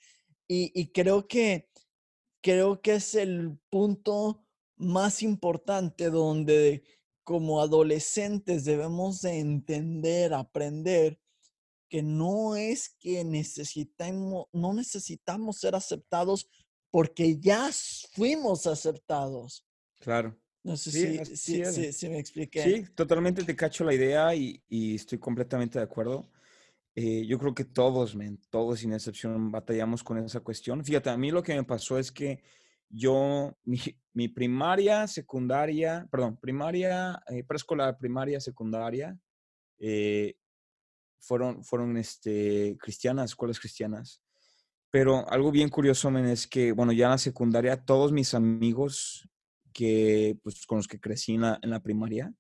Y, 0.48 0.92
creo 0.92 1.28
que 1.28 1.68
creo 2.42 2.80
que 2.80 2.96
es 2.96 3.16
el 3.16 3.58
punto 3.72 4.46
más 4.76 5.24
importante 5.24 6.12
donde 6.12 6.84
como 7.24 7.60
adolescentes 7.60 8.66
debemos 8.66 9.22
de 9.22 9.40
entender, 9.40 10.36
aprender 10.36 11.20
que 11.90 12.02
no 12.02 12.56
es 12.56 12.96
que 13.00 13.24
necesitamos, 13.24 14.48
no 14.54 14.74
necesitamos 14.74 15.60
ser 15.60 15.76
aceptados 15.76 16.50
porque 16.92 17.38
ya 17.40 17.70
fuimos 18.14 18.68
aceptados. 18.68 19.66
Claro. 20.00 20.38
No 20.64 20.76
sé 20.78 20.92
si, 21.36 21.92
si, 21.94 22.10
me 22.10 22.18
expliqué. 22.18 22.64
Sí, 22.64 22.86
totalmente 22.96 23.44
te 23.44 23.56
cacho 23.56 23.84
la 23.84 23.94
idea 23.94 24.34
y, 24.34 24.64
estoy 24.96 25.20
completamente 25.20 25.78
de 25.78 25.86
acuerdo. 25.86 26.32
Eh, 26.96 27.24
yo 27.28 27.38
creo 27.38 27.54
que 27.54 27.66
todos, 27.66 28.16
men, 28.16 28.40
todos 28.50 28.80
sin 28.80 28.94
excepción, 28.94 29.52
batallamos 29.52 30.04
con 30.04 30.18
esa 30.18 30.40
cuestión. 30.40 30.84
Fíjate, 30.84 31.12
a 31.12 31.18
mí 31.18 31.30
lo 31.30 31.44
que 31.44 31.54
me 31.54 31.64
pasó 31.64 32.00
es 32.00 32.12
que 32.12 32.42
yo, 32.90 33.56
mi, 34.14 34.28
primaria, 34.30 35.06
secundaria, 35.06 36.08
perdón, 36.10 36.38
primaria, 36.38 37.22
eh, 37.28 37.44
preescolar, 37.44 37.98
primaria, 37.98 38.40
secundaria, 38.40 39.20
eh, 39.78 40.36
fueron, 41.20 41.64
fueron 41.64 41.98
este, 41.98 42.78
cristianas, 42.80 43.32
escuelas 43.32 43.60
cristianas. 43.60 44.22
Pero 44.92 45.30
algo 45.30 45.52
bien 45.52 45.70
curioso, 45.70 46.10
men, 46.10 46.26
es 46.26 46.48
que, 46.48 46.72
bueno, 46.72 46.92
ya 46.92 47.06
en 47.06 47.12
la 47.12 47.18
secundaria, 47.18 47.84
todos 47.84 48.12
mis 48.12 48.34
amigos 48.34 49.28
que, 49.74 50.38
pues, 50.42 50.66
con 50.66 50.78
los 50.78 50.88
que 50.88 51.00
crecí 51.00 51.34
en 51.34 51.42
la, 51.42 51.80
primaria, 51.82 52.34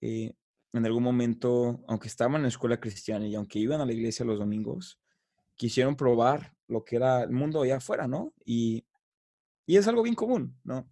eh, 0.00 0.32
en 0.72 0.86
algún 0.86 1.04
momento, 1.04 1.84
aunque 1.86 2.08
estaban 2.08 2.36
en 2.36 2.42
la 2.42 2.48
escuela 2.48 2.80
cristiana 2.80 3.26
y 3.26 3.34
aunque 3.34 3.58
iban 3.58 3.80
a 3.80 3.86
la 3.86 3.92
iglesia 3.92 4.24
los 4.24 4.38
domingos, 4.38 4.98
quisieron 5.54 5.94
probar 5.94 6.52
lo 6.66 6.84
que 6.84 6.96
era 6.96 7.22
el 7.22 7.30
mundo 7.30 7.62
allá 7.62 7.76
afuera, 7.76 8.08
¿no? 8.08 8.34
Y, 8.44 8.84
y 9.66 9.76
es 9.76 9.86
algo 9.86 10.02
bien 10.02 10.16
común, 10.16 10.58
¿no? 10.64 10.90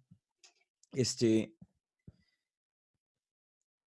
Este, 0.93 1.53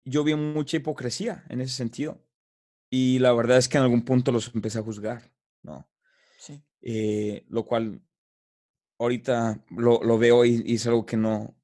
yo 0.05 0.23
vi 0.23 0.35
mucha 0.35 0.77
hipocresía 0.77 1.45
en 1.49 1.61
ese 1.61 1.75
sentido. 1.75 2.21
Y 2.95 3.17
la 3.17 3.33
verdad 3.33 3.57
es 3.57 3.67
que 3.67 3.79
en 3.79 3.85
algún 3.85 4.05
punto 4.05 4.31
los 4.31 4.53
empecé 4.53 4.77
a 4.77 4.83
juzgar, 4.83 5.31
¿no? 5.63 5.89
Sí. 6.37 6.63
Eh, 6.83 7.43
lo 7.49 7.65
cual 7.65 8.03
ahorita 8.99 9.65
lo, 9.71 10.03
lo 10.03 10.19
veo 10.19 10.45
y, 10.45 10.61
y, 10.63 10.75
es 10.75 10.85
algo 10.85 11.03
que 11.03 11.17
no, 11.17 11.57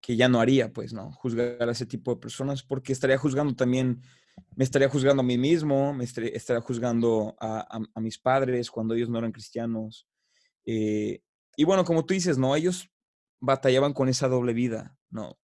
que 0.00 0.14
ya 0.14 0.28
no 0.28 0.40
haría, 0.40 0.72
pues, 0.72 0.92
¿no? 0.92 1.10
Juzgar 1.14 1.68
a 1.68 1.72
ese 1.72 1.84
tipo 1.84 2.14
de 2.14 2.20
personas 2.20 2.62
porque 2.62 2.92
estaría 2.92 3.18
juzgando 3.18 3.56
también, 3.56 4.02
me 4.54 4.62
estaría 4.62 4.88
juzgando 4.88 5.22
a 5.22 5.26
mí 5.26 5.36
mismo, 5.36 5.92
me 5.92 6.04
estaría, 6.04 6.60
juzgando 6.60 7.34
a, 7.40 7.80
a, 7.92 8.00
mis 8.00 8.20
padres 8.20 8.70
cuando 8.70 8.94
ellos 8.94 9.08
no 9.08 9.18
eran 9.18 9.32
cristianos. 9.32 10.06
Eh, 10.64 11.24
y 11.56 11.64
bueno, 11.64 11.84
como 11.84 12.04
tú 12.04 12.14
dices, 12.14 12.38
¿no? 12.38 12.54
Ellos 12.54 12.88
batallaban 13.40 13.94
con 13.94 14.08
esa 14.08 14.28
doble 14.28 14.52
vida, 14.52 14.96
¿no? 15.10 15.36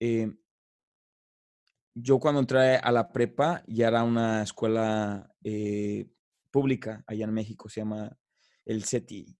Eh, 0.00 0.32
yo 1.98 2.20
cuando 2.20 2.40
entré 2.40 2.76
a 2.76 2.92
la 2.92 3.10
prepa 3.10 3.64
ya 3.66 3.88
era 3.88 4.04
una 4.04 4.42
escuela 4.42 5.32
eh, 5.42 6.06
pública 6.50 7.02
allá 7.06 7.24
en 7.24 7.32
México, 7.32 7.70
se 7.70 7.80
llama 7.80 8.14
el 8.66 8.84
CETI, 8.84 9.34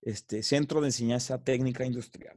este, 0.00 0.42
Centro 0.42 0.80
de 0.80 0.88
Enseñanza 0.88 1.42
Técnica 1.44 1.84
Industrial. 1.84 2.36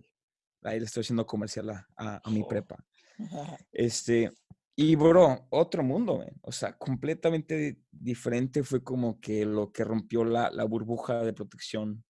Ahí 0.61 0.79
le 0.79 0.85
estoy 0.85 1.01
haciendo 1.01 1.25
comercial 1.25 1.85
a, 1.97 2.21
mi 2.29 2.43
prepa. 2.43 2.77
Este, 3.71 4.31
y 4.75 4.95
bro, 4.95 5.47
otro 5.49 5.81
mundo, 5.83 6.23
o 6.41 6.51
sea, 6.51 6.77
completamente 6.77 7.79
diferente 7.89 8.61
fue 8.61 8.83
como 8.83 9.19
que 9.21 9.45
lo 9.45 9.71
que 9.71 9.85
rompió 9.85 10.23
la, 10.25 10.51
la 10.51 10.65
burbuja 10.65 11.23
de 11.23 11.33
protección 11.33 12.03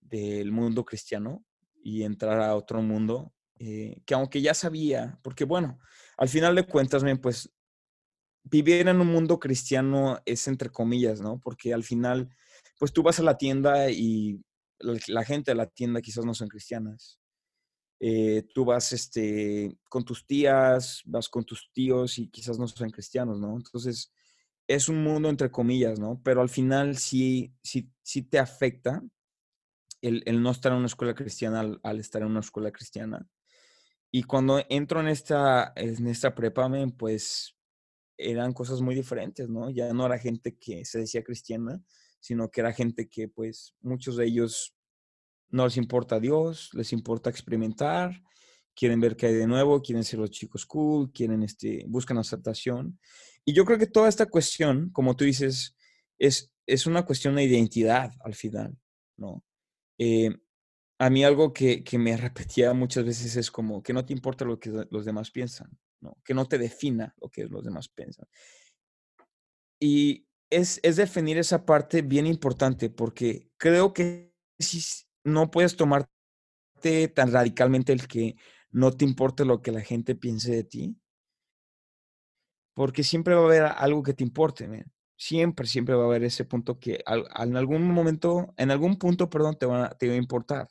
del 0.00 0.50
mundo 0.50 0.84
cristiano 0.84 1.44
y 1.82 2.02
entrar 2.02 2.40
a 2.40 2.56
otro 2.56 2.82
mundo 2.82 3.34
eh, 3.60 4.00
que 4.06 4.14
aunque 4.14 4.40
ya 4.40 4.54
sabía, 4.54 5.18
porque 5.22 5.44
bueno, 5.44 5.80
al 6.18 6.28
final 6.28 6.54
de 6.54 6.66
cuentas, 6.66 7.02
pues 7.22 7.50
vivir 8.42 8.86
en 8.88 9.00
un 9.00 9.06
mundo 9.06 9.38
cristiano 9.38 10.20
es 10.26 10.46
entre 10.48 10.70
comillas, 10.70 11.20
¿no? 11.20 11.40
Porque 11.40 11.72
al 11.72 11.84
final, 11.84 12.28
pues 12.78 12.92
tú 12.92 13.02
vas 13.02 13.18
a 13.20 13.22
la 13.22 13.38
tienda 13.38 13.90
y 13.90 14.42
la, 14.80 15.24
gente 15.24 15.52
de 15.52 15.56
la 15.56 15.66
tienda 15.66 16.02
quizás 16.02 16.24
no 16.24 16.34
son 16.34 16.48
cristianas. 16.48 17.18
Eh, 18.00 18.44
tú 18.54 18.64
vas 18.64 18.92
este, 18.92 19.76
con 19.88 20.04
tus 20.04 20.26
tías, 20.26 21.02
vas 21.04 21.28
con 21.28 21.44
tus 21.44 21.70
tíos 21.72 22.18
y 22.18 22.28
quizás 22.28 22.58
no 22.58 22.68
son 22.68 22.90
cristianos, 22.90 23.40
¿no? 23.40 23.56
Entonces, 23.56 24.12
es 24.68 24.88
un 24.88 25.02
mundo 25.02 25.28
entre 25.28 25.50
comillas, 25.50 25.98
¿no? 25.98 26.20
Pero 26.22 26.42
al 26.42 26.48
final 26.48 26.96
sí, 26.96 27.54
sí, 27.62 27.90
sí 28.02 28.22
te 28.22 28.38
afecta 28.38 29.02
el, 30.02 30.42
no 30.42 30.50
estar 30.50 30.72
en 30.72 30.78
una 30.78 30.86
escuela 30.86 31.14
cristiana 31.14 31.78
al, 31.82 32.00
estar 32.00 32.22
en 32.22 32.28
una 32.28 32.40
escuela 32.40 32.70
cristiana. 32.70 33.26
Y 34.10 34.22
cuando 34.22 34.62
entro 34.68 35.00
en 35.00 35.08
esta, 35.08 35.72
en 35.76 36.06
esta 36.06 36.34
prepa, 36.34 36.70
pues 36.96 37.56
eran 38.16 38.52
cosas 38.52 38.80
muy 38.80 38.94
diferentes, 38.94 39.48
¿no? 39.48 39.70
Ya 39.70 39.92
no 39.92 40.06
era 40.06 40.18
gente 40.18 40.56
que 40.56 40.84
se 40.84 41.00
decía 41.00 41.22
cristiana, 41.22 41.82
sino 42.20 42.50
que 42.50 42.60
era 42.60 42.72
gente 42.72 43.08
que 43.08 43.28
pues 43.28 43.74
muchos 43.80 44.16
de 44.16 44.26
ellos 44.26 44.74
no 45.50 45.64
les 45.64 45.76
importa 45.76 46.20
Dios, 46.20 46.70
les 46.74 46.92
importa 46.92 47.30
experimentar, 47.30 48.22
quieren 48.74 49.00
ver 49.00 49.16
qué 49.16 49.26
hay 49.26 49.34
de 49.34 49.46
nuevo, 49.46 49.82
quieren 49.82 50.04
ser 50.04 50.20
los 50.20 50.30
chicos 50.30 50.66
cool, 50.66 51.10
quieren, 51.12 51.42
este, 51.42 51.84
buscan 51.88 52.18
aceptación. 52.18 52.98
Y 53.44 53.52
yo 53.52 53.64
creo 53.64 53.78
que 53.78 53.86
toda 53.86 54.08
esta 54.08 54.26
cuestión, 54.26 54.90
como 54.90 55.16
tú 55.16 55.24
dices, 55.24 55.76
es, 56.18 56.52
es 56.66 56.86
una 56.86 57.04
cuestión 57.04 57.34
de 57.36 57.44
identidad 57.44 58.12
al 58.20 58.34
final, 58.34 58.76
¿no? 59.16 59.44
Eh, 59.98 60.30
a 60.98 61.10
mí 61.10 61.24
algo 61.24 61.52
que, 61.52 61.84
me 61.98 62.16
repetía 62.16 62.74
muchas 62.74 63.04
veces 63.04 63.36
es 63.36 63.50
como 63.50 63.82
que 63.82 63.92
no 63.92 64.04
te 64.04 64.12
importa 64.12 64.44
lo 64.44 64.58
que 64.58 64.86
los 64.90 65.04
demás 65.04 65.30
piensan, 65.30 65.70
¿no? 66.00 66.16
que 66.24 66.34
no 66.34 66.46
te 66.46 66.58
defina 66.58 67.14
lo 67.20 67.28
que 67.28 67.44
los 67.44 67.64
demás 67.64 67.88
piensan. 67.88 68.26
Y 69.80 70.26
es, 70.50 70.80
definir 70.82 71.38
esa 71.38 71.64
parte 71.64 72.02
bien 72.02 72.26
importante 72.26 72.90
porque 72.90 73.48
creo 73.56 73.92
que 73.92 74.34
si, 74.58 74.80
no 75.22 75.50
puedes 75.50 75.76
tomarte 75.76 76.08
tan 77.14 77.32
radicalmente 77.32 77.92
el 77.92 78.08
que 78.08 78.34
no 78.70 78.90
te 78.92 79.04
importe 79.04 79.44
lo 79.44 79.62
que 79.62 79.72
la 79.72 79.82
gente 79.82 80.16
piense 80.16 80.50
de 80.50 80.64
ti, 80.64 80.96
porque 82.74 83.04
siempre 83.04 83.34
va 83.34 83.42
a 83.42 83.44
haber 83.44 83.62
algo 83.62 84.02
que 84.02 84.14
te 84.14 84.24
importe, 84.24 84.68
siempre, 85.16 85.66
siempre 85.66 85.94
va 85.94 86.04
a 86.04 86.06
haber 86.06 86.24
ese 86.24 86.44
punto 86.44 86.78
que 86.78 87.04
en 87.06 87.56
algún 87.56 87.90
momento, 87.90 88.52
en 88.56 88.70
algún 88.70 88.98
punto, 88.98 89.30
perdón, 89.30 89.56
te 89.58 89.66
va, 89.66 89.90
te 89.90 90.08
va 90.08 90.14
a 90.14 90.16
importar. 90.16 90.68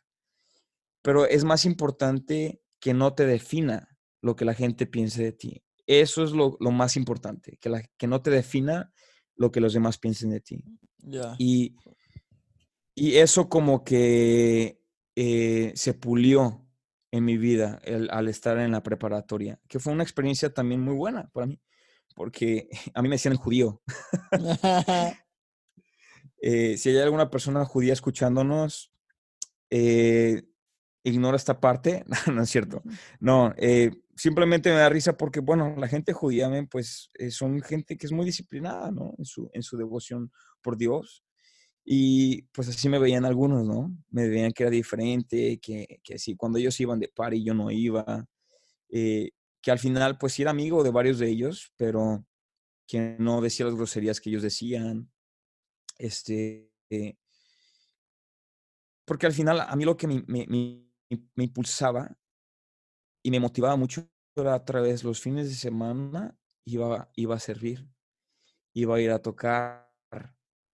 Pero 1.08 1.26
es 1.26 1.46
más 1.46 1.64
importante 1.64 2.62
que 2.82 2.94
no 2.94 3.14
te 3.14 3.26
defina 3.26 3.98
lo 4.22 4.36
que 4.36 4.44
la 4.44 4.54
gente 4.54 4.86
piense 4.86 5.24
de 5.24 5.32
ti. 5.32 5.64
Eso 5.86 6.22
es 6.22 6.32
lo, 6.32 6.58
más 6.60 6.98
importante, 6.98 7.58
que, 7.62 7.70
la, 7.70 7.82
que 7.98 8.08
no 8.08 8.22
te 8.22 8.30
defina 8.30 8.92
lo 9.38 9.50
que 9.50 9.62
los 9.62 9.72
demás 9.72 10.00
piensen 10.00 10.32
de 10.32 10.42
ti. 10.42 10.66
Y, 11.38 11.78
y 12.94 13.16
eso 13.16 13.48
como 13.48 13.86
que 13.86 14.82
eh, 15.16 15.72
se 15.76 15.94
pulió 15.94 16.68
en 17.12 17.24
mi 17.24 17.38
vida 17.38 17.80
al 18.10 18.28
estar 18.28 18.60
en 18.60 18.74
la 18.74 18.84
preparatoria, 18.84 19.62
que 19.70 19.80
fue 19.80 19.94
una 19.94 20.04
experiencia 20.04 20.54
también 20.54 20.82
muy 20.82 20.96
buena 20.96 21.30
para 21.30 21.48
mí, 21.48 21.62
porque 22.18 22.68
a 22.94 23.02
mí 23.02 23.08
me 23.08 23.16
decían 23.16 23.32
el 23.32 23.40
judío. 23.40 23.82
Eh, 26.40 26.78
si 26.78 26.90
hay 26.90 27.00
alguna 27.00 27.32
persona 27.32 27.66
judía 27.66 27.94
escuchándonos, 27.94 28.94
eh, 29.72 30.44
ignora 31.10 31.38
esta 31.38 31.60
parte. 31.60 32.04
no 32.34 32.42
es 32.42 32.50
cierto. 32.50 32.84
No, 33.20 33.54
simplemente 34.16 34.70
me 34.70 34.78
da 34.78 34.90
risa 34.90 35.18
porque, 35.18 35.40
bueno, 35.40 35.76
la 35.78 35.88
gente 35.88 36.14
judía, 36.14 36.50
pues 36.70 37.10
son 37.30 37.62
gente 37.62 37.98
que 37.98 38.06
es 38.06 38.12
muy 38.12 38.26
disciplinada, 38.26 38.92
¿no? 38.92 39.14
En 39.18 39.26
su, 39.26 39.50
en 39.54 39.64
su 39.64 39.78
devoción 39.78 40.32
por 40.62 40.78
Dios. 40.78 41.24
Y 41.90 42.42
pues 42.52 42.68
así 42.68 42.90
me 42.90 43.00
veían 43.00 43.24
algunos, 43.24 43.66
¿no? 43.66 43.96
Me 44.10 44.28
veían 44.28 44.52
que 44.52 44.64
era 44.64 44.70
diferente, 44.70 45.58
que, 45.62 46.02
que 46.04 46.16
así, 46.16 46.36
cuando 46.36 46.60
ellos 46.60 46.78
iban 46.82 47.00
de 47.00 47.08
par 47.08 47.34
y 47.34 47.46
yo 47.46 47.54
no 47.54 47.72
iba, 47.72 48.28
eh, 48.90 49.32
que 49.62 49.72
al 49.72 49.80
final 49.80 50.18
pues 50.18 50.34
sí 50.34 50.42
era 50.42 50.52
amigo 50.52 50.84
de 50.84 50.92
varios 50.92 51.20
de 51.20 51.30
ellos, 51.30 51.72
pero 51.78 52.26
que 52.88 53.16
no 53.20 53.40
decía 53.40 53.66
las 53.66 53.76
groserías 53.76 54.20
que 54.20 54.30
ellos 54.30 54.44
decían. 54.44 55.10
Este, 55.98 56.72
eh, 56.90 57.16
porque 59.06 59.26
al 59.26 59.34
final 59.34 59.62
a 59.62 59.76
mí 59.76 59.86
lo 59.86 59.96
que 59.96 60.08
me, 60.08 60.24
me, 60.28 60.46
me, 60.48 60.87
impulsaba 61.36 62.18
y 63.24 63.32
me 63.32 63.40
motivaba 63.40 63.76
mucho 63.76 64.08
a 64.38 64.66
través 64.66 65.04
los 65.04 65.20
fines 65.20 65.50
de 65.50 65.56
semana 65.56 66.38
iba, 66.66 67.10
iba 67.16 67.36
a 67.36 67.40
servir, 67.40 67.88
iba 68.74 68.96
a 68.96 69.02
ir 69.02 69.12
a 69.12 69.20
tocar 69.22 69.88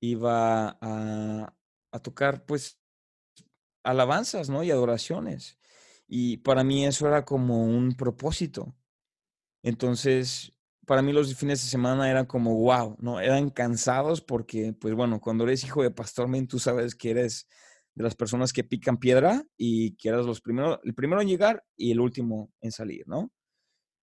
iba 0.02 0.78
a, 0.82 1.56
a 1.94 2.00
tocar 2.00 2.46
pues 2.46 2.78
alabanzas, 3.84 4.50
¿no? 4.50 4.64
Y 4.64 4.72
adoraciones. 4.72 5.58
Y 6.08 6.38
para 6.38 6.64
mí 6.64 6.86
eso 6.86 7.08
era 7.08 7.26
como 7.26 7.64
un 7.64 7.94
propósito. 7.96 8.76
Entonces, 9.64 10.54
para 10.86 11.02
mí 11.02 11.14
los 11.14 11.34
fines 11.36 11.62
de 11.64 11.70
semana 11.70 12.10
eran 12.10 12.26
como, 12.26 12.56
wow, 12.56 12.98
¿no? 13.00 13.20
Eran 13.22 13.50
cansados 13.50 14.22
porque, 14.22 14.74
pues 14.74 14.94
bueno, 14.94 15.22
cuando 15.22 15.46
eres 15.46 15.64
hijo 15.64 15.84
de 15.84 15.92
pastor, 15.92 16.30
tú 16.48 16.60
sabes 16.60 16.96
que 16.96 17.12
eres 17.12 17.48
de 17.96 18.04
las 18.04 18.16
personas 18.16 18.54
que 18.54 18.64
pican 18.64 18.98
piedra 18.98 19.44
y 19.58 19.96
que 19.96 20.10
eras 20.10 20.26
los 20.26 20.42
primeros, 20.42 20.80
el 20.84 20.94
primero 20.94 21.22
en 21.22 21.28
llegar 21.28 21.64
y 21.78 21.92
el 21.92 22.00
último 22.00 22.52
en 22.62 22.72
salir, 22.72 23.08
¿no? 23.08 23.32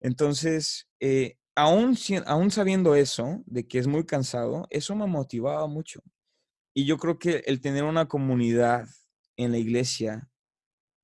Entonces, 0.00 0.88
eh, 1.00 1.36
aún, 1.54 1.96
aún 2.26 2.50
sabiendo 2.50 2.94
eso, 2.94 3.42
de 3.46 3.66
que 3.66 3.78
es 3.78 3.86
muy 3.86 4.06
cansado, 4.06 4.66
eso 4.70 4.94
me 4.94 5.06
motivaba 5.06 5.66
mucho. 5.66 6.00
Y 6.74 6.86
yo 6.86 6.98
creo 6.98 7.18
que 7.18 7.42
el 7.46 7.60
tener 7.60 7.84
una 7.84 8.06
comunidad 8.06 8.86
en 9.36 9.52
la 9.52 9.58
iglesia 9.58 10.30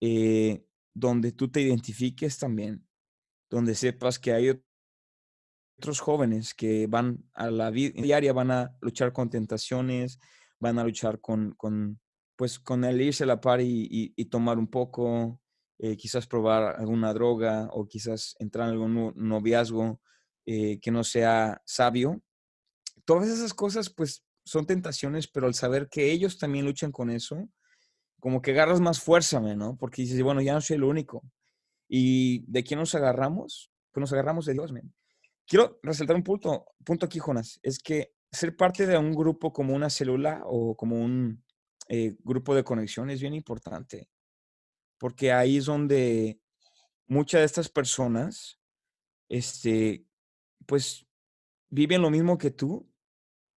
eh, 0.01 0.64
donde 0.95 1.32
tú 1.32 1.51
te 1.51 1.61
identifiques 1.61 2.39
también, 2.39 2.87
donde 3.51 3.74
sepas 3.74 4.18
que 4.18 4.32
hay 4.32 4.62
otros 5.78 6.01
jóvenes 6.01 6.55
que 6.55 6.87
van 6.87 7.24
a 7.34 7.51
la 7.51 7.70
vida 7.70 8.01
diaria, 8.01 8.32
van 8.32 8.51
a 8.51 8.76
luchar 8.80 9.12
con 9.12 9.28
tentaciones, 9.28 10.18
van 10.59 10.78
a 10.78 10.84
luchar 10.84 11.20
con, 11.20 11.53
con 11.53 12.01
pues, 12.37 12.59
con 12.59 12.84
el 12.84 13.01
irse 13.01 13.24
a 13.24 13.26
la 13.26 13.41
par 13.41 13.61
y, 13.62 14.14
tomar 14.30 14.59
un 14.59 14.68
poco, 14.68 15.41
eh, 15.78 15.97
quizás 15.97 16.26
probar 16.26 16.76
alguna 16.78 17.12
droga 17.12 17.68
o 17.72 17.87
quizás 17.87 18.37
entrar 18.39 18.68
en 18.68 18.74
algún 18.74 19.12
noviazgo 19.16 20.01
eh, 20.47 20.78
que 20.80 20.91
no 20.91 21.03
sea 21.05 21.61
sabio. 21.64 22.22
Todas 23.05 23.28
esas 23.28 23.55
cosas, 23.55 23.91
pues, 23.91 24.24
son 24.45 24.66
tentaciones, 24.66 25.26
pero 25.26 25.47
al 25.47 25.55
saber 25.55 25.89
que 25.89 26.12
ellos 26.12 26.39
también 26.39 26.66
luchan 26.66 26.93
con 26.93 27.11
eso, 27.11 27.49
como 28.20 28.41
que 28.41 28.53
agarras 28.53 28.80
más 28.80 29.01
fuerza, 29.01 29.41
¿no? 29.41 29.76
Porque 29.76 30.03
dices, 30.03 30.22
bueno, 30.22 30.41
ya 30.41 30.55
no 30.55 30.61
soy 30.61 30.76
el 30.76 30.84
único. 30.84 31.22
¿Y 31.89 32.45
de 32.51 32.64
quién 32.64 32.80
nos 32.80 32.95
agarramos? 32.95 33.70
Pues 33.93 34.03
nos 34.03 34.12
agarramos 34.12 34.47
de 34.47 34.55
Dios, 34.55 34.72
men. 34.72 34.93
Quiero 35.47 35.78
resaltar 35.82 36.16
un 36.16 36.24
punto, 36.24 36.66
punto 36.84 37.07
aquí, 37.07 37.20
Jonas, 37.20 37.61
es 37.62 37.78
que 37.78 38.12
ser 38.32 38.57
parte 38.57 38.87
de 38.87 38.99
un 38.99 39.12
grupo 39.12 39.53
como 39.53 39.74
una 39.74 39.91
célula 39.91 40.43
o 40.45 40.76
como 40.76 40.97
un 40.97 41.45
eh, 41.89 42.16
grupo 42.24 42.55
de 42.55 42.64
conexión 42.64 43.11
es 43.11 43.20
bien 43.20 43.34
importante, 43.34 44.09
porque 44.99 45.32
ahí 45.32 45.59
es 45.59 45.66
donde 45.66 46.41
muchas 47.07 47.41
de 47.41 47.45
estas 47.47 47.68
personas, 47.68 48.61
este, 49.28 50.05
pues 50.66 51.07
viven 51.68 52.03
lo 52.03 52.11
mismo 52.11 52.39
que 52.39 52.51
tú 52.51 52.89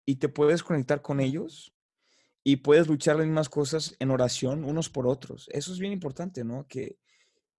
y 0.05 0.15
te 0.15 0.29
puedes 0.29 0.63
conectar 0.63 1.01
con 1.01 1.19
ellos 1.19 1.73
y 2.43 2.57
puedes 2.57 2.87
luchar 2.87 3.17
las 3.17 3.25
mismas 3.25 3.49
cosas 3.49 3.95
en 3.99 4.11
oración 4.11 4.63
unos 4.63 4.89
por 4.89 5.07
otros. 5.07 5.49
Eso 5.51 5.73
es 5.73 5.79
bien 5.79 5.91
importante, 5.91 6.43
¿no? 6.43 6.65
Que 6.67 6.97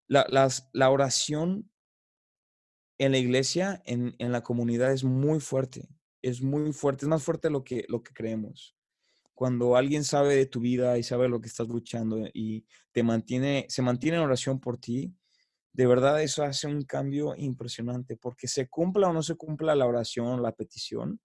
la, 0.06 0.26
la 0.72 0.90
oración 0.90 1.70
en 2.98 3.12
la 3.12 3.18
iglesia, 3.18 3.82
en, 3.84 4.16
en, 4.18 4.32
la 4.32 4.42
comunidad 4.42 4.92
es 4.92 5.04
muy 5.04 5.40
fuerte, 5.40 5.88
es 6.22 6.42
muy 6.42 6.72
fuerte, 6.72 7.04
es 7.04 7.08
más 7.08 7.22
fuerte 7.22 7.50
lo 7.50 7.62
que, 7.64 7.84
lo 7.88 8.02
que 8.02 8.12
creemos. 8.12 8.77
Cuando 9.38 9.76
alguien 9.76 10.02
sabe 10.02 10.34
de 10.34 10.46
tu 10.46 10.58
vida 10.58 10.98
y 10.98 11.04
sabe 11.04 11.28
lo 11.28 11.40
que 11.40 11.46
estás 11.46 11.68
luchando 11.68 12.18
y 12.34 12.66
te 12.90 13.04
mantiene, 13.04 13.66
se 13.68 13.82
mantiene 13.82 14.16
en 14.16 14.24
oración 14.24 14.58
por 14.58 14.78
ti, 14.78 15.14
de 15.72 15.86
verdad 15.86 16.20
eso 16.20 16.42
hace 16.42 16.66
un 16.66 16.82
cambio 16.82 17.36
impresionante, 17.36 18.16
porque 18.16 18.48
se 18.48 18.66
cumpla 18.66 19.08
o 19.08 19.12
no 19.12 19.22
se 19.22 19.36
cumpla 19.36 19.76
la 19.76 19.86
oración, 19.86 20.42
la 20.42 20.50
petición, 20.50 21.20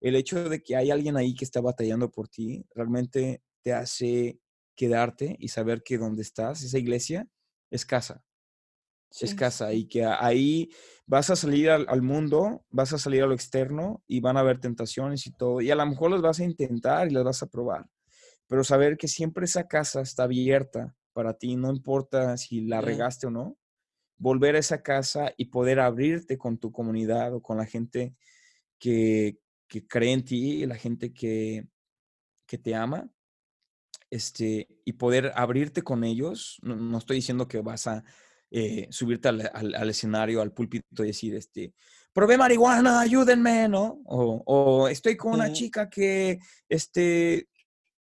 el 0.00 0.16
hecho 0.16 0.48
de 0.48 0.62
que 0.62 0.76
hay 0.76 0.90
alguien 0.90 1.18
ahí 1.18 1.34
que 1.34 1.44
está 1.44 1.60
batallando 1.60 2.10
por 2.10 2.28
ti, 2.30 2.64
realmente 2.74 3.42
te 3.62 3.74
hace 3.74 4.40
quedarte 4.74 5.36
y 5.38 5.48
saber 5.48 5.82
que 5.82 5.98
donde 5.98 6.22
estás, 6.22 6.62
esa 6.62 6.78
iglesia, 6.78 7.28
es 7.70 7.84
casa. 7.84 8.24
Es 9.10 9.34
casa 9.34 9.72
y 9.72 9.86
que 9.86 10.04
ahí 10.04 10.70
vas 11.06 11.30
a 11.30 11.36
salir 11.36 11.70
al, 11.70 12.02
mundo, 12.02 12.64
vas 12.70 12.92
a 12.92 12.98
salir 12.98 13.22
a 13.22 13.26
lo 13.26 13.34
externo 13.34 14.02
y 14.06 14.20
van 14.20 14.36
a 14.36 14.40
haber 14.40 14.60
tentaciones 14.60 15.26
y 15.26 15.32
todo. 15.32 15.60
Y 15.60 15.70
a 15.70 15.74
lo 15.74 15.86
mejor 15.86 16.10
las 16.10 16.20
vas 16.20 16.40
a 16.40 16.44
intentar 16.44 17.08
y 17.08 17.14
las 17.14 17.24
vas 17.24 17.42
a 17.42 17.48
probar. 17.48 17.86
Pero 18.46 18.64
saber 18.64 18.96
que 18.96 19.08
siempre 19.08 19.46
esa 19.46 19.66
casa 19.66 20.02
está 20.02 20.24
abierta 20.24 20.94
para 21.12 21.34
ti, 21.34 21.56
no 21.56 21.70
importa 21.70 22.36
si 22.36 22.60
la 22.60 22.80
regaste 22.80 23.26
o 23.26 23.30
no, 23.30 23.56
volver 24.18 24.56
a 24.56 24.60
esa 24.60 24.82
casa 24.82 25.32
y 25.36 25.46
poder 25.46 25.80
abrirte 25.80 26.36
con 26.38 26.58
tu 26.58 26.70
comunidad 26.70 27.34
o 27.34 27.42
con 27.42 27.56
la 27.56 27.66
gente 27.66 28.14
que, 28.78 29.38
que 29.66 29.86
cree 29.86 30.12
en 30.12 30.24
ti, 30.24 30.66
la 30.66 30.76
gente 30.76 31.12
que, 31.12 31.66
que 32.46 32.58
te 32.58 32.74
ama, 32.74 33.10
este, 34.10 34.68
y 34.84 34.94
poder 34.94 35.32
abrirte 35.34 35.82
con 35.82 36.04
ellos. 36.04 36.58
No, 36.62 36.98
estoy 36.98 37.16
diciendo 37.16 37.48
que 37.48 37.60
vas 37.60 37.86
a 37.86 38.04
eh, 38.50 38.86
subirte 38.90 39.28
al, 39.28 39.90
escenario, 39.90 40.40
al 40.40 40.52
púlpito 40.52 41.04
y 41.04 41.08
decir, 41.08 41.34
este, 41.34 41.72
probé 42.12 42.36
marihuana, 42.38 43.00
ayúdenme, 43.00 43.68
¿no? 43.68 44.00
O, 44.06 44.88
estoy 44.88 45.16
con 45.16 45.34
una 45.34 45.52
chica 45.52 45.88
que, 45.90 46.38
este, 46.68 47.48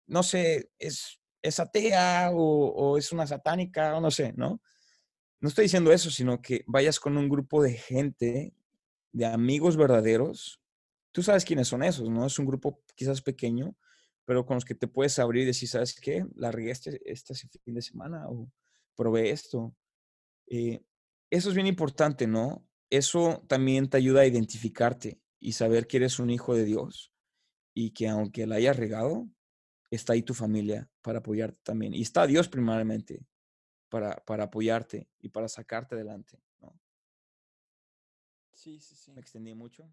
no 0.08 0.24
sé, 0.24 0.70
es, 0.80 1.20
es 1.42 1.60
atea 1.60 2.32
o, 2.32 2.68
o, 2.68 2.98
es 2.98 3.12
una 3.12 3.28
satánica 3.28 3.96
o 3.96 4.02
no 4.02 4.12
sé, 4.12 4.34
¿no? 4.34 4.62
No 5.40 5.50
estoy 5.50 5.66
diciendo 5.66 5.92
eso, 5.92 6.10
sino 6.10 6.42
que 6.42 6.64
vayas 6.68 7.00
con 7.00 7.18
un 7.18 7.30
grupo 7.30 7.62
de 7.62 7.74
gente, 7.74 8.54
de 9.12 9.26
amigos 9.26 9.78
verdaderos, 9.78 10.60
tú 11.16 11.24
sabes 11.24 11.46
quiénes 11.46 11.70
son 11.70 11.82
esos, 11.82 12.10
¿no? 12.10 12.26
Es 12.26 12.38
un 12.40 12.46
grupo 12.46 12.82
quizás 12.94 13.22
pequeño, 13.22 13.74
pero 14.26 14.46
con 14.46 14.56
los 14.56 14.66
que 14.66 14.76
te 14.76 14.88
puedes 14.88 15.18
abrir 15.18 15.44
y 15.44 15.46
decir, 15.46 15.70
¿sabes 15.70 15.98
qué? 15.98 16.26
La 16.36 16.52
regué 16.52 16.72
este, 16.72 17.00
este 17.06 17.34
fin 17.64 17.74
de 17.74 17.82
semana 17.82 18.28
o 18.28 18.52
probé 18.98 19.30
esto. 19.30 19.74
Eh, 20.48 20.84
eso 21.30 21.50
es 21.50 21.56
bien 21.56 21.68
importante, 21.68 22.28
¿no? 22.28 22.68
Eso 22.90 23.44
también 23.48 23.90
te 23.90 23.98
ayuda 23.98 24.22
a 24.22 24.26
identificarte 24.26 25.20
y 25.40 25.54
saber 25.54 25.88
que 25.88 25.98
eres 25.98 26.20
un 26.20 26.30
hijo 26.30 26.56
de 26.56 26.66
Dios 26.66 27.12
y 27.74 27.92
que 27.92 28.08
aunque 28.08 28.48
la 28.48 28.56
hayas 28.56 28.78
regado, 28.78 29.30
está 29.92 30.14
ahí 30.14 30.22
tu 30.22 30.34
familia 30.34 30.90
para 31.02 31.20
apoyarte 31.20 31.60
también. 31.64 31.94
Y 31.94 32.02
está 32.02 32.26
Dios 32.28 32.48
primeramente 32.48 33.26
para, 33.90 34.16
para 34.26 34.46
apoyarte 34.46 35.10
y 35.20 35.30
para 35.30 35.48
sacarte 35.48 35.96
adelante, 35.96 36.42
¿no? 36.60 36.80
Sí, 38.54 38.80
sí, 38.80 38.96
sí. 38.96 39.12
Me 39.12 39.22
extendí 39.22 39.54
mucho. 39.54 39.92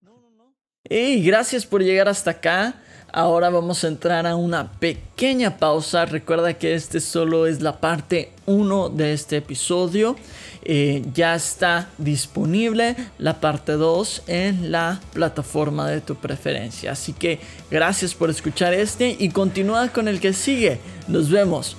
No, 0.00 0.20
no, 0.20 0.30
no. 0.30 0.56
Y 0.86 1.22
gracias 1.22 1.64
por 1.64 1.82
llegar 1.82 2.08
hasta 2.08 2.32
acá. 2.32 2.74
Ahora 3.10 3.48
vamos 3.48 3.82
a 3.84 3.88
entrar 3.88 4.26
a 4.26 4.36
una 4.36 4.70
pequeña 4.72 5.56
pausa. 5.56 6.04
Recuerda 6.04 6.52
que 6.52 6.74
este 6.74 7.00
solo 7.00 7.46
es 7.46 7.62
la 7.62 7.80
parte 7.80 8.32
1 8.44 8.90
de 8.90 9.14
este 9.14 9.38
episodio. 9.38 10.14
Eh, 10.62 11.02
ya 11.14 11.34
está 11.34 11.88
disponible 11.96 12.96
la 13.16 13.40
parte 13.40 13.72
2 13.72 14.24
en 14.26 14.72
la 14.72 15.00
plataforma 15.14 15.88
de 15.88 16.02
tu 16.02 16.16
preferencia. 16.16 16.92
Así 16.92 17.14
que 17.14 17.40
gracias 17.70 18.12
por 18.12 18.28
escuchar 18.28 18.74
este 18.74 19.16
y 19.18 19.30
continúa 19.30 19.88
con 19.88 20.06
el 20.06 20.20
que 20.20 20.34
sigue. 20.34 20.80
Nos 21.08 21.30
vemos 21.30 21.78